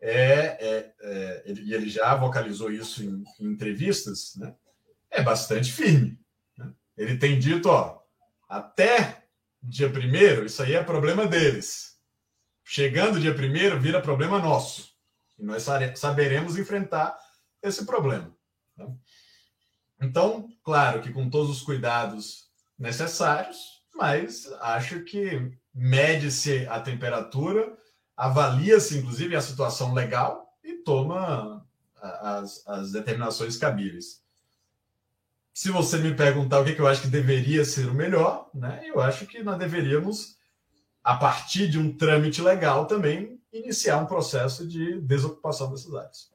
é, 0.00 0.58
é, 0.60 0.94
é 1.00 1.42
ele, 1.46 1.72
ele 1.74 1.88
já 1.88 2.14
vocalizou 2.16 2.70
isso 2.70 3.04
em, 3.04 3.24
em 3.38 3.46
entrevistas, 3.46 4.34
né, 4.36 4.54
é 5.10 5.22
bastante 5.22 5.70
firme. 5.70 6.18
Né? 6.58 6.72
Ele 6.96 7.16
tem 7.16 7.38
dito, 7.38 7.68
ó, 7.68 8.00
até 8.48 9.24
dia 9.62 9.88
primeiro, 9.88 10.44
isso 10.44 10.62
aí 10.62 10.74
é 10.74 10.82
problema 10.82 11.26
deles. 11.26 11.96
Chegando 12.64 13.20
dia 13.20 13.34
primeiro, 13.34 13.78
vira 13.78 14.00
problema 14.00 14.38
nosso. 14.38 14.92
E 15.38 15.44
nós 15.44 15.64
saberemos 15.94 16.58
enfrentar 16.58 17.16
esse 17.62 17.86
problema. 17.86 18.34
Então, 20.02 20.48
claro 20.64 21.00
que 21.00 21.12
com 21.12 21.30
todos 21.30 21.48
os 21.48 21.62
cuidados 21.62 22.50
necessários, 22.76 23.82
mas 23.94 24.50
acho 24.60 25.04
que 25.04 25.52
mede-se 25.72 26.66
a 26.66 26.80
temperatura, 26.80 27.78
avalia-se 28.16 28.98
inclusive 28.98 29.36
a 29.36 29.40
situação 29.40 29.94
legal 29.94 30.58
e 30.64 30.74
toma 30.78 31.64
as, 32.02 32.66
as 32.66 32.92
determinações 32.92 33.56
cabíveis. 33.56 34.20
Se 35.54 35.70
você 35.70 35.98
me 35.98 36.14
perguntar 36.14 36.60
o 36.60 36.64
que, 36.64 36.78
eu 36.80 36.86
acho 36.86 37.02
que 37.02 37.08
deveria 37.08 37.64
ser 37.64 37.86
o 37.86 37.94
melhor, 37.94 38.50
né, 38.52 38.82
eu 38.86 39.00
acho 39.00 39.26
que 39.26 39.42
nós 39.42 39.58
deveríamos, 39.58 40.36
a 41.04 41.14
partir 41.14 41.68
de 41.68 41.78
um 41.78 41.96
trâmite 41.96 42.42
legal, 42.42 42.86
também 42.86 43.40
iniciar 43.52 43.98
um 43.98 44.06
processo 44.06 44.66
de 44.66 44.98
desocupação 45.00 45.70
dessas 45.70 45.94
áreas. 45.94 46.32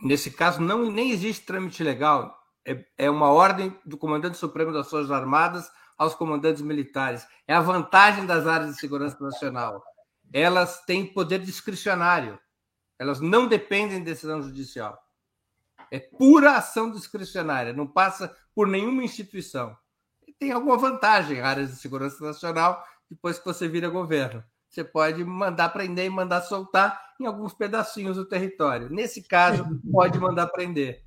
Nesse 0.00 0.30
caso, 0.30 0.60
não 0.60 0.90
nem 0.90 1.10
existe 1.10 1.44
trâmite 1.44 1.82
legal. 1.82 2.45
É, 2.66 2.84
é 2.98 3.10
uma 3.10 3.30
ordem 3.30 3.78
do 3.84 3.96
comandante 3.96 4.36
supremo 4.36 4.72
das 4.72 4.90
Forças 4.90 5.10
Armadas 5.10 5.70
aos 5.96 6.14
comandantes 6.14 6.60
militares. 6.62 7.26
É 7.46 7.54
a 7.54 7.60
vantagem 7.60 8.26
das 8.26 8.46
áreas 8.46 8.74
de 8.74 8.80
segurança 8.80 9.16
nacional. 9.22 9.82
Elas 10.32 10.84
têm 10.84 11.06
poder 11.06 11.38
discricionário. 11.38 12.38
Elas 12.98 13.20
não 13.20 13.46
dependem 13.46 13.98
de 13.98 14.04
decisão 14.04 14.42
judicial. 14.42 14.98
É 15.90 16.00
pura 16.00 16.56
ação 16.56 16.90
discricionária, 16.90 17.72
não 17.72 17.86
passa 17.86 18.36
por 18.54 18.66
nenhuma 18.66 19.04
instituição. 19.04 19.76
E 20.26 20.32
tem 20.32 20.50
alguma 20.50 20.76
vantagem 20.76 21.40
áreas 21.40 21.70
de 21.70 21.76
segurança 21.76 22.24
nacional 22.24 22.84
depois 23.08 23.38
que 23.38 23.44
você 23.44 23.68
vira 23.68 23.88
governo. 23.88 24.42
Você 24.68 24.82
pode 24.82 25.24
mandar 25.24 25.68
prender 25.68 26.06
e 26.06 26.10
mandar 26.10 26.42
soltar 26.42 27.00
em 27.20 27.26
alguns 27.26 27.54
pedacinhos 27.54 28.16
do 28.16 28.24
território. 28.24 28.90
Nesse 28.90 29.22
caso, 29.22 29.64
pode 29.92 30.18
mandar 30.18 30.48
prender. 30.48 31.05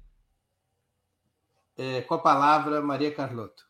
É, 1.80 2.02
com 2.02 2.16
a 2.16 2.20
palavra, 2.20 2.82
Maria 2.82 3.10
Carlotto. 3.10 3.64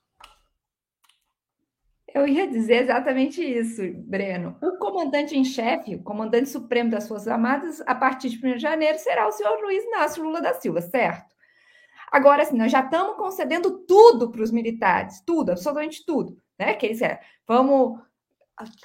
Eu 2.11 2.27
ia 2.27 2.47
dizer 2.47 2.81
exatamente 2.81 3.39
isso, 3.39 3.83
Breno. 3.93 4.57
O 4.63 4.79
comandante 4.79 5.37
em 5.37 5.45
chefe, 5.45 5.93
o 5.93 6.01
comandante 6.01 6.49
supremo 6.49 6.89
das 6.89 7.07
Forças 7.07 7.27
Armadas, 7.27 7.83
a 7.85 7.93
partir 7.93 8.29
de 8.29 8.43
1 8.43 8.55
de 8.55 8.59
janeiro, 8.59 8.97
será 8.97 9.27
o 9.27 9.31
senhor 9.31 9.61
Luiz 9.61 9.83
Inácio 9.83 10.23
Lula 10.23 10.41
da 10.41 10.55
Silva, 10.55 10.81
certo? 10.81 11.35
Agora, 12.11 12.41
assim, 12.41 12.57
nós 12.57 12.71
já 12.71 12.79
estamos 12.79 13.15
concedendo 13.15 13.85
tudo 13.85 14.31
para 14.31 14.41
os 14.41 14.49
militares, 14.49 15.21
tudo, 15.23 15.51
absolutamente 15.51 16.03
tudo, 16.03 16.35
né? 16.57 16.73
Que 16.73 16.87
eles 16.87 17.03
é, 17.03 17.21
vamos 17.47 17.99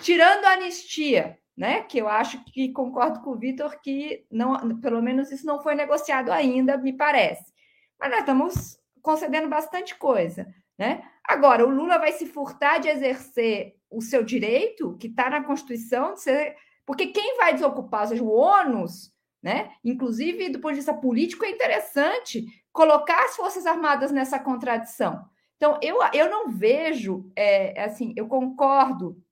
tirando 0.02 0.44
a 0.44 0.50
anistia, 0.52 1.38
né? 1.56 1.80
Que 1.80 1.96
eu 1.96 2.08
acho 2.08 2.44
que 2.44 2.70
concordo 2.74 3.20
com 3.22 3.30
o 3.30 3.38
Vitor 3.38 3.80
que 3.80 4.26
não, 4.30 4.78
pelo 4.82 5.00
menos 5.00 5.32
isso 5.32 5.46
não 5.46 5.62
foi 5.62 5.74
negociado 5.74 6.30
ainda, 6.30 6.76
me 6.76 6.92
parece. 6.92 7.50
Mas 7.98 8.10
nós 8.10 8.20
estamos 8.20 8.83
concedendo 9.04 9.48
bastante 9.48 9.94
coisa, 9.96 10.48
né? 10.78 11.04
Agora, 11.22 11.64
o 11.64 11.70
Lula 11.70 11.98
vai 11.98 12.12
se 12.12 12.24
furtar 12.24 12.78
de 12.78 12.88
exercer 12.88 13.76
o 13.90 14.00
seu 14.00 14.24
direito, 14.24 14.96
que 14.96 15.08
está 15.08 15.28
na 15.28 15.44
Constituição, 15.44 16.14
de 16.14 16.22
ser. 16.22 16.56
Porque 16.86 17.08
quem 17.08 17.36
vai 17.36 17.52
desocupar, 17.52 18.02
ou 18.02 18.06
seja, 18.08 18.24
o 18.24 18.32
ônus, 18.32 19.12
né? 19.42 19.72
Inclusive, 19.84 20.48
do 20.48 20.58
ponto 20.58 20.72
de 20.72 20.78
vista 20.78 20.94
político, 20.94 21.44
é 21.44 21.50
interessante 21.50 22.46
colocar 22.72 23.26
as 23.26 23.36
Forças 23.36 23.66
Armadas 23.66 24.10
nessa 24.10 24.38
contradição. 24.38 25.22
Então, 25.56 25.78
eu, 25.82 25.98
eu 26.14 26.30
não 26.30 26.48
vejo, 26.48 27.30
é, 27.36 27.84
assim, 27.84 28.14
eu 28.16 28.26
concordo 28.26 29.22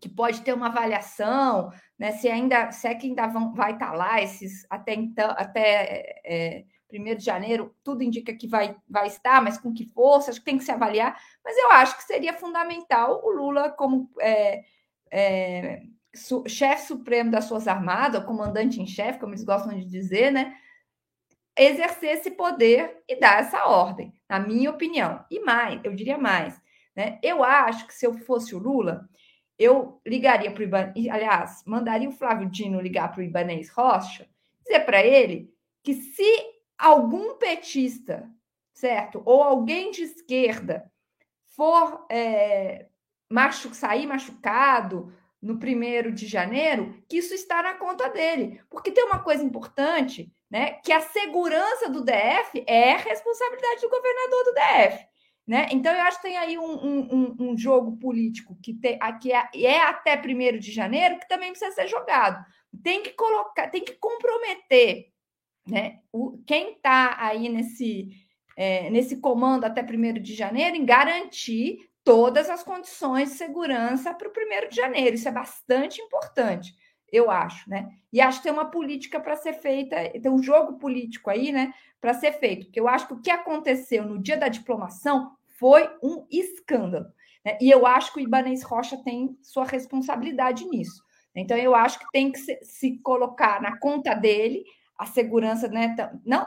que 0.00 0.08
pode 0.08 0.42
ter 0.42 0.52
uma 0.52 0.66
avaliação, 0.66 1.70
né? 1.98 2.12
Se 2.12 2.28
ainda, 2.28 2.70
se 2.72 2.86
é 2.86 2.94
que 2.94 3.06
ainda 3.06 3.26
vão, 3.26 3.54
vai 3.54 3.72
estar 3.72 3.92
tá 3.92 3.96
lá 3.96 4.20
esses 4.20 4.66
até 4.68 4.92
então, 4.92 5.30
até 5.30 6.20
é, 6.26 6.64
1 6.92 7.16
de 7.16 7.24
janeiro, 7.24 7.74
tudo 7.82 8.02
indica 8.02 8.32
que 8.34 8.46
vai, 8.46 8.76
vai 8.88 9.06
estar, 9.06 9.42
mas 9.42 9.58
com 9.58 9.72
que 9.72 9.84
força, 9.86 10.30
acho 10.30 10.40
que 10.40 10.46
tem 10.46 10.58
que 10.58 10.64
se 10.64 10.70
avaliar. 10.70 11.18
Mas 11.44 11.56
eu 11.56 11.70
acho 11.72 11.96
que 11.96 12.04
seria 12.04 12.34
fundamental 12.34 13.20
o 13.24 13.30
Lula, 13.30 13.70
como 13.70 14.10
é, 14.20 14.64
é, 15.10 15.82
su, 16.14 16.44
chefe 16.46 16.86
supremo 16.86 17.30
das 17.30 17.48
Forças 17.48 17.68
Armadas, 17.68 18.20
ou 18.20 18.26
comandante 18.26 18.80
em 18.80 18.86
chefe, 18.86 19.18
como 19.18 19.32
eles 19.32 19.44
gostam 19.44 19.76
de 19.76 19.84
dizer, 19.84 20.30
né? 20.30 20.54
Exercer 21.56 22.16
esse 22.16 22.30
poder 22.32 23.02
e 23.08 23.18
dar 23.18 23.40
essa 23.40 23.64
ordem, 23.66 24.12
na 24.28 24.38
minha 24.38 24.70
opinião. 24.70 25.24
E 25.30 25.40
mais, 25.40 25.80
eu 25.84 25.94
diria 25.94 26.18
mais, 26.18 26.60
né? 26.96 27.18
Eu 27.22 27.42
acho 27.44 27.86
que 27.86 27.94
se 27.94 28.06
eu 28.06 28.14
fosse 28.14 28.54
o 28.54 28.58
Lula, 28.58 29.08
eu 29.58 30.00
ligaria 30.04 30.50
para 30.50 30.60
o 30.60 30.64
Ibanez, 30.64 31.08
aliás, 31.08 31.62
mandaria 31.64 32.08
o 32.08 32.12
Flávio 32.12 32.50
Dino 32.50 32.80
ligar 32.80 33.12
para 33.12 33.20
o 33.20 33.24
Ibanez 33.24 33.70
Rocha, 33.70 34.28
dizer 34.64 34.80
para 34.80 35.04
ele 35.04 35.52
que 35.82 35.94
se 35.94 36.53
algum 36.78 37.36
petista, 37.36 38.28
certo? 38.72 39.22
Ou 39.24 39.42
alguém 39.42 39.90
de 39.90 40.02
esquerda 40.02 40.90
for 41.48 42.06
é, 42.10 42.86
machu 43.30 43.72
sair 43.74 44.06
machucado 44.06 45.12
no 45.40 45.58
primeiro 45.58 46.10
de 46.10 46.26
janeiro, 46.26 47.02
que 47.08 47.18
isso 47.18 47.34
está 47.34 47.62
na 47.62 47.74
conta 47.74 48.08
dele. 48.08 48.60
Porque 48.70 48.90
tem 48.90 49.04
uma 49.04 49.18
coisa 49.18 49.44
importante, 49.44 50.32
né? 50.50 50.80
Que 50.82 50.90
a 50.90 51.00
segurança 51.00 51.90
do 51.90 52.02
DF 52.02 52.64
é 52.66 52.96
responsabilidade 52.96 53.82
do 53.82 53.90
governador 53.90 54.44
do 54.44 54.54
DF. 54.54 55.14
Né? 55.46 55.68
Então, 55.72 55.92
eu 55.92 56.00
acho 56.02 56.16
que 56.22 56.28
tem 56.28 56.38
aí 56.38 56.56
um, 56.56 56.64
um, 56.64 57.36
um 57.38 57.58
jogo 57.58 57.98
político 57.98 58.56
que, 58.62 58.72
tem, 58.72 58.98
que 59.20 59.30
é, 59.30 59.46
é 59.54 59.82
até 59.82 60.16
primeiro 60.16 60.58
de 60.58 60.72
janeiro 60.72 61.18
que 61.18 61.28
também 61.28 61.50
precisa 61.50 61.72
ser 61.72 61.86
jogado. 61.86 62.42
Tem 62.82 63.02
que 63.02 63.10
colocar, 63.10 63.68
tem 63.68 63.84
que 63.84 63.92
comprometer 63.92 65.12
né? 65.66 66.00
O, 66.12 66.38
quem 66.46 66.72
está 66.72 67.16
aí 67.18 67.48
nesse, 67.48 68.10
é, 68.56 68.90
nesse 68.90 69.16
comando 69.20 69.64
até 69.64 69.82
1 69.82 70.22
de 70.22 70.34
janeiro 70.34 70.76
em 70.76 70.84
garantir 70.84 71.88
todas 72.02 72.50
as 72.50 72.62
condições 72.62 73.30
de 73.30 73.36
segurança 73.36 74.12
para 74.12 74.28
o 74.28 74.30
1 74.30 74.68
de 74.68 74.76
janeiro. 74.76 75.14
Isso 75.14 75.28
é 75.28 75.32
bastante 75.32 76.00
importante, 76.02 76.74
eu 77.10 77.30
acho, 77.30 77.68
né? 77.68 77.88
E 78.12 78.20
acho 78.20 78.38
que 78.38 78.44
tem 78.44 78.52
uma 78.52 78.70
política 78.70 79.18
para 79.18 79.36
ser 79.36 79.54
feita, 79.54 79.96
tem 80.10 80.30
um 80.30 80.42
jogo 80.42 80.78
político 80.78 81.30
aí, 81.30 81.50
né, 81.50 81.72
para 82.00 82.12
ser 82.12 82.32
feito. 82.32 82.66
Porque 82.66 82.80
eu 82.80 82.88
acho 82.88 83.06
que 83.08 83.14
o 83.14 83.20
que 83.20 83.30
aconteceu 83.30 84.04
no 84.04 84.20
dia 84.20 84.36
da 84.36 84.48
diplomação 84.48 85.32
foi 85.58 85.88
um 86.02 86.26
escândalo. 86.30 87.06
Né? 87.44 87.56
E 87.60 87.70
eu 87.70 87.86
acho 87.86 88.12
que 88.12 88.20
o 88.20 88.22
Ibanez 88.22 88.62
Rocha 88.62 88.96
tem 89.02 89.38
sua 89.42 89.64
responsabilidade 89.64 90.64
nisso. 90.66 91.02
Então, 91.34 91.56
eu 91.56 91.74
acho 91.74 91.98
que 91.98 92.06
tem 92.12 92.30
que 92.30 92.38
se, 92.38 92.58
se 92.62 92.98
colocar 92.98 93.60
na 93.60 93.76
conta 93.78 94.14
dele 94.14 94.64
a 94.98 95.06
segurança, 95.06 95.68
né? 95.68 95.94
Não, 96.24 96.46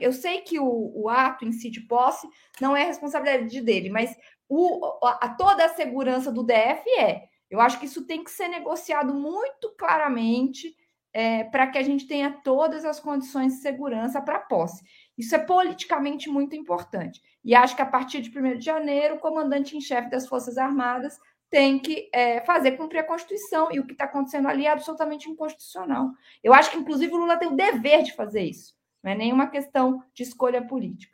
eu 0.00 0.12
sei 0.12 0.40
que 0.40 0.58
o, 0.58 0.92
o, 0.94 1.08
ato 1.08 1.44
em 1.44 1.52
si 1.52 1.70
de 1.70 1.80
posse 1.80 2.28
não 2.60 2.76
é 2.76 2.84
responsabilidade 2.84 3.60
dele, 3.60 3.90
mas 3.90 4.16
o, 4.48 4.80
a, 5.04 5.28
toda 5.28 5.64
a 5.64 5.74
segurança 5.74 6.32
do 6.32 6.42
DF 6.42 6.88
é. 6.98 7.28
Eu 7.50 7.60
acho 7.60 7.80
que 7.80 7.86
isso 7.86 8.06
tem 8.06 8.22
que 8.22 8.30
ser 8.30 8.48
negociado 8.48 9.12
muito 9.12 9.74
claramente 9.76 10.74
é, 11.12 11.44
para 11.44 11.66
que 11.66 11.78
a 11.78 11.82
gente 11.82 12.06
tenha 12.06 12.30
todas 12.30 12.84
as 12.84 13.00
condições 13.00 13.54
de 13.54 13.60
segurança 13.60 14.22
para 14.22 14.38
posse. 14.38 14.84
Isso 15.18 15.34
é 15.34 15.38
politicamente 15.38 16.30
muito 16.30 16.54
importante. 16.54 17.20
E 17.44 17.54
acho 17.54 17.74
que 17.74 17.82
a 17.82 17.86
partir 17.86 18.20
de 18.20 18.36
1 18.36 18.58
de 18.58 18.64
janeiro, 18.64 19.16
o 19.16 19.18
comandante 19.18 19.76
em 19.76 19.80
chefe 19.80 20.08
das 20.08 20.28
Forças 20.28 20.56
Armadas 20.56 21.18
tem 21.50 21.78
que 21.78 22.08
é, 22.14 22.40
fazer 22.42 22.72
cumprir 22.76 23.00
a 23.00 23.04
Constituição, 23.04 23.68
e 23.72 23.80
o 23.80 23.86
que 23.86 23.92
está 23.92 24.04
acontecendo 24.04 24.46
ali 24.46 24.66
é 24.66 24.70
absolutamente 24.70 25.28
inconstitucional. 25.28 26.10
Eu 26.42 26.54
acho 26.54 26.70
que, 26.70 26.78
inclusive, 26.78 27.12
o 27.12 27.18
Lula 27.18 27.36
tem 27.36 27.48
o 27.48 27.56
dever 27.56 28.04
de 28.04 28.14
fazer 28.14 28.44
isso, 28.44 28.74
não 29.02 29.10
é 29.10 29.14
nenhuma 29.16 29.48
questão 29.48 30.02
de 30.14 30.22
escolha 30.22 30.66
política. 30.66 31.12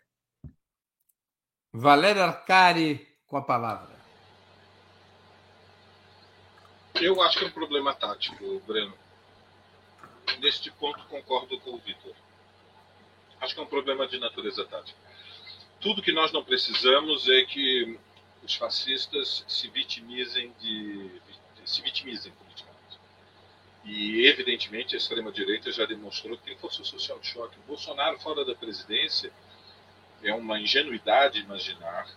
Valério 1.72 2.22
Arcari, 2.22 3.06
com 3.26 3.36
a 3.36 3.42
palavra. 3.42 3.96
Eu 6.94 7.20
acho 7.22 7.38
que 7.38 7.44
é 7.44 7.48
um 7.48 7.52
problema 7.52 7.94
tático, 7.94 8.60
Breno. 8.66 8.94
Neste 10.40 10.70
ponto, 10.70 11.04
concordo 11.06 11.58
com 11.60 11.70
o 11.70 11.78
Vitor. 11.78 12.14
Acho 13.40 13.54
que 13.54 13.60
é 13.60 13.62
um 13.62 13.68
problema 13.68 14.06
de 14.08 14.18
natureza 14.18 14.64
tática. 14.64 14.98
Tudo 15.80 16.02
que 16.02 16.12
nós 16.12 16.32
não 16.32 16.42
precisamos 16.42 17.28
é 17.28 17.44
que 17.44 17.98
os 18.46 18.54
fascistas 18.54 19.44
se 19.48 19.68
vitimizem 19.68 20.54
de, 20.60 21.10
se 21.64 21.82
vitimizem 21.82 22.32
politicamente. 22.32 22.98
E 23.84 24.24
evidentemente 24.26 24.94
a 24.94 24.98
extrema 24.98 25.32
direita 25.32 25.70
já 25.72 25.84
demonstrou 25.84 26.36
que 26.38 26.44
tem 26.44 26.56
força 26.56 26.84
social 26.84 27.18
de 27.18 27.26
choque. 27.26 27.58
O 27.58 27.66
Bolsonaro 27.66 28.18
fora 28.20 28.44
da 28.44 28.54
presidência 28.54 29.32
é 30.22 30.32
uma 30.32 30.60
ingenuidade 30.60 31.40
imaginar 31.40 32.08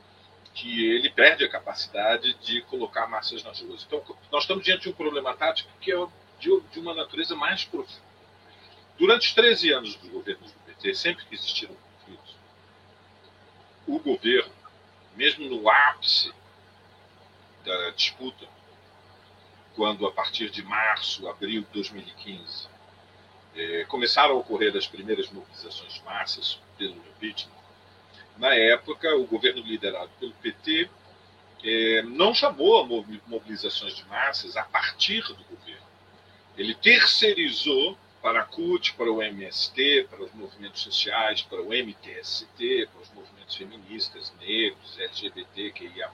que 0.54 0.86
ele 0.86 1.10
perde 1.10 1.44
a 1.44 1.50
capacidade 1.50 2.34
de 2.36 2.62
colocar 2.64 3.08
massas 3.08 3.44
nas 3.44 3.60
ruas. 3.62 3.84
Então, 3.86 4.04
nós 4.32 4.44
estamos 4.44 4.64
diante 4.64 4.84
de 4.84 4.90
um 4.90 4.94
problema 4.94 5.36
tático 5.36 5.70
que 5.82 5.92
é 5.92 6.08
de, 6.40 6.62
de 6.72 6.80
uma 6.80 6.94
natureza 6.94 7.36
mais 7.36 7.66
profunda. 7.66 8.08
Durante 8.98 9.28
os 9.28 9.34
13 9.34 9.72
anos 9.72 9.96
dos 9.96 10.10
governos 10.10 10.52
do 10.52 10.60
PT, 10.60 10.94
sempre 10.94 11.26
que 11.26 11.36
existiram 11.36 11.76
conflitos, 11.76 12.36
o 13.88 14.00
governo 14.00 14.59
mesmo 15.20 15.50
no 15.50 15.70
ápice 15.70 16.32
da 17.66 17.90
disputa, 17.90 18.48
quando 19.76 20.08
a 20.08 20.12
partir 20.14 20.50
de 20.50 20.64
março, 20.64 21.28
abril 21.28 21.62
de 21.64 21.68
2015, 21.74 22.70
é, 23.54 23.84
começaram 23.84 24.36
a 24.36 24.38
ocorrer 24.38 24.74
as 24.78 24.88
primeiras 24.88 25.30
mobilizações 25.30 25.96
de 25.96 26.04
massas 26.04 26.58
pelo 26.78 26.96
impeachment, 26.96 27.60
na 28.38 28.56
época, 28.56 29.14
o 29.18 29.28
governo 29.28 29.62
liderado 29.62 30.10
pelo 30.18 30.32
PT 30.36 30.90
é, 31.66 32.02
não 32.04 32.34
chamou 32.34 32.80
a 32.80 32.86
mobilizações 33.28 33.98
de 33.98 34.06
massas 34.06 34.56
a 34.56 34.64
partir 34.64 35.22
do 35.24 35.44
governo. 35.44 35.86
Ele 36.58 36.74
terceirizou 36.74 37.98
para 38.22 38.40
a 38.40 38.46
CUT, 38.46 38.94
para 38.94 39.12
o 39.12 39.22
MST, 39.22 40.08
para 40.10 40.24
os 40.24 40.34
movimentos 40.34 40.82
sociais, 40.82 41.42
para 41.42 41.62
o 41.62 41.74
MTST, 41.74 42.88
para 42.94 43.02
os 43.02 43.10
movimentos 43.10 43.39
feministas, 43.56 44.34
negros, 44.40 44.98
LGBTQIA+, 45.00 46.10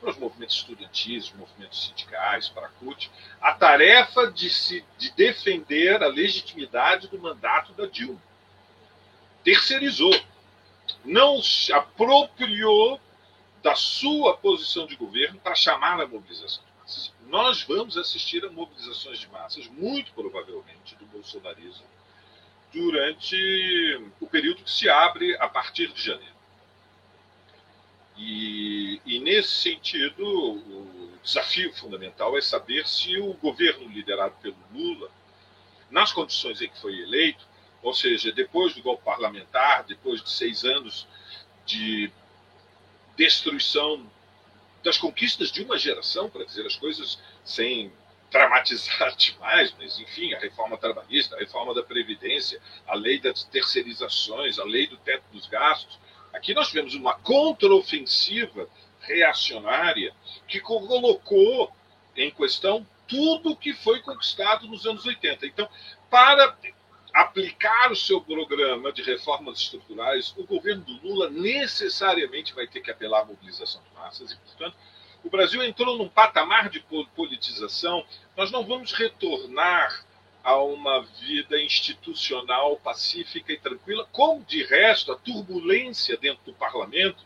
para 0.00 0.10
os 0.10 0.18
movimentos 0.18 0.56
estudantis, 0.56 1.26
os 1.26 1.32
movimentos 1.34 1.86
sindicais, 1.86 2.48
para 2.48 2.66
a 2.66 2.70
CUT, 2.70 3.10
a 3.40 3.52
tarefa 3.54 4.30
de, 4.30 4.50
se, 4.50 4.84
de 4.98 5.10
defender 5.12 6.02
a 6.02 6.08
legitimidade 6.08 7.08
do 7.08 7.18
mandato 7.18 7.72
da 7.72 7.86
Dilma. 7.86 8.22
Terceirizou. 9.42 10.14
Não 11.04 11.42
se 11.42 11.72
apropriou 11.72 13.00
da 13.62 13.74
sua 13.74 14.36
posição 14.36 14.86
de 14.86 14.96
governo 14.96 15.40
para 15.40 15.54
chamar 15.54 16.00
a 16.00 16.06
mobilização 16.06 16.62
nós 17.26 17.62
vamos 17.62 17.96
assistir 17.96 18.44
a 18.44 18.50
mobilizações 18.50 19.18
de 19.18 19.28
massas, 19.28 19.66
muito 19.68 20.12
provavelmente, 20.12 20.94
do 20.96 21.06
bolsonarismo, 21.06 21.86
durante 22.72 24.00
o 24.20 24.26
período 24.26 24.62
que 24.62 24.70
se 24.70 24.88
abre 24.88 25.36
a 25.38 25.48
partir 25.48 25.92
de 25.92 26.02
janeiro. 26.02 26.33
E, 28.16 29.00
e, 29.04 29.18
nesse 29.18 29.50
sentido, 29.50 30.24
o 30.24 31.18
desafio 31.22 31.72
fundamental 31.74 32.36
é 32.38 32.40
saber 32.40 32.86
se 32.86 33.18
o 33.18 33.34
governo 33.34 33.88
liderado 33.88 34.34
pelo 34.40 34.56
Lula, 34.72 35.10
nas 35.90 36.12
condições 36.12 36.60
em 36.60 36.68
que 36.68 36.80
foi 36.80 37.00
eleito, 37.00 37.46
ou 37.82 37.92
seja, 37.92 38.32
depois 38.32 38.74
do 38.74 38.82
golpe 38.82 39.04
parlamentar, 39.04 39.84
depois 39.84 40.22
de 40.22 40.30
seis 40.30 40.64
anos 40.64 41.06
de 41.66 42.10
destruição 43.16 44.10
das 44.82 44.98
conquistas 44.98 45.50
de 45.50 45.62
uma 45.62 45.78
geração, 45.78 46.28
para 46.28 46.44
dizer 46.44 46.66
as 46.66 46.76
coisas 46.76 47.18
sem 47.44 47.92
dramatizar 48.30 49.14
demais, 49.16 49.74
mas 49.78 49.98
enfim, 49.98 50.34
a 50.34 50.38
reforma 50.38 50.76
trabalhista, 50.76 51.36
a 51.36 51.38
reforma 51.38 51.74
da 51.74 51.82
Previdência, 51.82 52.60
a 52.86 52.94
lei 52.94 53.18
das 53.18 53.44
terceirizações, 53.44 54.58
a 54.58 54.64
lei 54.64 54.86
do 54.86 54.96
teto 54.98 55.24
dos 55.32 55.46
gastos. 55.46 55.98
Aqui 56.34 56.52
nós 56.52 56.68
tivemos 56.68 56.94
uma 56.94 57.14
contraofensiva 57.14 58.68
reacionária 59.00 60.12
que 60.48 60.60
colocou 60.60 61.72
em 62.16 62.30
questão 62.30 62.86
tudo 63.06 63.52
o 63.52 63.56
que 63.56 63.72
foi 63.72 64.00
conquistado 64.00 64.66
nos 64.66 64.84
anos 64.86 65.06
80. 65.06 65.46
Então, 65.46 65.68
para 66.10 66.56
aplicar 67.12 67.92
o 67.92 67.96
seu 67.96 68.20
programa 68.20 68.92
de 68.92 69.02
reformas 69.02 69.60
estruturais, 69.60 70.34
o 70.36 70.44
governo 70.44 70.82
do 70.84 71.06
Lula 71.06 71.30
necessariamente 71.30 72.52
vai 72.52 72.66
ter 72.66 72.80
que 72.80 72.90
apelar 72.90 73.22
à 73.22 73.24
mobilização 73.24 73.80
de 73.82 73.94
massas 73.94 74.32
e, 74.32 74.36
portanto, 74.36 74.76
O 75.24 75.30
Brasil 75.30 75.62
entrou 75.64 75.96
num 75.96 76.08
patamar 76.08 76.68
de 76.68 76.84
politização. 77.16 78.04
Nós 78.36 78.50
não 78.50 78.62
vamos 78.62 78.92
retornar 78.92 80.04
a 80.44 80.62
uma 80.62 81.00
vida 81.00 81.58
institucional 81.58 82.76
pacífica 82.76 83.50
e 83.50 83.58
tranquila, 83.58 84.06
como 84.12 84.44
de 84.44 84.62
resto 84.62 85.10
a 85.10 85.16
turbulência 85.16 86.18
dentro 86.18 86.44
do 86.44 86.52
parlamento 86.52 87.24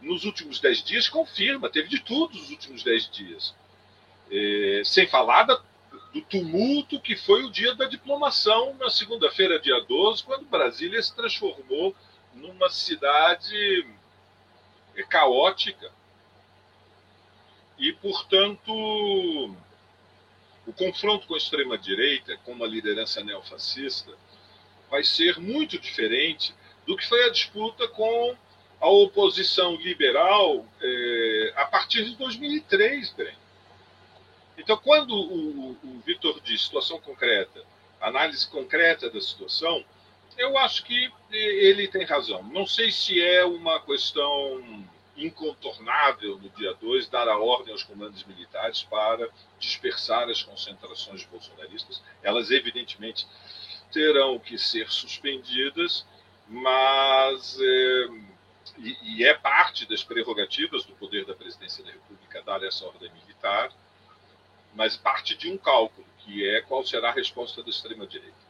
nos 0.00 0.24
últimos 0.24 0.60
dez 0.60 0.82
dias 0.82 1.08
confirma, 1.08 1.68
teve 1.68 1.88
de 1.88 2.00
tudo 2.00 2.38
nos 2.38 2.50
últimos 2.50 2.82
dez 2.82 3.08
dias. 3.10 3.54
É, 4.30 4.82
sem 4.82 5.06
falar 5.06 5.42
da, 5.44 5.60
do 6.12 6.22
tumulto 6.22 6.98
que 6.98 7.14
foi 7.16 7.44
o 7.44 7.50
dia 7.50 7.74
da 7.74 7.86
diplomação, 7.86 8.74
na 8.80 8.88
segunda-feira, 8.88 9.60
dia 9.60 9.80
12, 9.80 10.24
quando 10.24 10.46
Brasília 10.46 11.02
se 11.02 11.14
transformou 11.14 11.94
numa 12.34 12.70
cidade 12.70 13.86
é, 14.96 15.02
caótica. 15.02 15.92
E, 17.78 17.92
portanto, 17.92 19.54
o 20.66 20.72
confronto 20.72 21.26
com 21.26 21.34
a 21.34 21.38
extrema-direita, 21.38 22.36
com 22.44 22.52
uma 22.52 22.66
liderança 22.66 23.22
neofascista, 23.22 24.12
vai 24.90 25.04
ser 25.04 25.38
muito 25.38 25.78
diferente 25.78 26.54
do 26.86 26.96
que 26.96 27.06
foi 27.06 27.24
a 27.24 27.30
disputa 27.30 27.88
com 27.88 28.36
a 28.80 28.88
oposição 28.88 29.76
liberal 29.76 30.66
é, 30.80 31.52
a 31.56 31.66
partir 31.66 32.04
de 32.04 32.16
2003, 32.16 33.10
bem. 33.12 33.34
Então, 34.58 34.76
quando 34.76 35.14
o, 35.14 35.70
o 35.70 36.02
Vitor 36.04 36.40
diz 36.40 36.62
situação 36.62 37.00
concreta, 37.00 37.64
análise 38.00 38.46
concreta 38.48 39.10
da 39.10 39.20
situação, 39.20 39.84
eu 40.36 40.58
acho 40.58 40.84
que 40.84 41.10
ele 41.30 41.88
tem 41.88 42.04
razão. 42.04 42.42
Não 42.42 42.66
sei 42.66 42.90
se 42.90 43.22
é 43.22 43.44
uma 43.44 43.80
questão 43.80 44.84
incontornável 45.16 46.38
no 46.38 46.48
dia 46.50 46.74
2 46.74 47.08
dar 47.08 47.28
a 47.28 47.38
ordem 47.38 47.72
aos 47.72 47.82
comandos 47.82 48.24
militares 48.24 48.82
para 48.82 49.28
dispersar 49.58 50.28
as 50.28 50.42
concentrações 50.42 51.24
bolsonaristas. 51.24 52.02
Elas, 52.22 52.50
evidentemente, 52.50 53.26
terão 53.92 54.38
que 54.38 54.58
ser 54.58 54.90
suspendidas, 54.90 56.06
mas. 56.48 57.58
É, 57.60 58.34
e, 58.78 59.18
e, 59.18 59.24
é 59.24 59.34
parte 59.34 59.86
das 59.86 60.02
prerrogativas 60.02 60.84
do 60.84 60.94
poder 60.94 61.24
da 61.24 61.34
presidência 61.34 61.84
da 61.84 61.92
República 61.92 62.42
dar 62.42 62.62
essa 62.64 62.84
ordem 62.86 63.12
militar, 63.12 63.70
mas 64.74 64.96
parte 64.96 65.36
de 65.36 65.48
um 65.48 65.56
cálculo, 65.56 66.06
que 66.18 66.48
é 66.48 66.60
qual 66.62 66.84
será 66.84 67.10
a 67.10 67.12
resposta 67.12 67.62
da 67.62 67.70
extrema-direita 67.70 68.43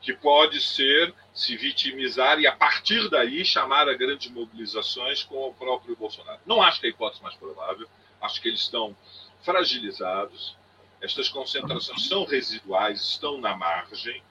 que 0.00 0.12
pode 0.12 0.60
ser 0.60 1.14
se 1.34 1.56
vitimizar 1.56 2.38
e, 2.38 2.46
a 2.46 2.52
partir 2.52 3.08
daí, 3.10 3.44
chamar 3.44 3.88
a 3.88 3.94
grandes 3.94 4.30
mobilizações 4.30 5.22
com 5.22 5.48
o 5.48 5.54
próprio 5.54 5.96
Bolsonaro. 5.96 6.40
Não 6.46 6.62
acho 6.62 6.80
que 6.80 6.86
é 6.86 6.90
a 6.90 6.92
hipótese 6.92 7.22
mais 7.22 7.34
provável, 7.34 7.88
acho 8.20 8.40
que 8.40 8.48
eles 8.48 8.60
estão 8.60 8.96
fragilizados, 9.42 10.56
estas 11.00 11.28
concentrações 11.28 12.08
são 12.08 12.24
residuais, 12.24 13.00
estão 13.00 13.38
na 13.38 13.56
margem, 13.56 14.22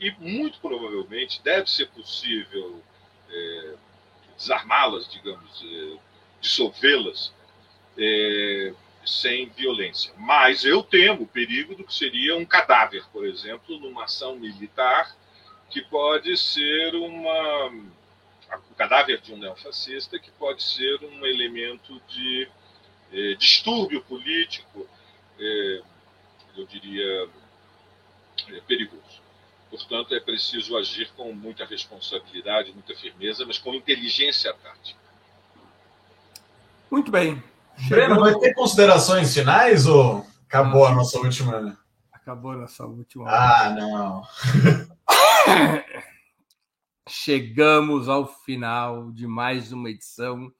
e 0.00 0.10
muito 0.12 0.58
provavelmente 0.60 1.40
deve 1.42 1.70
ser 1.70 1.86
possível 1.90 2.82
é, 3.30 3.74
desarmá-las, 4.36 5.08
digamos, 5.08 5.62
é, 5.62 5.98
dissolvê-las. 6.40 7.32
É, 7.96 8.74
sem 9.06 9.48
violência. 9.50 10.12
Mas 10.16 10.64
eu 10.64 10.82
temo 10.82 11.22
o 11.22 11.26
perigo 11.26 11.74
do 11.74 11.84
que 11.84 11.94
seria 11.94 12.36
um 12.36 12.44
cadáver, 12.44 13.04
por 13.12 13.26
exemplo, 13.26 13.78
numa 13.78 14.04
ação 14.04 14.36
militar 14.36 15.14
que 15.70 15.82
pode 15.82 16.36
ser 16.36 16.94
uma. 16.94 17.94
O 18.70 18.74
cadáver 18.76 19.20
de 19.20 19.32
um 19.32 19.38
neofascista, 19.38 20.18
que 20.18 20.30
pode 20.32 20.62
ser 20.62 21.02
um 21.02 21.26
elemento 21.26 22.00
de 22.08 22.48
eh, 23.12 23.34
distúrbio 23.34 24.00
político, 24.02 24.88
eh, 25.40 25.82
eu 26.56 26.66
diria, 26.66 27.28
eh, 28.48 28.60
perigoso. 28.66 29.22
Portanto, 29.70 30.14
é 30.14 30.20
preciso 30.20 30.76
agir 30.76 31.10
com 31.16 31.32
muita 31.32 31.64
responsabilidade, 31.64 32.72
muita 32.72 32.94
firmeza, 32.94 33.44
mas 33.44 33.58
com 33.58 33.74
inteligência 33.74 34.54
tática. 34.54 35.00
Muito 36.88 37.10
bem. 37.10 37.42
Breno, 37.88 38.20
vai 38.20 38.38
ter 38.38 38.54
considerações 38.54 39.34
finais 39.34 39.86
ou 39.86 40.26
acabou 40.46 40.86
a 40.86 40.94
nossa 40.94 41.18
última? 41.18 41.78
Acabou 42.12 42.52
a 42.52 42.56
nossa 42.56 42.86
última. 42.86 43.28
Ah, 43.28 43.70
não. 43.70 44.22
Chegamos 47.08 48.08
ao 48.08 48.26
final 48.26 49.12
de 49.12 49.26
mais 49.26 49.72
uma 49.72 49.90
edição 49.90 50.50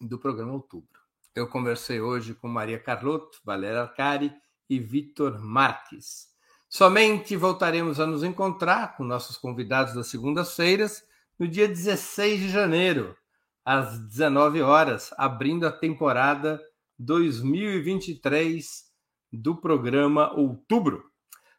do 0.00 0.18
programa 0.18 0.52
Outubro. 0.52 1.00
Eu 1.34 1.48
conversei 1.48 2.00
hoje 2.00 2.34
com 2.34 2.46
Maria 2.46 2.78
Carlotto, 2.78 3.40
Valéria 3.44 3.82
Arcari 3.82 4.32
e 4.70 4.78
Vitor 4.78 5.40
Marques. 5.40 6.28
Somente 6.68 7.36
voltaremos 7.36 7.98
a 7.98 8.06
nos 8.06 8.22
encontrar 8.22 8.96
com 8.96 9.02
nossos 9.02 9.36
convidados 9.36 9.94
das 9.94 10.06
segundas-feiras 10.06 11.02
no 11.38 11.48
dia 11.48 11.66
16 11.66 12.40
de 12.40 12.48
janeiro, 12.48 13.16
às 13.64 13.98
19 13.98 14.60
horas, 14.62 15.12
abrindo 15.16 15.66
a 15.66 15.72
temporada 15.72 16.60
2023 16.98 18.84
do 19.32 19.56
programa 19.56 20.32
Outubro. 20.34 21.04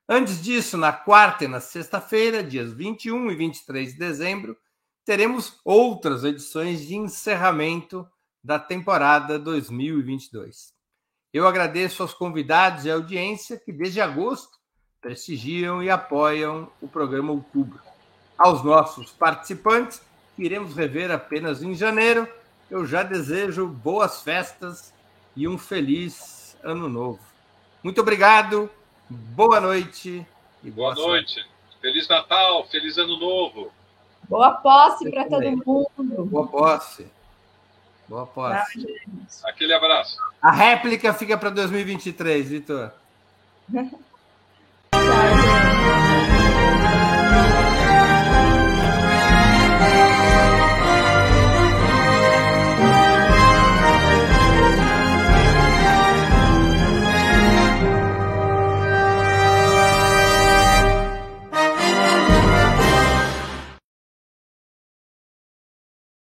Antes 0.08 0.42
disso, 0.42 0.78
na 0.78 0.94
quarta 0.94 1.46
e 1.46 1.48
na 1.48 1.60
sexta-feira, 1.60 2.44
dias 2.44 2.72
21 2.72 3.32
e 3.32 3.36
23 3.36 3.94
de 3.94 4.00
dezembro, 4.00 4.56
teremos 5.04 5.60
outras 5.66 6.24
edições 6.24 6.86
de 6.86 6.96
encerramento 6.96 8.08
da 8.44 8.60
temporada 8.60 9.40
2022. 9.40 10.74
Eu 11.34 11.48
agradeço 11.48 12.04
aos 12.04 12.14
convidados 12.14 12.86
e 12.86 12.92
audiência 12.92 13.60
que, 13.60 13.74
desde 13.74 14.00
agosto, 14.00 14.58
prestigiam 15.02 15.84
e 15.84 15.90
apoiam 15.90 16.72
o 16.82 16.88
programa 16.88 17.32
Outubro. 17.32 17.80
Aos 18.38 18.64
nossos 18.64 19.12
participantes, 19.12 20.02
que 20.36 20.44
iremos 20.44 20.76
rever 20.76 21.12
apenas 21.12 21.64
em 21.64 21.74
janeiro, 21.74 22.28
eu 22.70 22.86
já 22.86 23.04
desejo 23.04 23.68
boas 23.68 24.22
festas 24.22 24.94
e 25.36 25.48
um 25.48 25.58
feliz 25.58 26.58
ano 26.64 26.90
novo. 26.90 27.20
Muito 27.84 28.02
obrigado, 28.02 28.70
boa 29.10 29.62
noite. 29.62 30.26
E 30.64 30.72
boa, 30.72 30.94
boa 30.94 31.08
noite. 31.08 31.46
Feliz 31.80 32.08
Natal, 32.08 32.66
feliz 32.68 32.98
ano 32.98 33.18
novo. 33.20 33.72
Boa 34.28 34.52
posse 34.56 35.10
para 35.12 35.26
todo 35.26 35.52
mundo. 35.66 36.26
Boa 36.26 36.48
posse. 36.48 37.08
Boa 38.08 38.26
posse. 38.26 38.86
Aquele 39.44 39.74
abraço. 39.74 40.18
A 40.42 40.52
réplica 40.52 41.14
fica 41.14 41.38
para 41.38 41.50
2023, 41.50 42.50
Vitor. 42.50 42.92